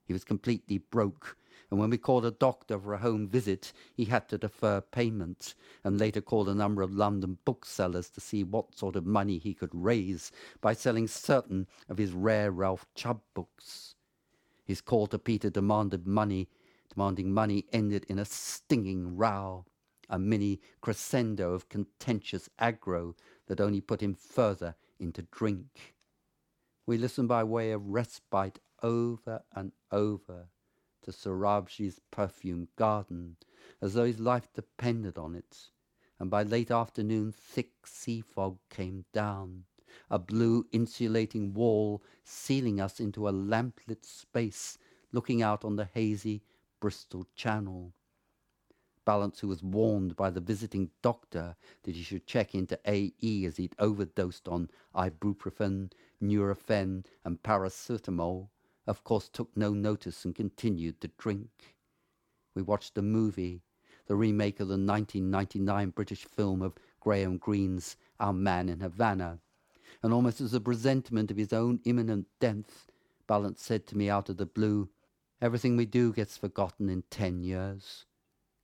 He 0.06 0.12
was 0.12 0.24
completely 0.24 0.78
broke, 0.78 1.36
and 1.70 1.80
when 1.80 1.90
we 1.90 1.96
called 1.96 2.26
a 2.26 2.30
doctor 2.30 2.78
for 2.78 2.92
a 2.92 2.98
home 2.98 3.26
visit, 3.26 3.72
he 3.94 4.04
had 4.04 4.28
to 4.28 4.38
defer 4.38 4.80
payment, 4.80 5.54
and 5.82 5.98
later 5.98 6.20
called 6.20 6.48
a 6.48 6.54
number 6.54 6.82
of 6.82 6.92
London 6.92 7.38
booksellers 7.44 8.10
to 8.10 8.20
see 8.20 8.44
what 8.44 8.76
sort 8.76 8.96
of 8.96 9.06
money 9.06 9.38
he 9.38 9.54
could 9.54 9.74
raise 9.74 10.30
by 10.60 10.74
selling 10.74 11.08
certain 11.08 11.66
of 11.88 11.96
his 11.96 12.12
rare 12.12 12.50
Ralph 12.50 12.86
Chubb 12.94 13.22
books. 13.32 13.94
His 14.64 14.80
call 14.80 15.06
to 15.08 15.18
Peter 15.18 15.50
demanded 15.50 16.06
money, 16.06 16.48
demanding 16.92 17.32
money 17.32 17.64
ended 17.72 18.04
in 18.08 18.18
a 18.18 18.24
stinging 18.24 19.16
row, 19.16 19.64
a 20.10 20.18
mini 20.18 20.60
crescendo 20.80 21.52
of 21.52 21.68
contentious 21.68 22.48
aggro 22.60 23.14
that 23.46 23.60
only 23.60 23.80
put 23.80 24.02
him 24.02 24.14
further 24.14 24.74
into 24.98 25.22
drink. 25.22 25.93
We 26.86 26.98
listened 26.98 27.28
by 27.28 27.44
way 27.44 27.72
of 27.72 27.88
respite 27.88 28.58
over 28.82 29.42
and 29.54 29.72
over 29.90 30.48
to 31.02 31.10
Sorabji's 31.12 32.00
perfumed 32.10 32.68
garden, 32.76 33.36
as 33.80 33.94
though 33.94 34.04
his 34.04 34.20
life 34.20 34.52
depended 34.52 35.16
on 35.16 35.34
it. 35.34 35.70
And 36.18 36.30
by 36.30 36.42
late 36.42 36.70
afternoon, 36.70 37.32
thick 37.32 37.86
sea 37.86 38.20
fog 38.20 38.58
came 38.68 39.04
down, 39.12 39.64
a 40.10 40.18
blue 40.18 40.66
insulating 40.72 41.54
wall 41.54 42.02
sealing 42.22 42.80
us 42.80 43.00
into 43.00 43.28
a 43.28 43.32
lamplit 43.32 44.04
space 44.04 44.78
looking 45.12 45.42
out 45.42 45.64
on 45.64 45.76
the 45.76 45.88
hazy 45.94 46.42
Bristol 46.80 47.26
Channel. 47.34 47.94
Balance, 49.04 49.40
who 49.40 49.48
was 49.48 49.62
warned 49.62 50.16
by 50.16 50.30
the 50.30 50.40
visiting 50.40 50.90
doctor 51.02 51.56
that 51.82 51.94
he 51.94 52.02
should 52.02 52.26
check 52.26 52.54
into 52.54 52.78
A.E. 52.86 53.44
as 53.44 53.58
he'd 53.58 53.74
overdosed 53.78 54.48
on 54.48 54.70
ibuprofen, 54.94 55.92
Nurofen, 56.24 57.04
and 57.24 57.42
paracetamol, 57.42 58.48
of 58.86 59.04
course 59.04 59.28
took 59.28 59.56
no 59.56 59.72
notice 59.72 60.24
and 60.24 60.34
continued 60.34 61.00
to 61.00 61.08
drink. 61.18 61.76
We 62.54 62.62
watched 62.62 62.98
a 62.98 63.02
movie, 63.02 63.62
the 64.06 64.16
remake 64.16 64.60
of 64.60 64.68
the 64.68 64.74
1999 64.74 65.90
British 65.90 66.24
film 66.24 66.62
of 66.62 66.74
Graham 67.00 67.38
Greene's 67.38 67.96
Our 68.18 68.32
Man 68.32 68.68
in 68.68 68.80
Havana, 68.80 69.40
and 70.02 70.12
almost 70.12 70.40
as 70.40 70.54
a 70.54 70.60
presentiment 70.60 71.30
of 71.30 71.36
his 71.36 71.52
own 71.52 71.80
imminent 71.84 72.26
death, 72.40 72.90
Balance 73.26 73.62
said 73.62 73.86
to 73.86 73.96
me 73.96 74.10
out 74.10 74.28
of 74.28 74.36
the 74.36 74.46
blue, 74.46 74.88
Everything 75.40 75.76
we 75.76 75.86
do 75.86 76.12
gets 76.12 76.36
forgotten 76.36 76.88
in 76.88 77.02
ten 77.10 77.42
years. 77.42 78.06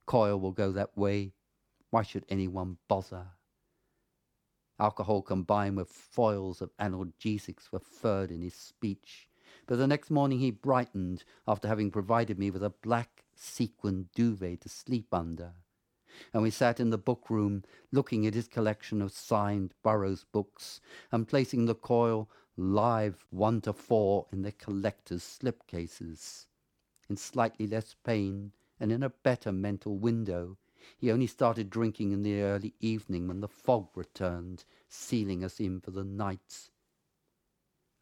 Coil 0.05 0.39
will 0.39 0.51
go 0.51 0.71
that 0.71 0.97
way. 0.97 1.33
Why 1.89 2.03
should 2.03 2.25
anyone 2.29 2.77
bother? 2.87 3.27
Alcohol 4.81 5.21
combined 5.21 5.77
with 5.77 5.89
foils 5.89 6.59
of 6.59 6.75
analgesics 6.77 7.71
were 7.71 7.77
furred 7.77 8.31
in 8.31 8.41
his 8.41 8.55
speech, 8.55 9.29
but 9.67 9.75
the 9.77 9.85
next 9.85 10.09
morning 10.09 10.39
he 10.39 10.49
brightened 10.49 11.23
after 11.47 11.67
having 11.67 11.91
provided 11.91 12.39
me 12.39 12.49
with 12.49 12.63
a 12.63 12.71
black 12.71 13.23
sequin 13.35 14.09
duvet 14.15 14.61
to 14.61 14.69
sleep 14.69 15.13
under. 15.13 15.53
And 16.33 16.41
we 16.41 16.49
sat 16.49 16.79
in 16.79 16.89
the 16.89 16.97
book 16.97 17.29
room 17.29 17.63
looking 17.91 18.25
at 18.25 18.33
his 18.33 18.47
collection 18.47 19.03
of 19.03 19.11
signed 19.11 19.75
Burroughs 19.83 20.23
books 20.23 20.81
and 21.11 21.27
placing 21.27 21.65
the 21.65 21.75
coil 21.75 22.27
live 22.57 23.23
one 23.29 23.61
to 23.61 23.73
four 23.73 24.25
in 24.31 24.41
their 24.41 24.51
collector's 24.51 25.21
slipcases. 25.21 26.47
In 27.07 27.17
slightly 27.17 27.67
less 27.67 27.95
pain, 28.03 28.51
and 28.79 28.91
in 28.91 29.03
a 29.03 29.09
better 29.09 29.51
mental 29.51 29.99
window. 29.99 30.57
He 30.97 31.11
only 31.11 31.27
started 31.27 31.69
drinking 31.69 32.11
in 32.11 32.23
the 32.23 32.41
early 32.41 32.73
evening 32.79 33.27
when 33.27 33.41
the 33.41 33.47
fog 33.47 33.89
returned, 33.95 34.65
sealing 34.87 35.43
us 35.43 35.59
in 35.59 35.79
for 35.79 35.91
the 35.91 36.03
night. 36.03 36.69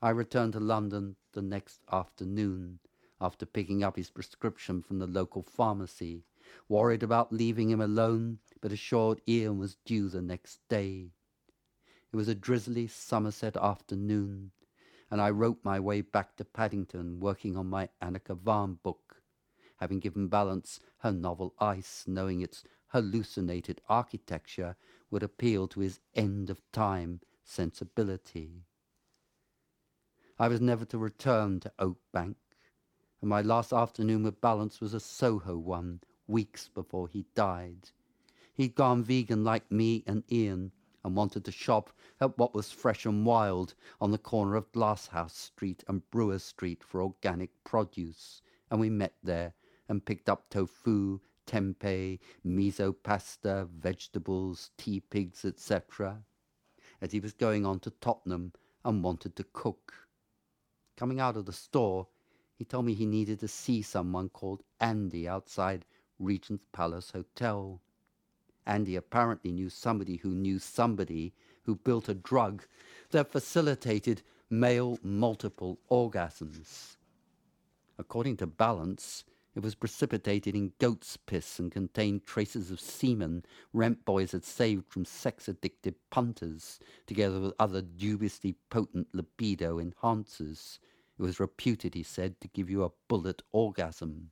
I 0.02 0.12
returned 0.12 0.54
to 0.54 0.60
London 0.60 1.18
the 1.34 1.42
next 1.42 1.82
afternoon, 1.92 2.80
after 3.20 3.46
picking 3.46 3.84
up 3.84 3.98
his 3.98 4.10
prescription 4.10 4.82
from 4.82 5.00
the 5.00 5.08
local 5.08 5.44
pharmacy, 5.44 6.24
worried 6.68 7.04
about 7.04 7.34
leaving 7.34 7.70
him 7.70 7.82
alone, 7.82 8.40
but 8.62 8.72
assured 8.72 9.22
Ian 9.28 9.58
was 9.58 9.76
due 9.86 10.08
the 10.08 10.22
next 10.22 10.62
day. 10.70 11.12
It 12.12 12.16
was 12.16 12.28
a 12.28 12.36
drizzly 12.36 12.88
Somerset 12.88 13.58
afternoon, 13.58 14.52
and 15.12 15.22
I 15.22 15.30
wrote 15.32 15.60
my 15.64 15.80
way 15.80 16.02
back 16.02 16.38
to 16.38 16.46
Paddington, 16.46 17.20
working 17.20 17.58
on 17.58 17.68
my 17.68 17.90
Anna 18.02 18.20
Kavan 18.20 18.82
book 18.82 19.19
having 19.80 20.00
given 20.00 20.28
Balance 20.28 20.82
her 21.00 21.12
novel 21.12 21.54
Ice, 21.60 22.04
knowing 22.06 22.42
its 22.42 22.64
hallucinated 22.88 23.82
architecture 23.88 24.76
would 25.10 25.24
appeal 25.24 25.68
to 25.70 25.80
his 25.80 26.02
end 26.14 26.50
of 26.50 26.62
time 26.72 27.22
sensibility. 27.44 28.66
I 30.38 30.50
was 30.50 30.60
never 30.60 30.86
to 30.86 30.98
return 30.98 31.60
to 31.62 31.72
Oak 31.80 31.98
Bank, 32.12 32.38
and 33.22 33.30
my 33.30 33.42
last 33.42 33.72
afternoon 33.72 34.24
with 34.24 34.42
Balance 34.42 34.82
was 34.82 34.94
a 34.94 35.00
Soho 35.00 35.58
one, 35.58 36.02
weeks 36.28 36.68
before 36.68 37.08
he 37.08 37.26
died. 37.34 37.90
He'd 38.54 38.76
gone 38.76 39.04
vegan 39.04 39.44
like 39.44 39.72
me 39.72 40.04
and 40.06 40.24
Ian, 40.30 40.74
and 41.04 41.16
wanted 41.16 41.46
to 41.46 41.52
shop 41.52 41.92
at 42.20 42.38
what 42.38 42.54
was 42.54 42.72
fresh 42.72 43.06
and 43.06 43.26
wild 43.26 43.74
on 44.02 44.12
the 44.12 44.18
corner 44.18 44.56
of 44.56 44.72
Glasshouse 44.74 45.36
Street 45.36 45.84
and 45.88 46.10
Brewer 46.12 46.40
Street 46.40 46.84
for 46.84 47.02
organic 47.02 47.52
produce, 47.64 48.42
and 48.70 48.80
we 48.80 48.90
met 48.90 49.14
there 49.24 49.54
and 49.90 50.06
picked 50.06 50.30
up 50.30 50.50
tofu, 50.50 51.20
tempeh, 51.46 52.20
miso 52.46 52.96
pasta, 53.04 53.68
vegetables, 53.78 54.72
tea 54.78 55.02
pigs, 55.02 55.44
etc., 55.44 56.24
as 57.02 57.12
he 57.12 57.20
was 57.20 57.34
going 57.34 57.66
on 57.66 57.80
to 57.80 57.90
Tottenham 57.90 58.54
and 58.86 59.04
wanted 59.04 59.36
to 59.36 59.44
cook. 59.52 60.08
Coming 60.96 61.20
out 61.20 61.36
of 61.36 61.46
the 61.46 61.54
store, 61.54 62.08
he 62.56 62.66
told 62.66 62.86
me 62.86 62.94
he 62.94 63.06
needed 63.06 63.40
to 63.40 63.48
see 63.48 63.82
someone 63.82 64.30
called 64.30 64.64
Andy 64.80 65.28
outside 65.28 65.86
Regent's 66.20 66.66
Palace 66.74 67.12
Hotel. 67.12 67.82
Andy 68.66 68.96
apparently 68.96 69.52
knew 69.52 69.70
somebody 69.70 70.18
who 70.18 70.30
knew 70.30 70.60
somebody 70.60 71.34
who 71.64 71.76
built 71.76 72.10
a 72.10 72.14
drug 72.14 72.66
that 73.12 73.32
facilitated 73.32 74.22
male 74.50 75.00
multiple 75.02 75.80
orgasms. 75.90 76.98
According 77.98 78.38
to 78.38 78.48
Balance, 78.48 79.24
it 79.60 79.64
was 79.66 79.76
precipitated 79.76 80.56
in 80.56 80.72
goat's 80.80 81.18
piss 81.18 81.60
and 81.60 81.70
contained 81.70 82.24
traces 82.24 82.72
of 82.72 82.80
semen 82.80 83.44
rent 83.74 84.06
boys 84.06 84.32
had 84.32 84.46
saved 84.46 84.86
from 84.88 85.04
sex-addicted 85.04 85.96
punters, 86.10 86.80
together 87.06 87.42
with 87.42 87.54
other 87.60 87.82
dubiously 87.82 88.56
potent 88.70 89.08
libido 89.12 89.78
enhancers. 89.78 90.80
It 91.20 91.24
was 91.24 91.42
reputed, 91.42 91.94
he 91.94 92.04
said, 92.04 92.40
to 92.40 92.48
give 92.48 92.70
you 92.70 92.86
a 92.86 92.92
bullet 93.10 93.42
orgasm. 93.52 94.32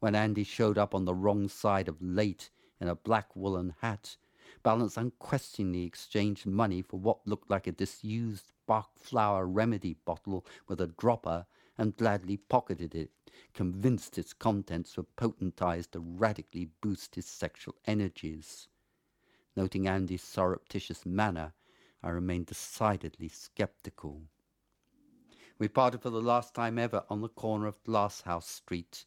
When 0.00 0.14
Andy 0.14 0.44
showed 0.44 0.78
up 0.78 0.94
on 0.94 1.04
the 1.04 1.14
wrong 1.14 1.46
side 1.46 1.86
of 1.86 2.00
late 2.00 2.48
in 2.80 2.88
a 2.88 2.94
black 2.94 3.36
woolen 3.36 3.74
hat, 3.82 4.16
Balance 4.62 4.96
unquestioningly 4.96 5.84
exchanged 5.84 6.46
money 6.46 6.80
for 6.80 6.98
what 6.98 7.26
looked 7.26 7.50
like 7.50 7.66
a 7.66 7.72
disused 7.72 8.54
Bach 8.66 8.98
flower 8.98 9.46
remedy 9.46 9.98
bottle 10.06 10.46
with 10.66 10.80
a 10.80 10.86
dropper 10.86 11.44
and 11.78 11.96
gladly 11.96 12.36
pocketed 12.36 12.94
it, 12.94 13.10
convinced 13.54 14.18
its 14.18 14.32
contents 14.32 14.96
were 14.96 15.06
potentized 15.16 15.92
to 15.92 16.00
radically 16.00 16.68
boost 16.80 17.14
his 17.14 17.26
sexual 17.26 17.76
energies. 17.86 18.68
Noting 19.56 19.88
Andy's 19.88 20.22
surreptitious 20.22 21.06
manner, 21.06 21.52
I 22.02 22.10
remained 22.10 22.46
decidedly 22.46 23.28
skeptical. 23.28 24.22
We 25.58 25.68
parted 25.68 26.02
for 26.02 26.10
the 26.10 26.20
last 26.20 26.54
time 26.54 26.78
ever 26.78 27.04
on 27.08 27.20
the 27.20 27.28
corner 27.28 27.66
of 27.66 27.82
Glasshouse 27.84 28.48
Street. 28.48 29.06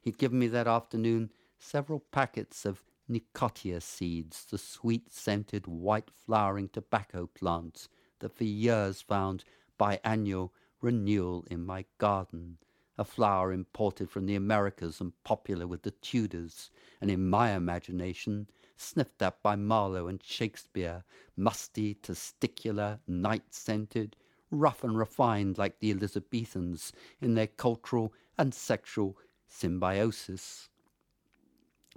He'd 0.00 0.18
given 0.18 0.38
me 0.38 0.48
that 0.48 0.66
afternoon 0.66 1.30
several 1.58 2.00
packets 2.10 2.64
of 2.64 2.84
nicotia 3.08 3.80
seeds, 3.80 4.44
the 4.44 4.58
sweet-scented, 4.58 5.66
white-flowering 5.66 6.70
tobacco 6.70 7.26
plant 7.26 7.88
that 8.20 8.32
for 8.32 8.44
years 8.44 9.00
found 9.00 9.44
biannual 9.78 10.50
renewal 10.82 11.46
in 11.50 11.64
my 11.64 11.84
garden, 11.98 12.58
a 12.98 13.04
flower 13.04 13.52
imported 13.52 14.10
from 14.10 14.26
the 14.26 14.34
Americas 14.34 15.00
and 15.00 15.12
popular 15.24 15.66
with 15.66 15.82
the 15.82 15.90
Tudors, 15.90 16.70
and 17.00 17.10
in 17.10 17.30
my 17.30 17.52
imagination 17.52 18.48
sniffed 18.76 19.22
at 19.22 19.42
by 19.42 19.56
Marlowe 19.56 20.08
and 20.08 20.22
Shakespeare, 20.22 21.04
musty, 21.36 21.94
testicular, 21.94 22.98
night-scented, 23.06 24.16
rough 24.50 24.84
and 24.84 24.98
refined 24.98 25.56
like 25.56 25.78
the 25.78 25.90
Elizabethans 25.90 26.92
in 27.20 27.34
their 27.34 27.46
cultural 27.46 28.12
and 28.36 28.52
sexual 28.52 29.16
symbiosis. 29.48 30.68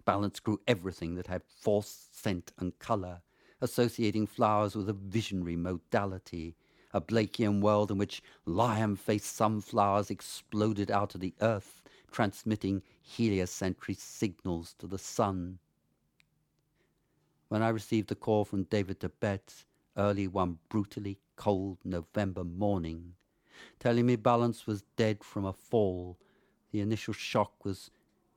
Balance 0.05 0.39
grew 0.39 0.61
everything 0.67 1.15
that 1.15 1.27
had 1.27 1.43
force, 1.43 2.07
scent, 2.11 2.53
and 2.59 2.77
colour, 2.79 3.21
associating 3.61 4.27
flowers 4.27 4.75
with 4.75 4.87
a 4.87 4.93
visionary 4.93 5.55
modality, 5.55 6.55
a 6.95 7.01
Blakean 7.01 7.59
world 7.59 7.91
in 7.91 7.97
which 7.97 8.23
lion-faced 8.45 9.35
sunflowers 9.35 10.09
exploded 10.09 10.89
out 10.89 11.13
of 11.13 11.19
the 11.19 11.33
earth, 11.41 11.83
transmitting 12.09 12.81
heliocentric 13.01 13.97
signals 13.99 14.73
to 14.79 14.87
the 14.87 14.97
sun. 14.97 15.59
When 17.49 17.61
I 17.61 17.67
received 17.67 18.13
a 18.13 18.15
call 18.15 18.45
from 18.45 18.63
David 18.63 19.01
Tibet 19.01 19.65
early 19.97 20.29
one 20.29 20.57
brutally 20.69 21.19
cold 21.35 21.79
November 21.83 22.45
morning, 22.45 23.15
telling 23.77 24.05
me 24.05 24.15
Balance 24.15 24.65
was 24.65 24.85
dead 24.95 25.21
from 25.21 25.43
a 25.43 25.51
fall, 25.51 26.17
the 26.71 26.79
initial 26.79 27.13
shock 27.13 27.65
was 27.65 27.91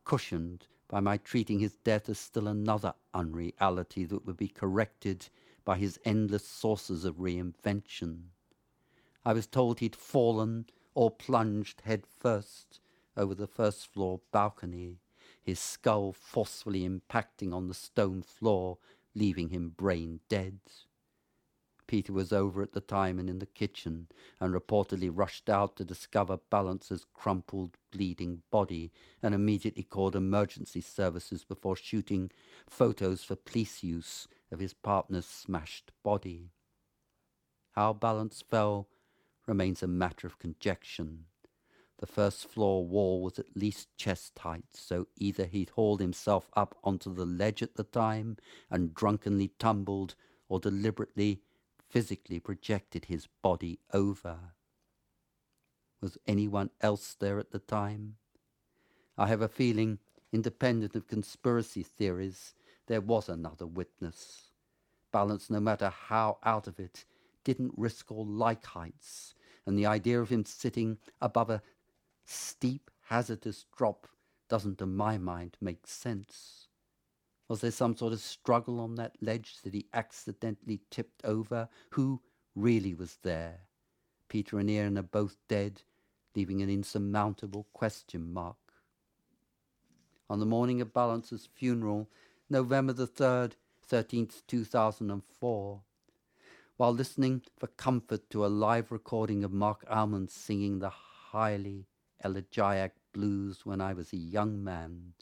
cushioned 0.05 0.67
by 0.89 0.99
my 0.99 1.17
treating 1.19 1.61
his 1.61 1.77
death 1.85 2.09
as 2.09 2.19
still 2.19 2.49
another 2.49 2.93
unreality 3.15 4.05
that 4.05 4.27
would 4.27 4.37
be 4.37 4.49
corrected 4.49 5.29
by 5.65 5.79
his 5.79 6.01
endless 6.05 6.45
sources 6.45 7.05
of 7.05 7.19
reinvention. 7.19 8.23
I 9.29 9.35
was 9.35 9.47
told 9.47 9.81
he'd 9.81 9.95
fallen 9.95 10.65
or 10.95 11.11
plunged 11.11 11.83
head 11.83 12.07
first 12.07 12.81
over 13.15 13.35
the 13.35 13.47
first 13.47 13.87
floor 13.87 14.23
balcony, 14.33 15.01
his 15.43 15.61
skull 15.61 16.15
forcefully 16.15 16.89
impacting 16.89 17.53
on 17.53 17.69
the 17.69 17.75
stone 17.75 18.23
floor, 18.23 18.79
leaving 19.15 19.51
him 19.51 19.69
brain 19.69 20.21
dead. 20.31 20.61
Peter 21.87 22.11
was 22.11 22.33
over 22.33 22.63
at 22.63 22.73
the 22.73 22.81
time 22.81 23.19
and 23.19 23.29
in 23.29 23.39
the 23.39 23.45
kitchen, 23.45 24.09
and 24.41 24.55
reportedly 24.55 25.11
rushed 25.13 25.51
out 25.51 25.77
to 25.77 25.85
discover 25.85 26.41
Balance's 26.49 27.05
crumpled, 27.13 27.77
bleeding 27.91 28.41
body, 28.51 28.91
and 29.23 29.35
immediately 29.35 29.83
called 29.83 30.17
emergency 30.17 30.81
services 30.81 31.45
before 31.45 31.77
shooting 31.77 32.31
photos 32.67 33.25
for 33.25 33.37
police 33.37 33.83
use 33.83 34.27
of 34.51 34.59
his 34.59 34.73
partner's 34.73 35.27
smashed 35.27 35.93
body. 36.03 36.49
How 37.73 37.93
Balance 37.93 38.43
fell 38.49 38.89
remains 39.49 39.83
a 39.83 39.89
matter 39.89 40.27
of 40.27 40.39
conjecture. 40.39 41.09
The 41.99 42.07
first 42.07 42.47
floor 42.47 42.87
wall 42.87 43.23
was 43.23 43.39
at 43.39 43.57
least 43.57 43.89
chest 43.97 44.39
height, 44.39 44.67
so 44.75 45.09
either 45.17 45.47
he'd 45.47 45.71
hauled 45.71 46.01
himself 46.01 46.49
up 46.55 46.77
onto 46.85 47.13
the 47.13 47.27
ledge 47.27 47.63
at 47.63 47.75
the 47.75 47.85
time 47.85 48.37
and 48.71 48.95
drunkenly 48.95 49.49
tumbled, 49.59 50.15
or 50.49 50.61
deliberately, 50.61 51.43
physically 51.89 52.39
projected 52.39 53.07
his 53.07 53.27
body 53.43 53.81
over. 53.93 54.39
Was 56.01 56.19
anyone 56.27 56.71
else 56.81 57.17
there 57.19 57.41
at 57.41 57.51
the 57.51 57.59
time? 57.59 58.17
I 59.17 59.27
have 59.27 59.43
a 59.43 59.49
feeling, 59.49 59.99
independent 60.33 60.95
of 60.95 61.09
conspiracy 61.09 61.83
theories, 61.83 62.55
there 62.87 63.01
was 63.01 63.29
another 63.29 63.67
witness. 63.67 64.51
Balance, 65.13 65.51
no 65.51 65.59
matter 65.59 65.89
how 65.89 66.39
out 66.45 66.69
of 66.69 66.79
it, 66.79 67.05
didn't 67.45 67.73
risk 67.77 68.13
all 68.13 68.27
like 68.27 68.65
heights, 68.65 69.35
and 69.69 69.79
the 69.79 69.85
idea 69.85 70.19
of 70.19 70.31
him 70.31 70.47
sitting 70.47 70.97
above 71.21 71.51
a 71.51 71.61
steep, 72.25 72.91
hazardous 73.09 73.67
drop 73.77 74.09
doesn't, 74.49 74.79
to 74.79 74.87
my 74.87 75.19
mind, 75.19 75.59
make 75.61 75.87
sense. 75.87 76.69
Was 77.49 77.61
there 77.61 77.71
some 77.71 77.95
sort 77.95 78.15
of 78.15 78.21
struggle 78.21 78.81
on 78.81 78.95
that 78.95 79.17
ledge 79.21 79.57
that 79.63 79.75
he 79.75 79.85
accidentally 79.93 80.81
tipped 80.91 81.23
over? 81.23 81.69
Who 81.91 82.23
really 82.57 82.95
was 82.95 83.19
there? 83.23 83.61
Peter 84.31 84.59
and 84.59 84.71
Ian 84.71 84.97
are 84.97 85.03
both 85.03 85.37
dead, 85.49 85.83
leaving 86.35 86.63
an 86.63 86.71
insurmountable 86.71 87.67
question 87.75 88.33
mark. 88.33 88.57
On 90.31 90.41
the 90.41 90.47
morning 90.47 90.81
of 90.81 90.95
Balance's 90.95 91.47
funeral, 91.55 92.09
November 92.49 92.95
the 92.95 93.07
3rd, 93.07 93.53
13th, 93.87 94.41
2004, 94.47 95.81
while 96.79 96.93
listening 96.93 97.43
for 97.59 97.67
comfort 97.67 98.31
to 98.31 98.47
a 98.47 98.47
live 98.47 98.93
recording 98.93 99.43
of 99.43 99.53
Marc 99.53 99.85
Almond 99.91 100.31
singing 100.31 100.79
the 100.79 100.91
highly 100.91 101.89
elegiac 102.25 102.93
blues 103.13 103.67
when 103.67 103.81
I 103.81 103.93
was 103.93 104.13
a 104.13 104.17
young 104.17 104.63
man. 104.63 105.15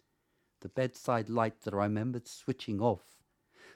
The 0.61 0.69
bedside 0.69 1.31
light 1.31 1.63
that 1.63 1.73
I 1.73 1.85
remembered 1.85 2.29
switching 2.29 2.79
off 2.83 3.23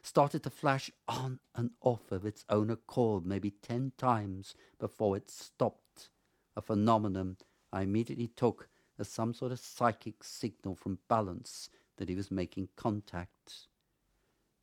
started 0.02 0.42
to 0.42 0.50
flash 0.50 0.90
on 1.08 1.40
and 1.54 1.70
off 1.80 2.12
of 2.12 2.26
its 2.26 2.44
own 2.50 2.68
accord 2.68 3.24
maybe 3.24 3.50
ten 3.50 3.92
times 3.96 4.54
before 4.78 5.16
it 5.16 5.30
stopped, 5.30 6.10
a 6.54 6.60
phenomenon 6.60 7.38
I 7.72 7.80
immediately 7.80 8.28
took 8.28 8.68
as 8.98 9.08
some 9.08 9.32
sort 9.32 9.52
of 9.52 9.58
psychic 9.58 10.22
signal 10.22 10.74
from 10.74 10.98
balance 11.08 11.70
that 11.96 12.10
he 12.10 12.14
was 12.14 12.30
making 12.30 12.68
contact. 12.76 13.68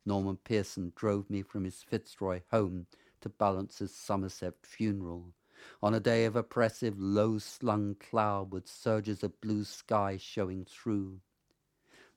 Norman 0.06 0.38
Pearson 0.42 0.92
drove 0.94 1.28
me 1.28 1.42
from 1.42 1.64
his 1.64 1.82
Fitzroy 1.82 2.42
home 2.52 2.86
to 3.20 3.28
Balance's 3.28 3.94
Somerset 3.94 4.54
funeral, 4.62 5.34
on 5.82 5.94
a 5.94 6.00
day 6.00 6.24
of 6.24 6.36
oppressive 6.36 6.98
low-slung 6.98 7.96
cloud 7.96 8.52
with 8.52 8.68
surges 8.68 9.22
of 9.22 9.40
blue 9.40 9.64
sky 9.64 10.16
showing 10.16 10.64
through. 10.64 11.20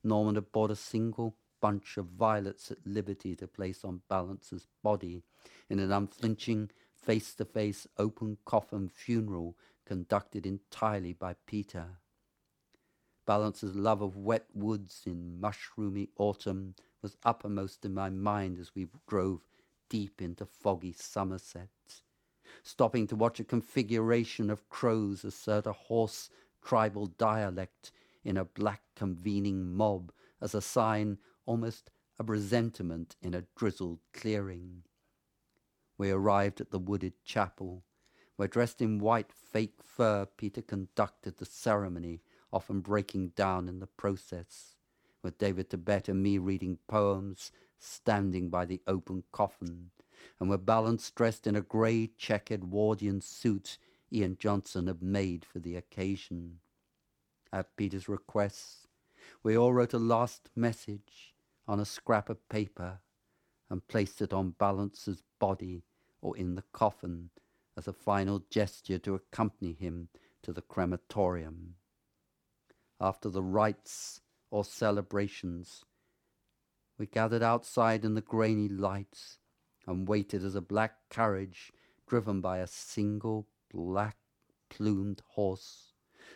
Norman 0.03 0.35
had 0.35 0.51
bought 0.51 0.71
a 0.71 0.75
single 0.75 1.35
bunch 1.61 1.97
of 1.97 2.07
violets 2.07 2.71
at 2.71 2.85
liberty 2.85 3.35
to 3.35 3.47
place 3.47 3.83
on 3.83 4.01
Balance's 4.09 4.67
body 4.83 5.23
in 5.69 5.79
an 5.79 5.91
unflinching, 5.91 6.71
face-to-face, 6.93 7.87
open 7.97 8.37
coffin 8.45 8.89
funeral 8.89 9.55
conducted 9.85 10.45
entirely 10.45 11.13
by 11.13 11.35
Peter. 11.45 11.99
Balance's 13.25 13.75
love 13.75 14.01
of 14.01 14.17
wet 14.17 14.45
woods 14.53 15.03
in 15.05 15.37
mushroomy 15.39 16.09
autumn 16.17 16.75
was 17.01 17.17
uppermost 17.23 17.85
in 17.85 17.93
my 17.93 18.09
mind 18.09 18.59
as 18.59 18.73
we 18.75 18.87
drove 19.07 19.41
deep 19.91 20.22
into 20.22 20.45
foggy 20.45 20.93
Somerset, 20.93 21.68
stopping 22.63 23.05
to 23.07 23.15
watch 23.18 23.41
a 23.41 23.43
configuration 23.43 24.49
of 24.49 24.69
crows 24.69 25.26
assert 25.26 25.68
a 25.68 25.73
hoarse 25.73 26.30
tribal 26.63 27.07
dialect 27.07 27.91
in 28.23 28.38
a 28.38 28.45
black 28.45 28.84
convening 28.95 29.76
mob 29.76 30.13
as 30.39 30.55
a 30.55 30.61
sign 30.61 31.18
almost 31.45 31.91
a 32.18 32.23
presentiment 32.23 33.18
in 33.22 33.34
a 33.34 33.43
drizzled 33.57 33.99
clearing. 34.13 34.84
We 35.97 36.09
arrived 36.09 36.61
at 36.61 36.72
the 36.72 36.80
wooded 36.80 37.26
chapel, 37.26 37.84
where 38.38 38.47
dressed 38.47 38.81
in 38.81 38.97
white 38.97 39.34
fake 39.34 39.84
fur 39.84 40.26
Peter 40.38 40.61
conducted 40.61 41.38
the 41.38 41.45
ceremony, 41.45 42.22
often 42.53 42.80
breaking 42.80 43.34
down 43.35 43.68
in 43.68 43.80
the 43.80 43.88
process, 43.88 44.77
with 45.23 45.38
David 45.38 45.69
Tibet 45.69 46.10
and 46.10 46.22
me 46.22 46.38
reading 46.38 46.77
poems, 46.88 47.52
standing 47.80 48.49
by 48.49 48.65
the 48.65 48.81
open 48.88 49.23
coffin, 49.31 49.91
and 50.39 50.49
were 50.49 50.57
balanced 50.57 51.15
dressed 51.15 51.48
in 51.48 51.56
a 51.56 51.61
grey 51.61 52.07
checkered 52.18 52.61
Wardian 52.61 53.22
suit 53.22 53.77
Ian 54.14 54.38
Johnstone 54.39 54.88
had 54.88 55.02
made 55.02 55.45
for 55.45 55.60
the 55.60 55.76
occasion. 55.76 56.60
At 57.53 57.76
Peter's 57.76 58.10
request, 58.10 58.88
we 59.43 59.57
all 59.57 59.73
wrote 59.73 59.93
a 59.93 59.99
last 59.99 60.49
message 60.56 61.34
on 61.68 61.80
a 61.80 61.85
scrap 61.85 62.30
of 62.30 62.48
paper 62.49 62.99
and 63.69 63.88
placed 63.88 64.22
it 64.22 64.34
on 64.34 64.56
Balance's 64.57 65.23
body 65.39 65.84
or 66.22 66.35
in 66.35 66.56
the 66.56 66.64
coffin 66.73 67.30
as 67.77 67.88
a 67.88 67.93
final 67.93 68.43
gesture 68.49 68.99
to 68.99 69.15
accompany 69.15 69.73
him 69.73 70.10
to 70.43 70.52
the 70.52 70.61
crematorium. 70.61 71.76
After 72.99 73.30
the 73.30 73.41
rites 73.41 74.22
or 74.51 74.63
celebrations, 74.63 75.83
we 76.99 77.07
gathered 77.07 77.41
outside 77.41 78.05
in 78.05 78.13
the 78.13 78.21
grainy 78.21 78.69
lights 78.69 79.39
and 79.87 80.07
waited 80.07 80.43
as 80.43 80.53
a 80.53 80.61
black 80.61 80.93
carriage 81.09 81.71
driven 82.07 82.41
by 82.41 82.59
a 82.59 82.67
single 82.67 83.47
black 83.73 84.17
plumed 84.69 85.23
horse 85.29 85.93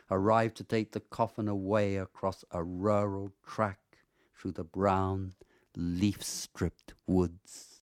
arrived 0.09 0.55
to 0.57 0.63
take 0.63 0.91
the 0.91 0.99
coffin 0.99 1.47
away 1.47 1.97
across 1.97 2.43
a 2.51 2.63
rural 2.63 3.31
track 3.45 3.79
through 4.35 4.51
the 4.51 4.63
brown, 4.63 5.33
leaf 5.75 6.23
stripped 6.23 6.93
woods. 7.07 7.71